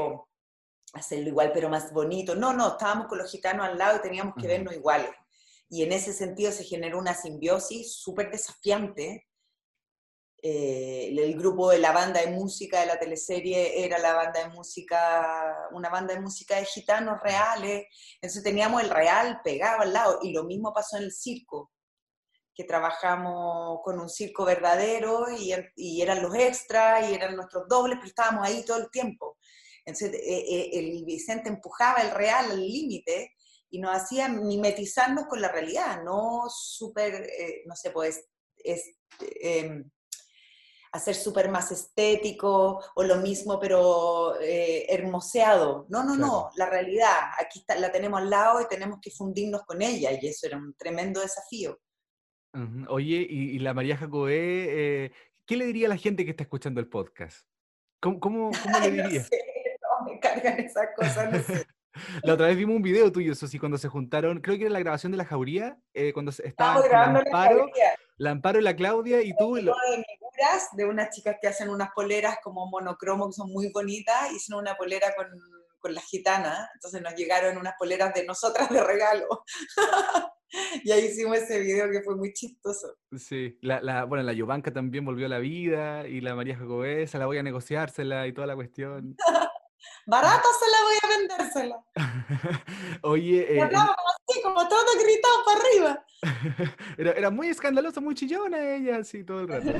hacerlo 0.95 1.29
igual 1.29 1.53
pero 1.53 1.69
más 1.69 1.93
bonito. 1.93 2.35
No, 2.35 2.55
no, 2.55 2.69
estábamos 2.69 3.09
con 3.09 3.19
los 3.19 3.31
gitanos 3.31 3.67
al 3.67 3.77
lado 3.77 3.99
y 3.99 4.01
teníamos 4.01 4.35
que 4.41 4.49
vernos 4.49 4.73
iguales. 4.73 5.11
Y 5.69 5.83
en 5.83 5.93
ese 5.93 6.15
sentido 6.15 6.53
se 6.53 6.65
generó 6.65 6.99
una 6.99 7.12
simbiosis 7.12 7.93
súper 7.93 8.31
desafiante 8.31 9.26
eh, 10.42 11.09
el 11.16 11.37
grupo 11.37 11.70
de 11.70 11.79
la 11.79 11.92
banda 11.92 12.20
de 12.20 12.31
música 12.31 12.81
de 12.81 12.87
la 12.87 12.99
teleserie 12.99 13.85
era 13.85 13.99
la 13.99 14.12
banda 14.12 14.44
de 14.44 14.51
música, 14.51 15.68
una 15.72 15.88
banda 15.88 16.14
de 16.14 16.20
música 16.20 16.57
de 16.57 16.66
gitanos 16.66 17.18
reales, 17.22 17.87
entonces 18.20 18.42
teníamos 18.42 18.83
el 18.83 18.90
real 18.90 19.40
pegado 19.42 19.81
al 19.81 19.92
lado, 19.92 20.18
y 20.22 20.33
lo 20.33 20.44
mismo 20.44 20.72
pasó 20.75 20.99
en 20.99 21.05
el 21.05 21.12
circo, 21.12 21.72
que 22.55 22.64
trabajamos 22.64 23.81
con 23.83 23.99
un 23.99 24.09
circo 24.09 24.44
verdadero 24.44 25.27
y, 25.31 25.53
eran 26.01 26.22
los 26.22 26.35
extras 26.35 27.11
y 27.11 27.14
eran 27.14 27.37
nuestros 27.37 27.66
dobles, 27.68 27.96
pero 27.99 28.09
estábamos 28.09 28.46
ahí 28.46 28.64
todo 28.64 28.79
el 28.79 28.90
tiempo. 28.90 29.37
Entonces 29.85 30.14
eh, 30.14 30.44
eh, 30.49 30.70
el 30.72 31.05
Vicente 31.05 31.49
empujaba 31.49 32.01
el 32.01 32.12
real 32.12 32.51
al 32.51 32.61
límite 32.61 33.33
y 33.70 33.79
nos 33.79 33.94
hacía 33.94 34.29
mimetizarnos 34.29 35.27
con 35.27 35.40
la 35.40 35.49
realidad, 35.49 36.03
no 36.03 36.44
súper, 36.49 37.29
no 37.66 37.75
sé, 37.77 37.90
pues, 37.90 38.25
es, 38.57 38.96
em, 39.40 39.90
hacer 40.97 41.15
súper 41.15 41.49
más 41.49 41.71
estético 41.71 42.83
o 42.94 43.03
lo 43.03 43.17
mismo 43.17 43.59
pero 43.61 44.40
eh, 44.40 44.87
hermoseado. 44.88 45.87
No, 45.88 46.05
no, 46.05 46.17
no, 46.17 46.51
la 46.57 46.69
realidad, 46.69 47.13
aquí 47.38 47.61
está, 47.61 47.77
la 47.77 47.92
tenemos 47.92 48.21
al 48.21 48.31
lado 48.31 48.61
y 48.61 48.69
tenemos 48.69 48.99
que 49.01 49.11
fundirnos 49.11 49.63
con 49.63 49.83
ella 49.83 50.11
y 50.13 50.27
eso 50.27 50.47
era 50.47 50.57
un 50.57 50.75
tremendo 50.75 51.21
desafío. 51.21 51.79
Oye, 52.88 53.27
y, 53.29 53.59
la 53.59 53.75
María 53.75 53.99
Jacobé, 53.99 55.05
eh, 55.05 55.13
¿qué 55.44 55.59
le 55.59 55.67
diría 55.67 55.88
a 55.88 55.90
la 55.90 55.99
gente 55.99 56.25
que 56.25 56.31
está 56.31 56.42
escuchando 56.42 56.81
el 56.81 56.88
podcast? 56.88 57.47
¿Cómo, 58.01 58.19
cómo, 58.19 58.51
le 58.81 58.90
diría? 58.90 59.27
No, 59.29 59.29
sé, 59.29 59.79
no 59.83 60.13
me 60.13 60.21
cargan 60.21 60.61
esas 60.61 60.88
cosas, 60.97 61.33
no 61.33 61.42
sé. 61.42 61.67
La 62.23 62.35
otra 62.35 62.47
vez 62.47 62.57
vimos 62.57 62.77
un 62.77 62.83
video 62.83 63.11
tuyo, 63.11 63.33
eso 63.33 63.47
sí, 63.47 63.59
cuando 63.59 63.79
se 63.79 63.88
juntaron, 63.88 64.40
creo 64.40 64.57
que 64.59 64.65
era 64.65 64.73
la 64.73 64.81
grabación 64.81 65.13
de 65.13 65.19
la 65.19 65.25
jauría, 65.25 65.79
eh, 65.94 66.13
cuando 66.13 66.31
estaban 66.31 66.85
Amparo, 66.94 67.69
la, 68.17 68.31
Amparo 68.31 68.59
y 68.59 68.63
la 68.63 68.77
Claudia 68.77 69.23
y 69.23 69.35
tú. 69.37 69.57
Lo 69.57 69.73
de 69.73 70.05
unas 70.89 71.11
chicas 71.11 71.37
que 71.41 71.49
hacen 71.49 71.69
unas 71.69 71.91
poleras 71.95 72.39
como 72.43 72.69
monocromo 72.69 73.29
que 73.29 73.35
son 73.35 73.53
muy 73.53 73.71
bonitas, 73.73 74.33
hicieron 74.33 74.63
una 74.63 74.77
polera 74.77 75.15
con, 75.17 75.27
con 75.79 75.95
las 75.95 76.05
gitanas, 76.05 76.69
entonces 76.75 77.03
nos 77.03 77.15
llegaron 77.15 77.57
unas 77.57 77.75
poleras 77.79 78.13
de 78.15 78.25
nosotras 78.25 78.69
de 78.69 78.83
regalo. 78.83 79.45
y 80.85 80.91
ahí 80.91 81.07
hicimos 81.07 81.39
ese 81.39 81.61
video 81.61 81.91
que 81.91 82.03
fue 82.03 82.17
muy 82.17 82.33
chistoso. 82.33 82.97
Sí, 83.17 83.59
la, 83.63 83.81
la, 83.81 84.05
bueno, 84.05 84.25
la 84.25 84.33
Yovanka 84.33 84.73
también 84.73 85.05
volvió 85.05 85.27
a 85.27 85.29
la 85.31 85.39
vida 85.39 86.07
y 86.07 86.21
la 86.21 86.35
María 86.35 86.57
Jacobesa, 86.57 87.19
la 87.19 87.27
voy 87.27 87.39
a 87.39 87.43
negociársela 87.43 88.27
y 88.27 88.33
toda 88.33 88.47
la 88.47 88.55
cuestión. 88.55 89.17
Barato 90.07 90.49
se 90.59 90.71
la 90.71 90.79
voy 90.85 90.97
a 91.03 91.19
vendérsela. 91.19 91.85
Oye. 93.03 93.59
Eh, 93.59 93.63
así, 93.63 94.43
como 94.43 94.69
todo 94.69 94.85
gritado 95.03 95.45
para 95.45 95.61
arriba. 95.61 96.05
era, 96.99 97.13
era 97.13 97.31
muy 97.31 97.49
escandalosa, 97.49 98.01
muy 98.01 98.15
chillona 98.15 98.77
ella, 98.77 98.99
así 98.99 99.25
todo 99.25 99.41
el 99.41 99.49
rato. 99.49 99.73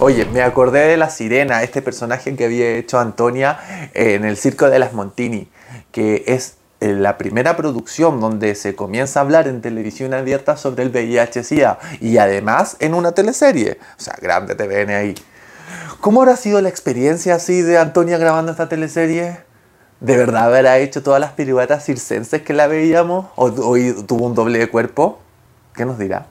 Oye, 0.00 0.24
me 0.26 0.42
acordé 0.42 0.88
de 0.88 0.96
la 0.96 1.08
sirena, 1.08 1.62
este 1.62 1.80
personaje 1.80 2.34
que 2.34 2.44
había 2.44 2.70
hecho 2.76 2.98
Antonia 2.98 3.90
en 3.94 4.24
el 4.24 4.36
Circo 4.36 4.68
de 4.68 4.80
las 4.80 4.92
Montini, 4.92 5.48
que 5.92 6.24
es 6.26 6.56
eh, 6.80 6.94
la 6.94 7.16
primera 7.16 7.56
producción 7.56 8.20
donde 8.20 8.56
se 8.56 8.74
comienza 8.74 9.20
a 9.20 9.22
hablar 9.22 9.46
en 9.46 9.62
televisión 9.62 10.12
abierta 10.12 10.56
sobre 10.56 10.82
el 10.82 10.90
VIH-Sida 10.90 11.78
y 12.00 12.18
además 12.18 12.76
en 12.80 12.94
una 12.94 13.12
teleserie. 13.12 13.78
O 13.96 14.02
sea, 14.02 14.16
grande 14.20 14.56
TVN 14.56 14.90
ahí. 14.90 15.14
¿Cómo 16.00 16.22
habrá 16.22 16.36
sido 16.36 16.60
la 16.60 16.68
experiencia 16.68 17.36
así 17.36 17.62
de 17.62 17.78
Antonia 17.78 18.18
grabando 18.18 18.50
esta 18.50 18.68
teleserie? 18.68 19.38
¿De 20.00 20.16
verdad 20.16 20.54
habrá 20.54 20.78
hecho 20.78 21.04
todas 21.04 21.20
las 21.20 21.32
piruetas 21.32 21.84
circenses 21.84 22.42
que 22.42 22.52
la 22.52 22.66
veíamos? 22.66 23.26
¿O, 23.36 23.52
tuvo 23.52 24.26
un 24.26 24.34
doble 24.34 24.58
de 24.58 24.68
cuerpo? 24.68 25.20
¿Qué 25.72 25.84
nos 25.84 25.98
dirá? 25.98 26.26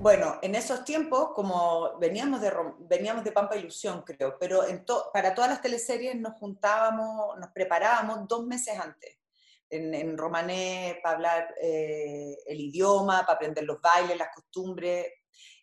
Bueno, 0.00 0.38
en 0.40 0.54
esos 0.54 0.82
tiempos, 0.82 1.32
como 1.34 1.98
veníamos 1.98 2.40
de, 2.40 2.50
veníamos 2.88 3.22
de 3.22 3.32
Pampa 3.32 3.54
Ilusión, 3.56 4.02
creo, 4.02 4.38
pero 4.40 4.62
para 5.12 5.34
todas 5.34 5.50
las 5.50 5.60
teleseries 5.60 6.16
nos 6.16 6.38
juntábamos, 6.38 7.38
nos 7.38 7.50
preparábamos 7.50 8.26
dos 8.26 8.46
meses 8.46 8.78
antes. 8.78 9.18
En, 9.68 10.16
romané 10.16 10.98
para 11.02 11.16
hablar 11.16 11.54
eh, 11.60 12.34
el 12.46 12.60
idioma, 12.60 13.20
para 13.20 13.34
aprender 13.34 13.64
los 13.64 13.78
bailes, 13.82 14.16
las 14.16 14.34
costumbres, 14.34 15.06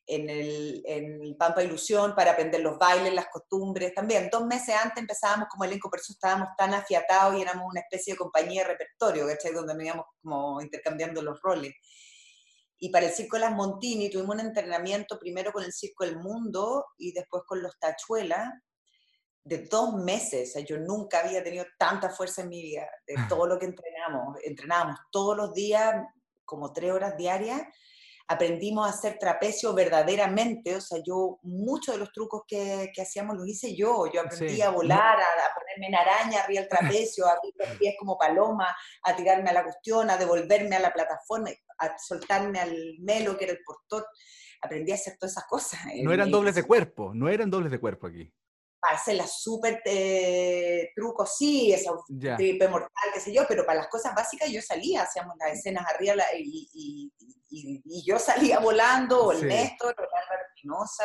en 0.05 0.29
el, 0.29 1.35
Pampa 1.37 1.63
Ilusión 1.63 2.15
para 2.15 2.31
aprender 2.31 2.61
los 2.61 2.77
bailes, 2.77 3.13
las 3.15 3.29
costumbres. 3.29 3.93
También 3.95 4.29
dos 4.31 4.45
meses 4.45 4.75
antes 4.75 5.01
empezábamos 5.01 5.49
como 5.49 5.65
elenco, 5.65 5.89
por 5.89 5.99
eso 5.99 6.13
estábamos 6.13 6.49
tan 6.55 6.75
afiatados 6.75 7.35
y 7.37 7.41
éramos 7.41 7.65
una 7.69 7.81
especie 7.81 8.13
de 8.13 8.17
compañía 8.17 8.61
de 8.61 8.69
repertorio, 8.69 9.27
¿cachai? 9.27 9.51
Donde 9.51 9.73
nos 9.73 9.83
íbamos 9.83 10.05
como 10.21 10.61
intercambiando 10.61 11.23
los 11.23 11.41
roles. 11.41 11.73
Y 12.79 12.89
para 12.89 13.07
el 13.07 13.11
Circo 13.11 13.37
de 13.37 13.41
las 13.41 13.53
Montini 13.53 14.09
tuvimos 14.09 14.35
un 14.35 14.41
entrenamiento 14.41 15.17
primero 15.17 15.51
con 15.51 15.63
el 15.63 15.73
Circo 15.73 16.05
del 16.05 16.19
Mundo 16.19 16.85
y 16.97 17.11
después 17.11 17.43
con 17.45 17.61
los 17.61 17.77
Tachuelas 17.79 18.49
de 19.43 19.59
dos 19.59 19.95
meses. 19.95 20.49
O 20.49 20.53
sea, 20.53 20.65
yo 20.65 20.77
nunca 20.77 21.21
había 21.21 21.43
tenido 21.43 21.65
tanta 21.79 22.09
fuerza 22.09 22.41
en 22.41 22.49
mi 22.49 22.61
vida, 22.61 22.87
de 23.05 23.15
todo 23.29 23.47
lo 23.47 23.57
que 23.57 23.65
entrenamos. 23.65 24.37
Entrenábamos 24.43 24.99
todos 25.11 25.35
los 25.35 25.53
días, 25.53 25.95
como 26.45 26.71
tres 26.71 26.91
horas 26.91 27.17
diarias, 27.17 27.61
aprendimos 28.27 28.85
a 28.85 28.89
hacer 28.89 29.17
trapecio 29.17 29.73
verdaderamente, 29.73 30.75
o 30.75 30.81
sea, 30.81 30.99
yo 31.05 31.39
muchos 31.43 31.95
de 31.95 31.99
los 31.99 32.11
trucos 32.11 32.43
que, 32.45 32.91
que 32.93 33.01
hacíamos 33.01 33.37
los 33.37 33.47
hice 33.47 33.73
yo, 33.73 34.11
yo 34.11 34.21
aprendí 34.21 34.61
a 34.61 34.69
volar, 34.69 35.17
a, 35.17 35.53
ponerme 35.55 35.87
en 35.87 35.95
araña 35.95 36.41
arriba 36.41 36.61
del 36.61 36.69
trapecio, 36.69 37.25
a 37.25 37.31
abrir 37.31 37.53
los 37.57 37.69
pies 37.77 37.95
como 37.97 38.17
paloma, 38.17 38.75
a 39.03 39.15
tirarme 39.15 39.49
a 39.49 39.53
la 39.53 39.63
cuestión, 39.63 40.09
a 40.09 40.17
devolverme 40.17 40.75
a 40.75 40.79
la 40.79 40.91
plataforma, 40.91 41.49
a 41.79 41.97
soltarme 41.97 42.59
al 42.59 42.75
melo 42.99 43.37
que 43.37 43.45
era 43.45 43.53
el 43.53 43.63
portor, 43.63 44.05
aprendí 44.61 44.91
a 44.91 44.95
hacer 44.95 45.17
todas 45.17 45.33
esas 45.33 45.45
cosas. 45.45 45.79
No 46.03 46.13
eran 46.13 46.31
dobles 46.31 46.55
de 46.55 46.63
cuerpo, 46.63 47.13
no 47.13 47.29
eran 47.29 47.49
dobles 47.49 47.71
de 47.71 47.79
cuerpo 47.79 48.07
aquí 48.07 48.33
para 48.79 48.95
hacer 48.95 49.15
las 49.15 49.41
súper 49.41 49.81
eh, 49.85 50.91
trucos, 50.95 51.35
sí, 51.37 51.73
eso, 51.73 52.03
triple 52.07 52.67
mortal, 52.67 53.11
qué 53.13 53.19
sé 53.19 53.33
yo, 53.33 53.43
pero 53.47 53.65
para 53.65 53.79
las 53.79 53.87
cosas 53.87 54.13
básicas 54.15 54.49
yo 54.51 54.61
salía, 54.61 55.03
hacíamos 55.03 55.35
las 55.39 55.53
escenas 55.53 55.85
arriba 55.93 56.23
y, 56.37 57.11
yo 58.05 58.19
salía 58.19 58.59
volando, 58.59 59.25
o 59.25 59.31
el 59.31 59.47
Néstor, 59.47 59.95
o 59.97 60.03
el 60.03 60.09
Álvaro 60.23 60.47
Espinosa, 60.53 61.03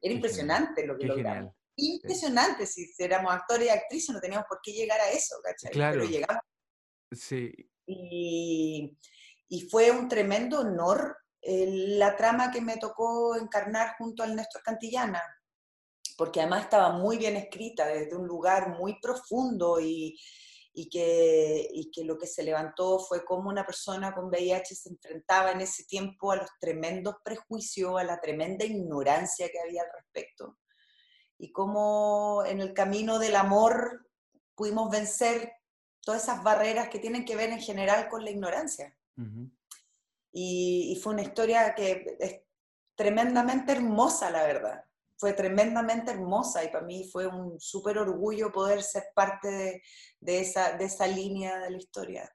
era 0.00 0.14
impresionante 0.14 0.86
lo 0.86 0.96
que 0.96 1.06
logramos. 1.06 1.54
Impresionante, 1.76 2.66
si 2.66 2.92
éramos 2.98 3.32
actores 3.32 3.66
y 3.66 3.70
actrices 3.70 4.14
no 4.14 4.20
teníamos 4.20 4.46
por 4.48 4.58
qué 4.62 4.72
llegar 4.72 5.00
a 5.00 5.10
eso, 5.10 5.36
¿cachai? 5.42 5.70
Claro. 5.70 6.00
Pero 6.00 6.10
llegamos. 6.10 6.42
Sí. 7.12 7.52
Y, 7.86 8.98
fue 9.70 9.90
un 9.90 10.08
tremendo 10.08 10.60
honor 10.60 11.16
eh, 11.40 11.66
la 11.96 12.16
trama 12.16 12.50
que 12.50 12.60
me 12.60 12.76
tocó 12.76 13.36
encarnar 13.36 13.96
junto 13.96 14.22
al 14.22 14.34
Néstor 14.36 14.62
Cantillana 14.62 15.22
porque 16.18 16.40
además 16.40 16.64
estaba 16.64 16.90
muy 16.90 17.16
bien 17.16 17.36
escrita 17.36 17.86
desde 17.86 18.16
un 18.16 18.26
lugar 18.26 18.76
muy 18.76 18.98
profundo 19.00 19.78
y, 19.80 20.18
y, 20.74 20.90
que, 20.90 21.68
y 21.72 21.92
que 21.92 22.02
lo 22.04 22.18
que 22.18 22.26
se 22.26 22.42
levantó 22.42 22.98
fue 22.98 23.24
cómo 23.24 23.48
una 23.48 23.64
persona 23.64 24.12
con 24.12 24.26
VIH 24.26 24.74
se 24.74 24.88
enfrentaba 24.90 25.52
en 25.52 25.60
ese 25.60 25.84
tiempo 25.84 26.32
a 26.32 26.36
los 26.36 26.50
tremendos 26.60 27.14
prejuicios, 27.22 28.00
a 28.00 28.02
la 28.02 28.20
tremenda 28.20 28.64
ignorancia 28.64 29.48
que 29.48 29.60
había 29.60 29.82
al 29.82 29.90
respecto, 29.94 30.58
y 31.38 31.52
cómo 31.52 32.42
en 32.44 32.60
el 32.60 32.74
camino 32.74 33.20
del 33.20 33.36
amor 33.36 34.08
pudimos 34.56 34.90
vencer 34.90 35.52
todas 36.00 36.24
esas 36.24 36.42
barreras 36.42 36.88
que 36.88 36.98
tienen 36.98 37.24
que 37.24 37.36
ver 37.36 37.50
en 37.50 37.60
general 37.60 38.08
con 38.08 38.24
la 38.24 38.30
ignorancia. 38.30 38.92
Y, 40.32 40.92
y, 40.92 40.96
fue 40.96 41.12
una 41.12 41.22
historia 41.22 41.74
que 41.74 42.16
es 42.20 42.40
tremendamente 42.94 43.72
hermosa, 43.72 44.30
la 44.30 44.44
verdad 44.44 44.84
fue 45.18 45.32
tremendamente 45.32 46.12
hermosa 46.12 46.64
y 46.64 46.68
para 46.68 46.86
mí 46.86 47.08
fue 47.10 47.26
un 47.26 47.58
súper 47.58 47.98
orgullo 47.98 48.52
poder 48.52 48.82
ser 48.82 49.02
parte 49.14 49.82
de, 50.20 50.40
esa, 50.40 50.76
de 50.76 50.84
esa 50.84 51.06
línea 51.08 51.58
de 51.58 51.70
la 51.72 51.76
historia. 51.76 52.32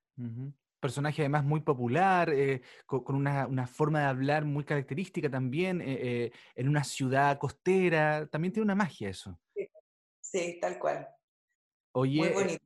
Personaje 0.81 1.21
además 1.21 1.45
muy 1.45 1.61
popular, 1.61 2.29
eh, 2.29 2.61
con, 2.85 3.15
una, 3.15 3.67
forma 3.67 4.01
de 4.01 4.05
hablar 4.05 4.43
muy 4.43 4.65
característica 4.65 5.29
también, 5.29 5.81
eh, 5.81 5.85
eh, 6.01 6.31
en 6.55 6.67
una 6.67 6.83
ciudad 6.83 7.37
costera, 7.37 8.27
también 8.27 8.51
tiene 8.51 8.65
una 8.65 8.75
magia 8.75 9.09
eso. 9.09 9.39
Sí, 10.19 10.57
tal 10.59 10.77
cual. 10.77 11.07
Oye, 11.93 12.19
muy, 12.19 12.29
bonito. 12.29 12.65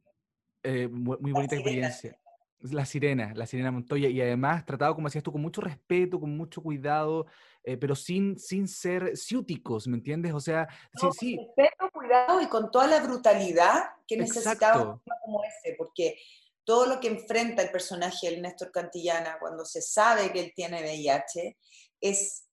muy, 0.89 1.32
bonita 1.32 1.55
experiencia. 1.55 2.20
La 2.60 2.86
sirena, 2.86 3.34
la 3.36 3.45
sirena 3.45 3.72
Montoya, 3.72 4.10
y 4.10 4.20
además 4.20 4.66
tratado, 4.66 4.95
como 4.95 5.08
decías 5.08 5.24
tú, 5.24 5.32
con 5.32 5.41
mucho 5.41 5.62
respeto, 5.62 6.20
con 6.20 6.36
mucho 6.36 6.62
cuidado, 6.62 7.28
eh, 7.64 7.78
pero 7.78 7.95
sin, 7.95 8.39
sin 8.39 8.68
ser 8.68 9.16
ciúticos, 9.16 9.88
¿me 9.88 9.97
entiendes? 9.97 10.34
O 10.34 10.39
sea, 10.39 10.68
sí, 10.95 11.08
sí. 11.20 11.38
respeto, 11.38 11.89
cuidado 11.93 12.41
y 12.41 12.47
con 12.47 12.72
toda 12.72 12.88
la 12.88 12.99
brutalidad 13.01 13.84
que 14.08 14.18
necesitaba 14.18 14.99
como 15.24 15.41
ese, 15.43 15.76
porque 15.78 16.18
todo 16.64 16.86
lo 16.86 16.99
que 16.99 17.08
enfrenta 17.08 17.62
el 17.62 17.72
personaje 17.72 18.30
del 18.30 18.41
Néstor 18.41 18.72
Cantillana 18.72 19.38
cuando 19.39 19.64
se 19.64 19.82
sabe 19.82 20.32
que 20.32 20.39
él 20.39 20.53
tiene 20.55 20.82
VIH 20.82 21.58
es 22.01 22.47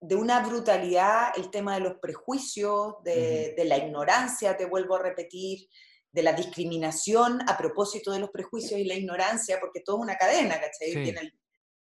de 0.00 0.14
una 0.14 0.40
brutalidad 0.40 1.32
el 1.36 1.50
tema 1.50 1.74
de 1.74 1.80
los 1.80 1.98
prejuicios, 1.98 2.94
de, 3.02 3.54
de 3.56 3.64
la 3.64 3.76
ignorancia, 3.76 4.56
te 4.56 4.66
vuelvo 4.66 4.96
a 4.96 5.02
repetir, 5.02 5.68
de 6.12 6.22
la 6.22 6.32
discriminación 6.32 7.40
a 7.48 7.56
propósito 7.56 8.12
de 8.12 8.20
los 8.20 8.30
prejuicios 8.30 8.80
y 8.80 8.84
la 8.84 8.94
ignorancia, 8.94 9.58
porque 9.60 9.80
todo 9.80 9.96
es 9.96 10.02
una 10.02 10.16
cadena, 10.16 10.60
¿cachai? 10.60 11.32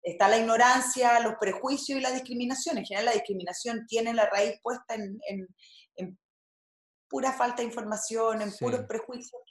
está 0.04 0.30
la 0.30 0.38
ignorancia, 0.38 1.20
los 1.20 1.36
prejuicios 1.40 2.00
y 2.00 2.02
la 2.02 2.12
discriminación. 2.12 2.78
En 2.78 2.86
general 2.86 3.06
la 3.06 3.14
discriminación 3.14 3.86
tiene 3.88 4.14
la 4.14 4.30
raíz 4.30 4.60
puesta 4.62 4.96
en, 4.96 6.18
pura 7.10 7.32
falta 7.32 7.58
de 7.58 7.66
información, 7.66 8.42
en 8.42 8.52
puros 8.60 8.82
prejuicios 8.82 9.42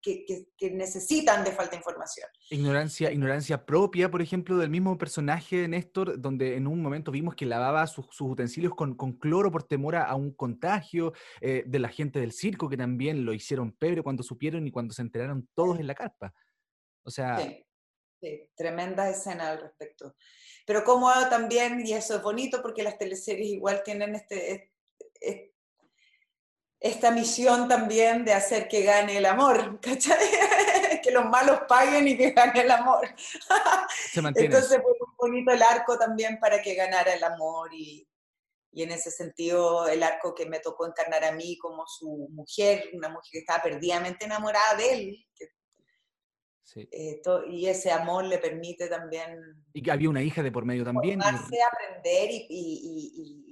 que, 0.00 0.24
que, 0.56 0.70
necesitan 0.70 1.44
de 1.44 1.52
falta 1.52 1.72
de 1.72 1.76
información. 1.78 2.28
Ignorancia, 2.50 3.12
ignorancia 3.12 3.64
propia, 3.64 4.10
por 4.10 4.22
ejemplo, 4.22 4.56
del 4.56 4.70
mismo 4.70 4.96
personaje 4.96 5.56
de 5.56 5.68
Néstor, 5.68 6.20
donde 6.20 6.56
en 6.56 6.66
un 6.66 6.80
momento 6.80 7.10
vimos 7.10 7.34
que 7.34 7.46
lavaba 7.46 7.86
sus, 7.86 8.20
utensilios 8.20 8.74
con, 8.74 8.94
cloro 9.18 9.50
por 9.50 9.64
temor 9.64 9.96
a, 9.96 10.14
un 10.14 10.32
contagio, 10.32 11.12
eh, 11.40 11.64
de 11.66 11.78
la 11.78 11.88
gente 11.88 12.20
del 12.20 12.32
circo 12.32 12.68
que 12.68 12.76
también 12.76 13.24
lo 13.24 13.32
hicieron 13.32 13.72
pebre 13.72 14.02
cuando 14.02 14.22
supieron 14.22 14.66
y 14.66 14.70
cuando 14.70 14.94
se 14.94 15.02
enteraron 15.02 15.48
todos 15.54 15.78
en 15.78 15.86
la 15.86 15.94
carpa. 15.94 16.32
O 17.04 17.10
sea... 17.10 17.38
Sí. 17.38 17.66
Sí, 18.22 18.48
tremenda 18.54 19.10
escena 19.10 19.50
al 19.50 19.60
respecto. 19.60 20.14
Pero 20.64 20.84
como 20.84 21.10
también, 21.28 21.84
y 21.84 21.92
eso 21.92 22.14
es 22.14 22.22
bonito 22.22 22.62
porque 22.62 22.84
las 22.84 22.96
teleseries 22.96 23.48
igual 23.48 23.82
tienen 23.84 24.14
este, 24.14 24.70
esta 26.82 27.12
misión 27.12 27.68
también 27.68 28.24
de 28.24 28.32
hacer 28.32 28.66
que 28.66 28.82
gane 28.82 29.18
el 29.18 29.26
amor, 29.26 29.78
¿cachai? 29.80 30.18
que 31.02 31.12
los 31.12 31.24
malos 31.26 31.60
paguen 31.68 32.08
y 32.08 32.16
que 32.16 32.32
gane 32.32 32.60
el 32.60 32.70
amor. 32.72 33.08
Entonces 34.14 34.80
fue 34.82 34.92
muy 34.98 35.14
bonito 35.16 35.52
el 35.52 35.62
arco 35.62 35.96
también 35.96 36.40
para 36.40 36.60
que 36.60 36.74
ganara 36.74 37.14
el 37.14 37.22
amor 37.22 37.72
y, 37.72 38.08
y, 38.72 38.82
en 38.82 38.90
ese 38.90 39.12
sentido 39.12 39.86
el 39.86 40.02
arco 40.02 40.34
que 40.34 40.46
me 40.46 40.58
tocó 40.58 40.84
encarnar 40.84 41.24
a 41.24 41.30
mí 41.30 41.56
como 41.56 41.86
su 41.86 42.28
mujer, 42.30 42.90
una 42.94 43.08
mujer 43.08 43.30
que 43.30 43.38
estaba 43.38 43.62
perdidamente 43.62 44.24
enamorada 44.24 44.74
de 44.74 44.92
él, 44.92 45.26
que 45.36 45.46
eh, 46.76 47.20
y 47.50 47.66
ese 47.66 47.90
amor 47.90 48.24
le 48.24 48.38
permite 48.38 48.88
también... 48.88 49.62
Y 49.72 49.82
que 49.82 49.90
había 49.90 50.08
una 50.08 50.22
hija 50.22 50.42
de 50.42 50.52
por 50.52 50.64
medio 50.64 50.84
también. 50.84 51.20
aprender 51.22 52.30
y, 52.30 53.46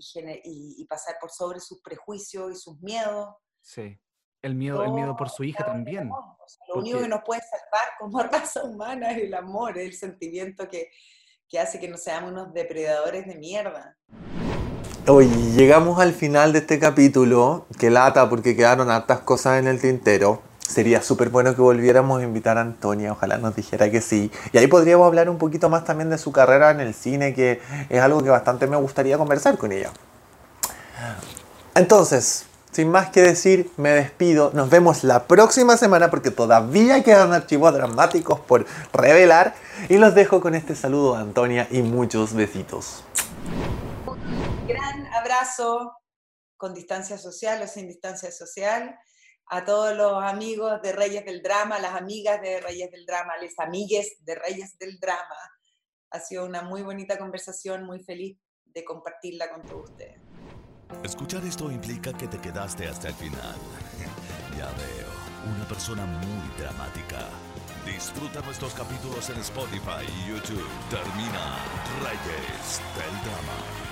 y, 0.79 0.85
pasar 0.87 1.17
por 1.21 1.31
sobre 1.31 1.61
sus 1.61 1.81
prejuicios 1.83 2.53
y 2.53 2.57
sus 2.57 2.81
miedos. 2.81 3.29
Sí. 3.61 3.99
El 4.43 4.55
miedo, 4.55 4.83
el 4.83 4.93
miedo 4.93 5.15
por 5.17 5.29
su 5.29 5.45
hija 5.45 5.65
también. 5.65 6.09
Lo 6.69 6.81
único 6.81 6.99
que 7.01 7.09
nos 7.09 7.23
puede 7.25 7.43
salvar 7.43 7.91
como 7.99 8.23
raza 8.23 8.65
humana 8.65 9.13
es 9.13 9.25
el 9.25 9.35
amor, 9.35 9.77
es 9.77 9.85
el 9.85 9.95
sentimiento 9.95 10.67
que, 10.67 10.91
que 11.49 11.59
hace 11.59 11.79
que 11.79 11.89
no 11.89 11.99
seamos 11.99 12.33
unos 12.33 12.55
depredadores 12.55 13.27
de 13.27 13.35
mierda. 13.37 13.99
Hoy 15.07 15.27
llegamos 15.57 16.01
al 16.01 16.13
final 16.13 16.53
de 16.53 16.61
este 16.61 16.79
capítulo, 16.79 17.67
que 17.79 17.91
lata 17.91 18.29
porque 18.31 18.57
quedaron 18.57 18.91
hartas 18.91 19.21
cosas 19.21 19.59
en 19.59 19.67
el 19.67 19.81
tintero. 19.81 20.43
Sería 20.71 21.03
súper 21.03 21.31
bueno 21.31 21.53
que 21.57 21.61
volviéramos 21.63 22.21
a 22.21 22.23
invitar 22.23 22.57
a 22.57 22.61
Antonia, 22.61 23.11
ojalá 23.11 23.39
nos 23.39 23.57
dijera 23.57 23.91
que 23.91 24.01
sí. 24.01 24.31
Y 24.53 24.59
ahí 24.59 24.69
podríamos 24.69 25.05
hablar 25.05 25.29
un 25.29 25.37
poquito 25.37 25.69
más 25.69 25.85
también 25.85 26.11
de 26.11 26.17
su 26.17 26.31
carrera 26.31 26.71
en 26.71 26.79
el 26.79 26.95
cine, 26.95 27.35
que 27.35 27.61
es 27.89 28.01
algo 28.01 28.23
que 28.23 28.31
bastante 28.31 28.69
me 28.69 28.77
gustaría 28.77 29.19
conversar 29.19 29.59
con 29.59 29.73
ella. 29.73 29.91
Entonces, 31.75 32.47
sin 32.71 32.89
más 32.89 33.11
que 33.11 33.21
decir, 33.21 33.69
me 33.79 33.91
despido. 33.91 34.53
Nos 34.55 34.71
vemos 34.71 35.03
la 35.03 35.25
próxima 35.25 35.77
semana 35.77 36.09
porque 36.09 36.31
todavía 36.31 37.03
quedan 37.03 37.33
archivos 37.33 37.75
dramáticos 37.75 38.39
por 38.39 38.65
revelar. 38.93 39.57
Y 39.89 39.99
los 39.99 40.15
dejo 40.15 40.41
con 40.41 40.55
este 40.55 40.77
saludo 40.77 41.17
a 41.17 41.21
Antonia 41.21 41.67
y 41.73 41.83
muchos 41.83 42.33
besitos. 42.33 43.03
Un 44.07 44.69
gran 44.69 45.05
abrazo 45.15 45.97
con 46.57 46.75
distancia 46.75 47.19
social 47.19 47.61
o 47.61 47.67
sin 47.67 47.89
distancia 47.89 48.31
social 48.31 48.97
a 49.53 49.65
todos 49.65 49.97
los 49.97 50.23
amigos 50.23 50.81
de 50.81 50.93
Reyes 50.93 51.25
del 51.25 51.43
Drama, 51.43 51.81
las 51.81 51.97
amigas 51.97 52.41
de 52.41 52.61
Reyes 52.61 52.89
del 52.93 53.05
Drama, 53.05 53.33
las 53.43 53.59
amigues 53.59 54.17
de 54.21 54.37
Reyes 54.37 54.79
del 54.79 54.99
Drama. 55.01 55.37
Ha 56.11 56.21
sido 56.21 56.47
una 56.47 56.63
muy 56.63 56.83
bonita 56.83 57.19
conversación, 57.19 57.85
muy 57.85 57.99
feliz 57.99 58.39
de 58.65 58.85
compartirla 58.85 59.51
con 59.51 59.63
todos 59.63 59.91
ustedes. 59.91 60.21
Escuchar 61.03 61.45
esto 61.45 61.69
implica 61.71 62.13
que 62.13 62.29
te 62.29 62.41
quedaste 62.41 62.87
hasta 62.87 63.09
el 63.09 63.15
final. 63.15 63.57
ya 64.57 64.67
veo, 64.67 65.55
una 65.57 65.67
persona 65.67 66.07
muy 66.07 66.49
dramática. 66.57 67.19
Disfruta 67.85 68.41
nuestros 68.43 68.73
capítulos 68.75 69.31
en 69.31 69.39
Spotify 69.41 70.07
y 70.07 70.31
YouTube. 70.31 70.69
Termina 70.91 71.59
Reyes 72.05 72.81
del 72.95 73.21
Drama. 73.25 73.90